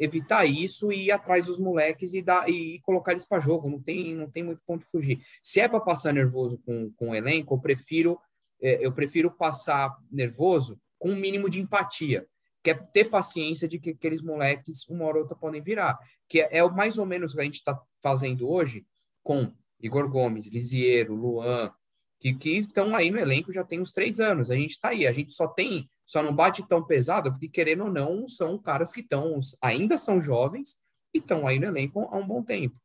evitar 0.00 0.46
isso 0.46 0.90
e 0.90 1.06
ir 1.06 1.12
atrás 1.12 1.44
dos 1.44 1.58
moleques 1.58 2.14
e, 2.14 2.22
dar, 2.22 2.48
e 2.48 2.80
colocar 2.80 3.12
eles 3.12 3.26
para 3.26 3.38
jogo. 3.38 3.68
Não 3.68 3.80
tem, 3.80 4.14
não 4.14 4.30
tem 4.30 4.42
muito 4.42 4.62
ponto 4.66 4.82
de 4.82 4.90
fugir. 4.90 5.22
Se 5.42 5.60
é 5.60 5.68
para 5.68 5.78
passar 5.78 6.12
nervoso 6.14 6.58
com, 6.64 6.90
com 6.92 7.10
o 7.10 7.14
elenco, 7.14 7.54
eu 7.54 7.58
prefiro, 7.58 8.18
é, 8.62 8.84
eu 8.84 8.92
prefiro 8.92 9.30
passar 9.30 9.94
nervoso 10.10 10.80
com 10.98 11.10
um 11.10 11.16
mínimo 11.16 11.50
de 11.50 11.60
empatia. 11.60 12.26
Que 12.62 12.70
é 12.70 12.74
ter 12.74 13.10
paciência 13.10 13.68
de 13.68 13.78
que 13.78 13.90
aqueles 13.90 14.22
moleques, 14.22 14.88
uma 14.88 15.04
hora 15.04 15.16
ou 15.16 15.22
outra, 15.22 15.36
podem 15.36 15.60
virar. 15.60 15.98
Que 16.26 16.40
é, 16.40 16.58
é 16.58 16.70
mais 16.70 16.96
ou 16.96 17.04
menos 17.04 17.32
o 17.32 17.34
que 17.34 17.42
a 17.42 17.44
gente 17.44 17.56
está 17.56 17.78
fazendo 18.02 18.48
hoje 18.48 18.86
com 19.22 19.52
Igor 19.80 20.08
Gomes, 20.08 20.46
Lisiero, 20.46 21.14
Luan, 21.14 21.72
que 22.18 22.36
estão 22.48 22.94
aí 22.94 23.10
no 23.10 23.18
elenco 23.18 23.52
já 23.52 23.64
tem 23.64 23.80
uns 23.80 23.92
três 23.92 24.20
anos. 24.20 24.50
A 24.50 24.54
gente 24.54 24.72
está 24.72 24.90
aí, 24.90 25.06
a 25.06 25.12
gente 25.12 25.32
só 25.32 25.46
tem 25.46 25.88
só 26.10 26.24
não 26.24 26.34
bate 26.34 26.66
tão 26.66 26.84
pesado, 26.84 27.30
porque 27.30 27.48
querendo 27.48 27.84
ou 27.84 27.90
não, 27.92 28.28
são 28.28 28.58
caras 28.58 28.92
que 28.92 28.98
estão, 28.98 29.38
ainda 29.62 29.96
são 29.96 30.20
jovens 30.20 30.74
e 31.14 31.18
estão 31.18 31.46
aí 31.46 31.56
no 31.60 31.66
elenco 31.66 32.00
há 32.00 32.16
um 32.16 32.26
bom 32.26 32.42
tempo. 32.42 32.76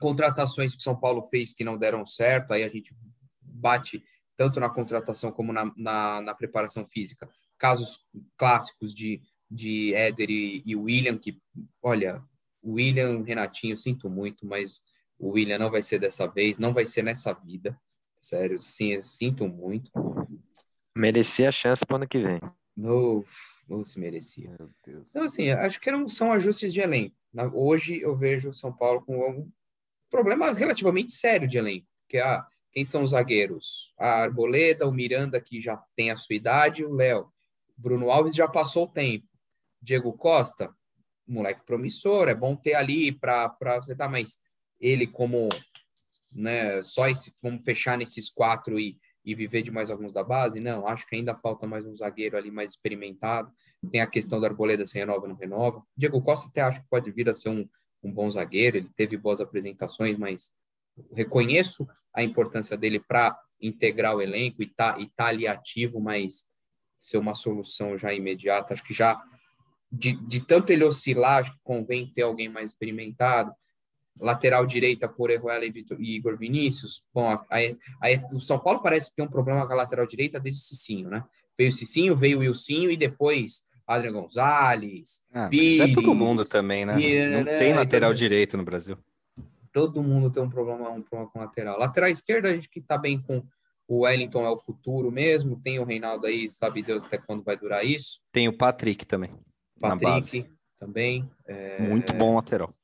Contratações 0.00 0.74
que 0.74 0.82
São 0.82 0.98
Paulo 0.98 1.20
fez 1.24 1.52
que 1.52 1.62
não 1.62 1.76
deram 1.76 2.06
certo, 2.06 2.54
aí 2.54 2.62
a 2.62 2.70
gente 2.70 2.96
bate 3.38 4.02
tanto 4.34 4.58
na 4.58 4.70
contratação 4.70 5.30
como 5.30 5.52
na, 5.52 5.70
na, 5.76 6.22
na 6.22 6.34
preparação 6.34 6.86
física. 6.86 7.28
Casos 7.58 7.98
clássicos 8.38 8.94
de, 8.94 9.20
de 9.50 9.92
Éder 9.92 10.30
e, 10.30 10.62
e 10.64 10.74
William, 10.74 11.18
que, 11.18 11.38
olha, 11.82 12.24
William, 12.64 13.22
Renatinho, 13.24 13.76
sinto 13.76 14.08
muito, 14.08 14.46
mas 14.46 14.82
o 15.18 15.30
William 15.30 15.58
não 15.58 15.70
vai 15.70 15.82
ser 15.82 15.98
dessa 15.98 16.26
vez, 16.26 16.58
não 16.58 16.72
vai 16.72 16.86
ser 16.86 17.02
nessa 17.02 17.32
vida. 17.32 17.78
Sério, 18.20 18.58
sim, 18.58 19.00
sinto 19.02 19.46
muito. 19.46 19.90
Merecia 20.96 21.48
a 21.48 21.52
chance 21.52 21.84
para 21.84 21.94
o 21.94 21.96
ano 21.96 22.08
que 22.08 22.18
vem. 22.18 22.40
Não, 22.76 23.24
não 23.68 23.84
se 23.84 23.98
merecia. 23.98 24.54
Então, 24.86 25.22
assim, 25.22 25.50
acho 25.50 25.80
que 25.80 25.88
eram, 25.88 26.08
são 26.08 26.32
ajustes 26.32 26.72
de 26.72 26.80
elenco. 26.80 27.14
Hoje 27.52 28.00
eu 28.00 28.16
vejo 28.16 28.52
São 28.52 28.72
Paulo 28.72 29.02
com 29.02 29.30
um 29.30 29.52
problema 30.10 30.52
relativamente 30.52 31.12
sério 31.12 31.46
de 31.46 31.58
elenco, 31.58 31.86
que 32.08 32.16
é 32.16 32.22
ah, 32.22 32.46
quem 32.72 32.84
são 32.84 33.02
os 33.02 33.10
zagueiros? 33.10 33.94
A 33.98 34.22
Arboleda, 34.22 34.86
o 34.86 34.92
Miranda, 34.92 35.40
que 35.40 35.60
já 35.60 35.76
tem 35.94 36.10
a 36.10 36.16
sua 36.16 36.36
idade, 36.36 36.84
o 36.84 36.92
Léo. 36.92 37.30
Bruno 37.76 38.10
Alves 38.10 38.34
já 38.34 38.48
passou 38.48 38.84
o 38.84 38.90
tempo. 38.90 39.26
Diego 39.80 40.12
Costa, 40.12 40.74
moleque 41.26 41.64
promissor, 41.64 42.28
é 42.28 42.34
bom 42.34 42.56
ter 42.56 42.74
ali 42.74 43.12
para 43.12 43.54
você 43.80 43.94
tá, 43.94 44.08
mas 44.08 44.40
ele 44.80 45.06
como 45.06 45.48
né, 46.34 46.82
só 46.82 47.08
esse, 47.08 47.32
vamos 47.42 47.64
fechar 47.64 47.96
nesses 47.96 48.30
quatro 48.30 48.78
e 48.78 48.98
e 49.26 49.34
viver 49.34 49.62
de 49.62 49.72
mais 49.72 49.90
alguns 49.90 50.12
da 50.12 50.22
base? 50.22 50.62
Não, 50.62 50.86
acho 50.86 51.04
que 51.04 51.16
ainda 51.16 51.34
falta 51.34 51.66
mais 51.66 51.84
um 51.84 51.96
zagueiro 51.96 52.36
ali 52.36 52.48
mais 52.48 52.70
experimentado. 52.70 53.50
Tem 53.90 54.00
a 54.00 54.06
questão 54.06 54.40
da 54.40 54.46
Arboleda 54.46 54.86
se 54.86 54.96
renova 54.96 55.22
ou 55.22 55.28
não 55.28 55.34
renova. 55.34 55.82
Diego 55.96 56.22
Costa 56.22 56.48
até 56.48 56.60
acho 56.60 56.80
que 56.80 56.88
pode 56.88 57.10
vir 57.10 57.28
a 57.28 57.34
ser 57.34 57.48
um, 57.48 57.68
um 58.04 58.12
bom 58.12 58.30
zagueiro, 58.30 58.76
ele 58.76 58.88
teve 58.96 59.16
boas 59.16 59.40
apresentações, 59.40 60.16
mas 60.16 60.52
reconheço 61.12 61.88
a 62.14 62.22
importância 62.22 62.76
dele 62.76 63.00
para 63.00 63.36
integrar 63.60 64.14
o 64.14 64.22
elenco 64.22 64.62
e 64.62 64.66
tá, 64.66 64.96
e 65.00 65.10
tá 65.16 65.26
ali 65.26 65.48
ativo, 65.48 66.00
mas 66.00 66.46
ser 66.96 67.18
uma 67.18 67.34
solução 67.34 67.98
já 67.98 68.14
imediata. 68.14 68.74
Acho 68.74 68.84
que 68.84 68.94
já 68.94 69.20
de, 69.90 70.12
de 70.28 70.40
tanto 70.40 70.70
ele 70.72 70.84
oscilar, 70.84 71.40
acho 71.40 71.52
que 71.52 71.58
convém 71.64 72.12
ter 72.14 72.22
alguém 72.22 72.48
mais 72.48 72.70
experimentado 72.70 73.52
lateral 74.20 74.66
direita 74.66 75.08
por 75.08 75.30
Orejuela 75.30 75.64
e, 75.64 75.72
e 75.98 76.16
Igor 76.16 76.36
Vinícius. 76.36 77.02
Bom, 77.12 77.38
aí, 77.50 77.76
o 78.32 78.40
São 78.40 78.58
Paulo 78.58 78.80
parece 78.82 79.14
ter 79.14 79.22
um 79.22 79.28
problema 79.28 79.66
com 79.66 79.72
a 79.72 79.76
lateral 79.76 80.06
direita 80.06 80.40
desde 80.40 80.60
o 80.60 80.64
Cicinho, 80.64 81.08
né? 81.08 81.24
Veio 81.58 81.70
o 81.70 81.72
Cicinho, 81.72 82.16
veio 82.16 82.38
o 82.38 82.40
Wilsinho 82.40 82.90
e 82.90 82.96
depois 82.96 83.62
Adriano 83.86 84.22
Gonzalez, 84.22 85.20
ah, 85.32 85.48
Pires, 85.48 85.90
é 85.90 85.94
todo 85.94 86.14
mundo 86.14 86.44
também, 86.44 86.84
né? 86.84 86.94
Não 86.94 87.44
tem 87.44 87.72
lateral 87.72 88.10
então, 88.10 88.14
direito 88.14 88.56
no 88.56 88.64
Brasil. 88.64 88.98
Todo 89.72 90.02
mundo 90.02 90.30
tem 90.30 90.42
um 90.42 90.50
problema, 90.50 90.90
um 90.90 91.02
problema 91.02 91.30
com 91.30 91.38
lateral. 91.38 91.78
Lateral 91.78 92.10
esquerda, 92.10 92.48
a 92.48 92.54
gente 92.54 92.68
que 92.68 92.80
tá 92.80 92.98
bem 92.98 93.18
com 93.18 93.42
o 93.86 94.00
Wellington 94.00 94.44
é 94.44 94.50
o 94.50 94.58
futuro 94.58 95.12
mesmo. 95.12 95.60
Tem 95.62 95.78
o 95.78 95.84
Reinaldo 95.84 96.26
aí, 96.26 96.50
sabe 96.50 96.82
Deus 96.82 97.04
até 97.04 97.18
quando 97.18 97.44
vai 97.44 97.56
durar 97.56 97.84
isso. 97.84 98.20
Tem 98.32 98.48
o 98.48 98.56
Patrick 98.56 99.06
também. 99.06 99.30
Patrick 99.78 100.50
também. 100.78 101.30
É... 101.46 101.80
Muito 101.80 102.14
bom 102.14 102.34
lateral. 102.34 102.74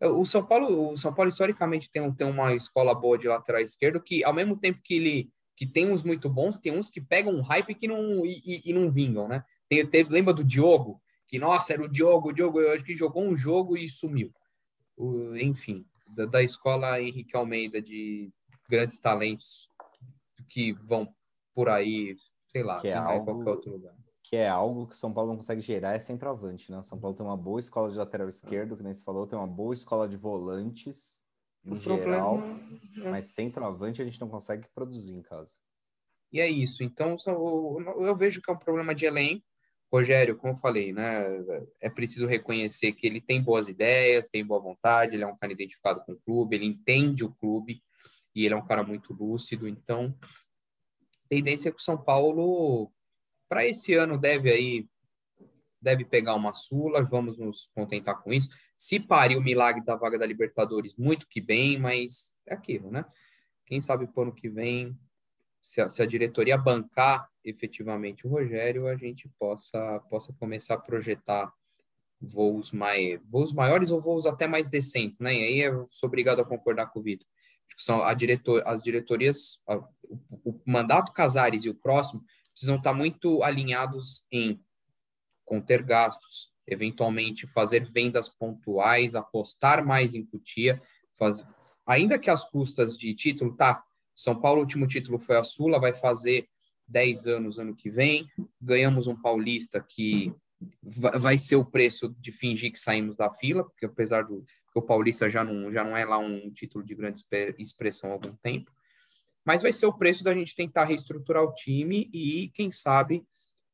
O 0.00 0.24
São 0.24 0.44
Paulo, 0.44 0.92
o 0.92 0.96
São 0.96 1.14
Paulo 1.14 1.30
historicamente 1.30 1.90
tem, 1.90 2.12
tem 2.12 2.26
uma 2.26 2.54
escola 2.54 2.94
boa 2.94 3.16
de 3.16 3.28
lateral 3.28 3.60
esquerdo 3.60 4.02
que, 4.02 4.24
ao 4.24 4.34
mesmo 4.34 4.56
tempo 4.56 4.80
que 4.82 4.94
ele 4.94 5.30
que 5.56 5.66
tem 5.66 5.88
uns 5.88 6.02
muito 6.02 6.28
bons, 6.28 6.58
tem 6.58 6.76
uns 6.76 6.90
que 6.90 7.00
pegam 7.00 7.32
um 7.32 7.40
hype 7.40 7.76
que 7.76 7.86
não 7.86 8.26
e, 8.26 8.42
e, 8.44 8.70
e 8.70 8.72
não 8.72 8.90
vingam, 8.90 9.28
né? 9.28 9.44
Tem, 9.68 9.86
teve, 9.86 10.10
lembra 10.10 10.34
do 10.34 10.42
Diogo? 10.42 11.00
Que 11.28 11.38
nossa, 11.38 11.72
era 11.72 11.82
o 11.82 11.88
Diogo, 11.88 12.30
o 12.30 12.32
Diogo, 12.32 12.60
eu 12.60 12.72
acho 12.72 12.84
que 12.84 12.96
jogou 12.96 13.24
um 13.24 13.36
jogo 13.36 13.76
e 13.76 13.88
sumiu. 13.88 14.32
O, 14.96 15.36
enfim, 15.36 15.86
da, 16.08 16.26
da 16.26 16.42
escola 16.42 17.00
Henrique 17.00 17.36
Almeida 17.36 17.80
de 17.80 18.32
grandes 18.68 18.98
talentos 18.98 19.68
que 20.48 20.72
vão 20.72 21.08
por 21.54 21.68
aí, 21.68 22.16
sei 22.48 22.64
lá, 22.64 22.80
que 22.80 22.88
é 22.88 22.94
algo... 22.94 23.24
qualquer 23.24 23.50
outro 23.50 23.70
lugar 23.70 23.94
é 24.34 24.48
algo 24.48 24.86
que 24.86 24.96
São 24.96 25.12
Paulo 25.12 25.30
não 25.30 25.36
consegue 25.36 25.60
gerar, 25.60 25.94
é 25.94 25.98
centroavante, 25.98 26.70
né? 26.70 26.80
São 26.82 26.98
Paulo 26.98 27.16
tem 27.16 27.24
uma 27.24 27.36
boa 27.36 27.60
escola 27.60 27.90
de 27.90 27.96
lateral 27.96 28.28
esquerdo, 28.28 28.76
que 28.76 28.82
nem 28.82 28.94
você 28.94 29.02
falou, 29.02 29.26
tem 29.26 29.38
uma 29.38 29.46
boa 29.46 29.74
escola 29.74 30.08
de 30.08 30.16
volantes, 30.16 31.20
em 31.64 31.74
o 31.74 31.80
geral. 31.80 32.38
É 32.96 33.10
mas 33.10 33.26
centroavante 33.26 34.00
a 34.02 34.04
gente 34.04 34.20
não 34.20 34.28
consegue 34.28 34.66
produzir 34.74 35.14
em 35.14 35.22
casa. 35.22 35.54
E 36.32 36.40
é 36.40 36.48
isso. 36.48 36.82
Então, 36.82 37.16
eu 37.26 38.16
vejo 38.16 38.42
que 38.42 38.50
é 38.50 38.54
um 38.54 38.58
problema 38.58 38.94
de 38.94 39.06
elenco. 39.06 39.44
Rogério, 39.92 40.36
como 40.36 40.54
eu 40.54 40.56
falei, 40.56 40.92
né? 40.92 41.24
É 41.80 41.88
preciso 41.88 42.26
reconhecer 42.26 42.92
que 42.92 43.06
ele 43.06 43.20
tem 43.20 43.40
boas 43.40 43.68
ideias, 43.68 44.28
tem 44.28 44.44
boa 44.44 44.58
vontade, 44.58 45.14
ele 45.14 45.22
é 45.22 45.26
um 45.26 45.36
cara 45.36 45.52
identificado 45.52 46.00
com 46.04 46.12
o 46.12 46.20
clube, 46.20 46.56
ele 46.56 46.66
entende 46.66 47.24
o 47.24 47.32
clube 47.32 47.80
e 48.34 48.44
ele 48.44 48.54
é 48.54 48.56
um 48.56 48.66
cara 48.66 48.82
muito 48.82 49.14
lúcido. 49.14 49.68
Então, 49.68 50.12
tendência 51.28 51.68
é 51.68 51.72
que 51.72 51.78
o 51.78 51.82
São 51.82 51.96
Paulo 51.96 52.90
para 53.54 53.64
esse 53.64 53.94
ano 53.94 54.18
deve 54.18 54.50
aí 54.50 54.84
deve 55.80 56.04
pegar 56.04 56.34
uma 56.34 56.52
sula, 56.52 57.04
vamos 57.04 57.38
nos 57.38 57.70
contentar 57.72 58.20
com 58.20 58.32
isso. 58.32 58.48
Se 58.76 58.98
pare 58.98 59.36
o 59.36 59.40
milagre 59.40 59.84
da 59.84 59.94
vaga 59.94 60.18
da 60.18 60.26
Libertadores, 60.26 60.96
muito 60.96 61.28
que 61.28 61.40
bem, 61.40 61.78
mas 61.78 62.32
é 62.48 62.54
aquilo, 62.54 62.90
né? 62.90 63.04
Quem 63.64 63.80
sabe 63.80 64.08
para 64.08 64.18
o 64.18 64.22
ano 64.24 64.34
que 64.34 64.48
vem, 64.48 64.98
se 65.62 65.80
a, 65.80 65.88
se 65.88 66.02
a, 66.02 66.06
diretoria 66.06 66.58
bancar 66.58 67.28
efetivamente 67.44 68.26
o 68.26 68.30
Rogério, 68.30 68.88
a 68.88 68.96
gente 68.96 69.30
possa, 69.38 70.00
possa 70.10 70.32
começar 70.32 70.74
a 70.74 70.82
projetar 70.82 71.52
voos, 72.20 72.72
mais, 72.72 73.20
voos 73.30 73.52
maiores 73.52 73.92
ou 73.92 74.00
voos 74.00 74.26
até 74.26 74.48
mais 74.48 74.68
decentes, 74.68 75.20
né? 75.20 75.32
E 75.32 75.44
aí 75.44 75.60
eu 75.60 75.86
sou 75.88 76.08
obrigado 76.08 76.40
a 76.40 76.44
concordar 76.44 76.86
com 76.86 76.98
o 76.98 77.02
Vitor. 77.02 77.28
São 77.76 78.02
a 78.02 78.14
diretor, 78.14 78.66
as 78.66 78.82
diretorias, 78.82 79.58
a, 79.68 79.76
o, 79.76 80.18
o 80.44 80.60
mandato 80.66 81.12
Casares 81.12 81.64
e 81.66 81.70
o 81.70 81.74
próximo 81.74 82.24
precisam 82.54 82.76
estar 82.76 82.94
muito 82.94 83.42
alinhados 83.42 84.24
em 84.32 84.58
conter 85.44 85.82
gastos, 85.82 86.52
eventualmente 86.66 87.46
fazer 87.46 87.84
vendas 87.84 88.28
pontuais, 88.28 89.14
apostar 89.14 89.84
mais 89.84 90.14
em 90.14 90.24
cutia, 90.24 90.80
faz... 91.18 91.44
ainda 91.86 92.18
que 92.18 92.30
as 92.30 92.48
custas 92.48 92.96
de 92.96 93.14
título, 93.14 93.54
tá, 93.54 93.84
São 94.14 94.40
Paulo, 94.40 94.60
o 94.60 94.62
último 94.62 94.86
título 94.86 95.18
foi 95.18 95.36
a 95.36 95.44
Sula, 95.44 95.78
vai 95.78 95.94
fazer 95.94 96.48
10 96.88 97.26
anos 97.26 97.58
ano 97.58 97.74
que 97.74 97.90
vem. 97.90 98.26
Ganhamos 98.60 99.06
um 99.06 99.20
paulista 99.20 99.80
que 99.80 100.32
vai 100.82 101.36
ser 101.36 101.56
o 101.56 101.64
preço 101.64 102.14
de 102.18 102.32
fingir 102.32 102.72
que 102.72 102.78
saímos 102.80 103.16
da 103.16 103.30
fila, 103.30 103.64
porque 103.64 103.86
apesar 103.86 104.24
do 104.24 104.44
que 104.72 104.78
o 104.78 104.82
paulista 104.82 105.28
já 105.28 105.44
não, 105.44 105.70
já 105.72 105.84
não 105.84 105.96
é 105.96 106.04
lá 106.04 106.18
um 106.18 106.50
título 106.50 106.84
de 106.84 106.94
grande 106.94 107.22
expressão 107.58 108.10
há 108.10 108.12
algum 108.14 108.34
tempo, 108.36 108.72
mas 109.44 109.62
vai 109.62 109.72
ser 109.72 109.86
o 109.86 109.92
preço 109.92 110.24
da 110.24 110.34
gente 110.34 110.54
tentar 110.54 110.84
reestruturar 110.84 111.42
o 111.42 111.52
time 111.52 112.08
e, 112.12 112.50
quem 112.54 112.70
sabe, 112.70 113.24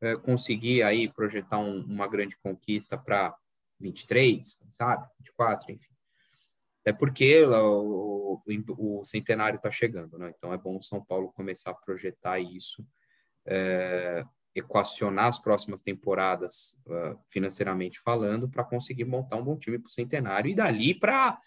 é, 0.01 0.17
conseguir 0.17 0.83
aí 0.83 1.09
projetar 1.09 1.59
um, 1.59 1.81
uma 1.83 2.09
grande 2.09 2.37
conquista 2.39 2.99
para 2.99 3.35
23, 3.79 4.63
sabe? 4.69 5.07
24, 5.19 5.73
enfim. 5.73 5.93
Até 6.81 6.93
porque 6.93 7.45
o, 7.45 8.41
o, 8.47 9.01
o 9.01 9.05
centenário 9.05 9.57
está 9.57 9.71
chegando, 9.71 10.19
né? 10.19 10.33
Então 10.37 10.53
é 10.53 10.59
bom 10.59 10.79
o 10.79 10.83
São 10.83 11.05
Paulo 11.05 11.33
começar 11.33 11.71
a 11.71 11.75
projetar 11.75 12.39
isso, 12.39 12.85
é, 13.47 14.25
equacionar 14.55 15.27
as 15.27 15.39
próximas 15.39 15.83
temporadas 15.83 16.79
uh, 16.87 17.19
financeiramente 17.29 18.01
falando, 18.01 18.49
para 18.49 18.65
conseguir 18.65 19.05
montar 19.05 19.37
um 19.37 19.45
bom 19.45 19.57
time 19.57 19.79
para 19.79 19.87
o 19.87 19.93
centenário 19.93 20.51
e 20.51 20.55
dali 20.55 20.95
para 20.95 21.39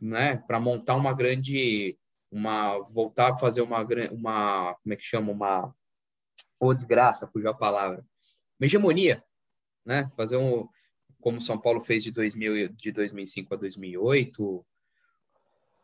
né, 0.00 0.36
para 0.46 0.60
montar 0.60 0.94
uma 0.94 1.12
grande, 1.12 1.98
uma 2.30 2.78
voltar 2.90 3.32
a 3.32 3.38
fazer 3.38 3.62
uma 3.62 3.80
uma 4.10 4.74
como 4.74 4.92
é 4.92 4.96
que 4.96 5.02
chama 5.02 5.32
uma 5.32 5.74
ou 6.60 6.74
desgraça, 6.74 7.28
fugiu 7.28 7.50
a 7.50 7.54
palavra, 7.54 8.04
uma 8.58 8.66
hegemonia, 8.66 9.22
né? 9.84 10.10
Fazer 10.16 10.36
um 10.36 10.68
como 11.20 11.40
São 11.40 11.58
Paulo 11.58 11.80
fez 11.80 12.04
de 12.04 12.10
2000 12.10 12.68
de 12.68 12.92
2005 12.92 13.54
a 13.54 13.56
2008, 13.56 14.66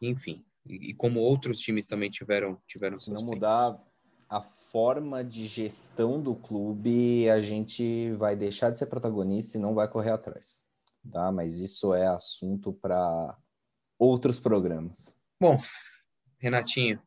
enfim, 0.00 0.44
e, 0.66 0.90
e 0.90 0.94
como 0.94 1.20
outros 1.20 1.58
times 1.58 1.86
também 1.86 2.10
tiveram 2.10 2.60
tiveram 2.66 2.96
se 2.96 3.10
não 3.10 3.20
tempos. 3.20 3.34
mudar 3.34 3.80
a 4.28 4.40
forma 4.40 5.22
de 5.22 5.46
gestão 5.46 6.20
do 6.20 6.34
clube, 6.34 7.28
a 7.30 7.40
gente 7.40 8.12
vai 8.12 8.34
deixar 8.34 8.70
de 8.70 8.78
ser 8.78 8.86
protagonista 8.86 9.56
e 9.56 9.60
não 9.60 9.74
vai 9.74 9.86
correr 9.88 10.10
atrás, 10.10 10.62
tá? 11.10 11.30
Mas 11.30 11.58
isso 11.58 11.94
é 11.94 12.06
assunto 12.06 12.72
para 12.72 13.36
outros 13.98 14.40
programas. 14.40 15.16
Bom, 15.40 15.58
Renatinho, 16.38 17.00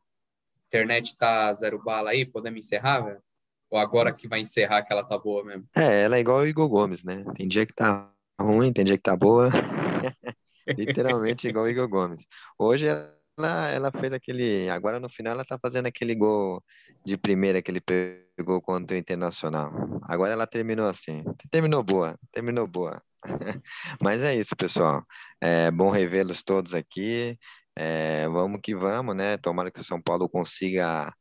internet 0.66 1.16
tá 1.16 1.52
zero 1.52 1.82
bala 1.82 2.10
aí, 2.10 2.26
podemos 2.26 2.58
encerrar, 2.58 3.00
velho? 3.00 3.22
Ou 3.70 3.78
agora 3.78 4.12
que 4.12 4.26
vai 4.26 4.40
encerrar 4.40 4.82
que 4.82 4.92
ela 4.92 5.04
tá 5.04 5.18
boa 5.18 5.44
mesmo? 5.44 5.66
É, 5.74 6.04
ela 6.04 6.16
é 6.16 6.20
igual 6.20 6.38
o 6.38 6.46
Igor 6.46 6.68
Gomes, 6.68 7.02
né? 7.04 7.24
Tem 7.36 7.46
dia 7.46 7.66
que 7.66 7.74
tá 7.74 8.10
ruim, 8.40 8.72
tem 8.72 8.84
dia 8.84 8.96
que 8.96 9.02
tá 9.02 9.14
boa. 9.16 9.50
Literalmente 10.66 11.48
igual 11.48 11.66
o 11.66 11.68
Igor 11.68 11.88
Gomes. 11.88 12.24
Hoje 12.58 12.86
ela, 12.86 13.68
ela 13.68 13.90
fez 13.92 14.12
aquele. 14.12 14.68
Agora 14.70 14.98
no 14.98 15.08
final 15.08 15.34
ela 15.34 15.44
tá 15.44 15.58
fazendo 15.58 15.86
aquele 15.86 16.14
gol 16.14 16.62
de 17.04 17.16
primeira 17.16 17.60
que 17.60 17.70
ele 17.70 17.80
pegou 17.80 18.60
contra 18.62 18.96
o 18.96 18.98
Internacional. 18.98 19.72
Agora 20.02 20.32
ela 20.32 20.46
terminou 20.46 20.88
assim. 20.88 21.22
Terminou 21.50 21.82
boa, 21.82 22.18
terminou 22.32 22.66
boa. 22.66 23.02
Mas 24.02 24.22
é 24.22 24.34
isso, 24.34 24.56
pessoal. 24.56 25.04
É 25.40 25.70
bom 25.70 25.90
revê-los 25.90 26.42
todos 26.42 26.74
aqui. 26.74 27.38
É, 27.80 28.26
vamos 28.26 28.60
que 28.60 28.74
vamos, 28.74 29.14
né? 29.14 29.36
Tomara 29.36 29.70
que 29.70 29.78
o 29.78 29.84
São 29.84 30.02
Paulo 30.02 30.28
consiga 30.28 31.14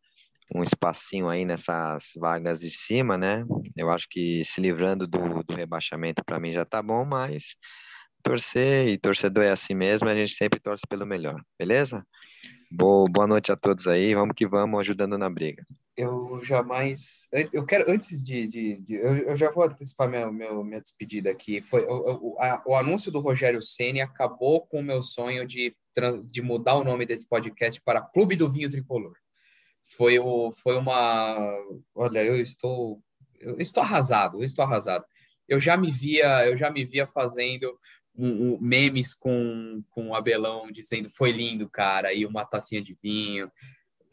um 0.56 0.64
espacinho 0.64 1.30
aí 1.30 1.46
nessas 1.46 2.06
vagas 2.16 2.62
de 2.62 2.72
cima, 2.72 3.16
né? 3.16 3.46
Eu 3.76 3.92
acho 3.92 4.08
que 4.10 4.44
se 4.44 4.60
livrando 4.60 5.06
do, 5.06 5.44
do 5.44 5.54
rebaixamento 5.54 6.24
para 6.26 6.40
mim 6.40 6.54
já 6.54 6.66
tá 6.66 6.82
bom, 6.82 7.06
mas 7.06 7.56
torcer 8.24 8.88
e 8.88 8.98
torcedor 8.98 9.44
é 9.44 9.52
assim 9.52 9.76
mesmo, 9.76 10.10
a 10.10 10.16
gente 10.16 10.34
sempre 10.34 10.60
torce 10.60 10.82
pelo 10.90 11.06
melhor, 11.06 11.40
beleza? 11.60 12.04
Boa, 12.72 13.06
boa 13.08 13.28
noite 13.28 13.52
a 13.52 13.56
todos 13.56 13.86
aí, 13.88 14.16
vamos 14.16 14.34
que 14.36 14.48
vamos 14.48 14.80
ajudando 14.80 15.16
na 15.16 15.30
briga. 15.30 15.64
Eu 15.96 16.40
jamais, 16.44 17.28
eu 17.54 17.66
quero 17.66 17.90
antes 17.92 18.24
de, 18.24 18.48
de, 18.48 18.78
de 18.82 18.96
eu, 18.96 19.16
eu, 19.18 19.36
já 19.36 19.52
vou 19.52 19.64
antecipar 19.64 20.10
minha, 20.10 20.32
minha, 20.32 20.64
minha 20.64 20.82
despedida 20.82 21.30
aqui. 21.30 21.62
Foi 21.62 21.86
o, 21.86 22.34
o, 22.34 22.42
a, 22.42 22.64
o 22.66 22.76
anúncio 22.76 23.12
do 23.12 23.20
Rogério 23.20 23.62
Ceni 23.62 24.02
acabou 24.02 24.66
com 24.68 24.80
o 24.80 24.84
meu 24.84 25.02
sonho 25.02 25.48
de, 25.48 25.76
de 26.26 26.42
mudar 26.42 26.76
o 26.76 26.84
nome 26.84 27.06
desse 27.06 27.26
podcast 27.26 27.82
para 27.82 28.02
Clube 28.02 28.36
do 28.36 28.50
Vinho 28.50 28.70
Tricolor 28.70 29.16
foi, 29.88 30.20
o, 30.20 30.52
foi 30.52 30.76
uma. 30.76 31.38
Olha, 31.96 32.24
eu 32.24 32.40
estou, 32.42 33.00
eu 33.40 33.58
estou 33.60 33.82
arrasado, 33.82 34.40
eu 34.40 34.44
estou 34.44 34.64
arrasado. 34.64 35.06
Eu 35.48 35.60
já 35.60 35.78
me 35.78 35.90
via, 35.90 36.46
eu 36.46 36.58
já 36.58 36.70
me 36.70 36.84
via 36.84 37.08
fazendo 37.08 37.80
um, 38.16 38.28
um, 38.28 38.58
memes 38.60 39.14
com, 39.14 39.82
com 39.90 40.10
o 40.10 40.16
Abelão 40.16 40.70
dizendo 40.72 41.10
foi 41.10 41.32
lindo, 41.32 41.70
cara, 41.70 42.14
e 42.14 42.26
uma 42.26 42.46
tacinha 42.46 42.82
de 42.82 42.94
vinho. 43.02 43.50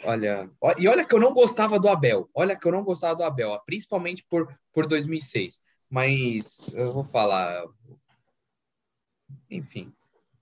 Olha, 0.05 0.51
e 0.79 0.87
olha 0.87 1.05
que 1.05 1.15
eu 1.15 1.21
não 1.21 1.33
gostava 1.33 1.79
do 1.79 1.89
Abel, 1.89 2.29
olha 2.35 2.57
que 2.57 2.67
eu 2.67 2.73
não 2.73 2.85
gostava 2.85 3.17
do 3.17 3.25
Abel, 3.25 3.59
principalmente 3.67 4.25
por, 4.29 4.49
por 4.73 4.87
2006. 4.87 5.61
Mas 5.91 6.69
eu 6.73 6.93
vou 6.93 7.05
falar. 7.05 7.65
Enfim, 9.51 9.93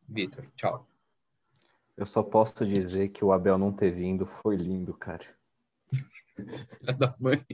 Vitor, 0.09 0.47
tchau. 0.57 0.92
Eu 1.97 2.07
só 2.07 2.23
posso 2.23 2.65
dizer 2.65 3.09
que 3.09 3.25
o 3.25 3.33
Abel 3.33 3.59
não 3.59 3.73
ter 3.73 3.91
vindo 3.91 4.25
foi 4.25 4.57
lindo, 4.57 4.95
cara. 4.95 5.25
da 6.99 7.15
mãe. 7.19 7.45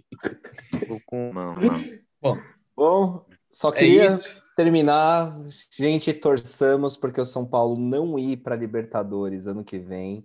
Bom, 2.20 2.38
Bom, 2.78 3.26
só 3.50 3.70
é 3.70 3.72
queria 3.72 4.04
é 4.04 4.08
terminar. 4.54 5.36
Gente, 5.76 6.12
torçamos 6.12 6.96
porque 6.96 7.20
o 7.20 7.24
São 7.24 7.44
Paulo 7.44 7.76
não 7.76 8.16
ir 8.16 8.36
para 8.36 8.54
Libertadores 8.54 9.48
ano 9.48 9.64
que 9.64 9.80
vem. 9.80 10.24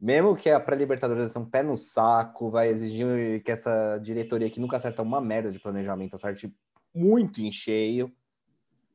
Mesmo 0.00 0.34
que 0.34 0.50
a 0.50 0.58
pré-Libertadores 0.58 1.28
seja 1.30 1.38
um 1.38 1.48
pé 1.48 1.62
no 1.62 1.76
saco, 1.76 2.50
vai 2.50 2.70
exigir 2.70 3.40
que 3.44 3.52
essa 3.52 3.98
diretoria 3.98 4.50
que 4.50 4.58
nunca 4.58 4.76
acerta 4.76 5.00
uma 5.00 5.20
merda 5.20 5.52
de 5.52 5.60
planejamento 5.60 6.14
acerte 6.14 6.52
muito 6.92 7.40
em 7.40 7.52
cheio. 7.52 8.12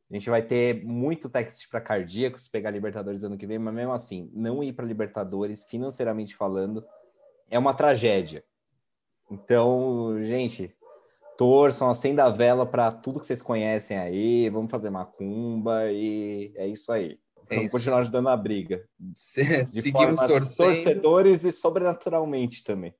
A 0.10 0.16
gente 0.16 0.30
vai 0.30 0.42
ter 0.42 0.84
muito 0.84 1.30
teste 1.30 1.70
para 1.70 1.80
cardíacos 1.80 2.48
pegar 2.48 2.72
Libertadores 2.72 3.24
ano 3.24 3.38
que 3.38 3.46
vem, 3.46 3.60
mas 3.60 3.74
mesmo 3.74 3.94
assim, 3.94 4.30
não 4.34 4.64
ir 4.64 4.74
para 4.74 4.86
Libertadores, 4.86 5.66
financeiramente 5.66 6.36
falando, 6.36 6.84
é 7.48 7.60
uma 7.60 7.76
tragédia. 7.76 8.44
Então, 9.30 10.18
gente, 10.24 10.76
torçam, 11.38 11.92
acenda 11.92 12.26
a 12.26 12.30
vela 12.30 12.66
para 12.66 12.92
tudo 12.92 13.20
que 13.20 13.26
vocês 13.28 13.42
conhecem 13.42 14.00
aí, 14.00 14.50
vamos 14.50 14.72
fazer 14.72 14.90
macumba 14.90 15.92
e 15.92 16.52
é 16.56 16.68
isso 16.68 16.92
aí. 16.92 17.20
É 17.48 17.56
vamos 17.56 17.66
isso. 17.68 17.78
continuar 17.78 18.00
ajudando 18.00 18.30
a 18.30 18.38
briga. 18.38 18.84
Se, 19.14 19.66
seguimos 19.68 20.20
torcendo. 20.20 20.56
torcedores 20.56 21.44
e 21.44 21.52
sobrenaturalmente 21.52 22.64
também. 22.64 22.96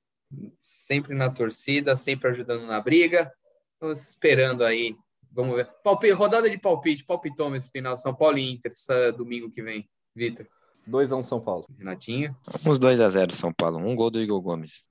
Sempre 0.60 1.14
na 1.14 1.28
torcida, 1.28 1.96
sempre 1.96 2.28
ajudando 2.28 2.66
na 2.66 2.80
briga. 2.80 3.32
Estamos 3.74 4.00
esperando 4.06 4.64
aí 4.64 4.96
Vamos 5.32 5.56
ver. 5.56 5.66
Palpite, 5.82 6.12
rodada 6.12 6.50
de 6.50 6.58
palpite, 6.58 7.04
palpitômetro 7.04 7.68
final, 7.70 7.96
São 7.96 8.14
Paulo 8.14 8.38
e 8.38 8.50
Inter, 8.50 8.72
domingo 9.16 9.50
que 9.50 9.62
vem. 9.62 9.88
Vitor. 10.14 10.46
2x1 10.88 11.18
um 11.18 11.22
São 11.22 11.40
Paulo. 11.40 11.66
Renatinho. 11.78 12.36
Uns 12.66 12.78
2x0 12.78 13.32
São 13.32 13.52
Paulo. 13.52 13.78
Um 13.78 13.94
gol 13.94 14.10
do 14.10 14.20
Igor 14.20 14.40
Gomes. 14.40 14.84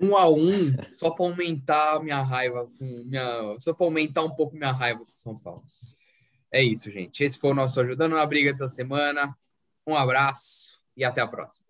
1 0.00 0.06
um 0.08 0.16
a 0.16 0.28
1 0.28 0.34
um, 0.34 0.76
só 0.92 1.10
para 1.10 1.26
aumentar 1.26 2.02
minha 2.02 2.22
raiva, 2.22 2.70
minha, 2.80 3.56
só 3.58 3.74
para 3.74 3.86
aumentar 3.86 4.22
um 4.22 4.34
pouco 4.34 4.56
minha 4.56 4.72
raiva 4.72 5.00
com 5.00 5.12
São 5.14 5.38
Paulo. 5.38 5.62
É 6.50 6.62
isso, 6.62 6.90
gente. 6.90 7.22
Esse 7.22 7.38
foi 7.38 7.50
o 7.50 7.54
nosso 7.54 7.78
ajudando 7.80 8.14
na 8.14 8.24
briga 8.24 8.52
dessa 8.52 8.68
semana. 8.68 9.36
Um 9.86 9.94
abraço 9.94 10.78
e 10.96 11.04
até 11.04 11.20
a 11.20 11.28
próxima. 11.28 11.65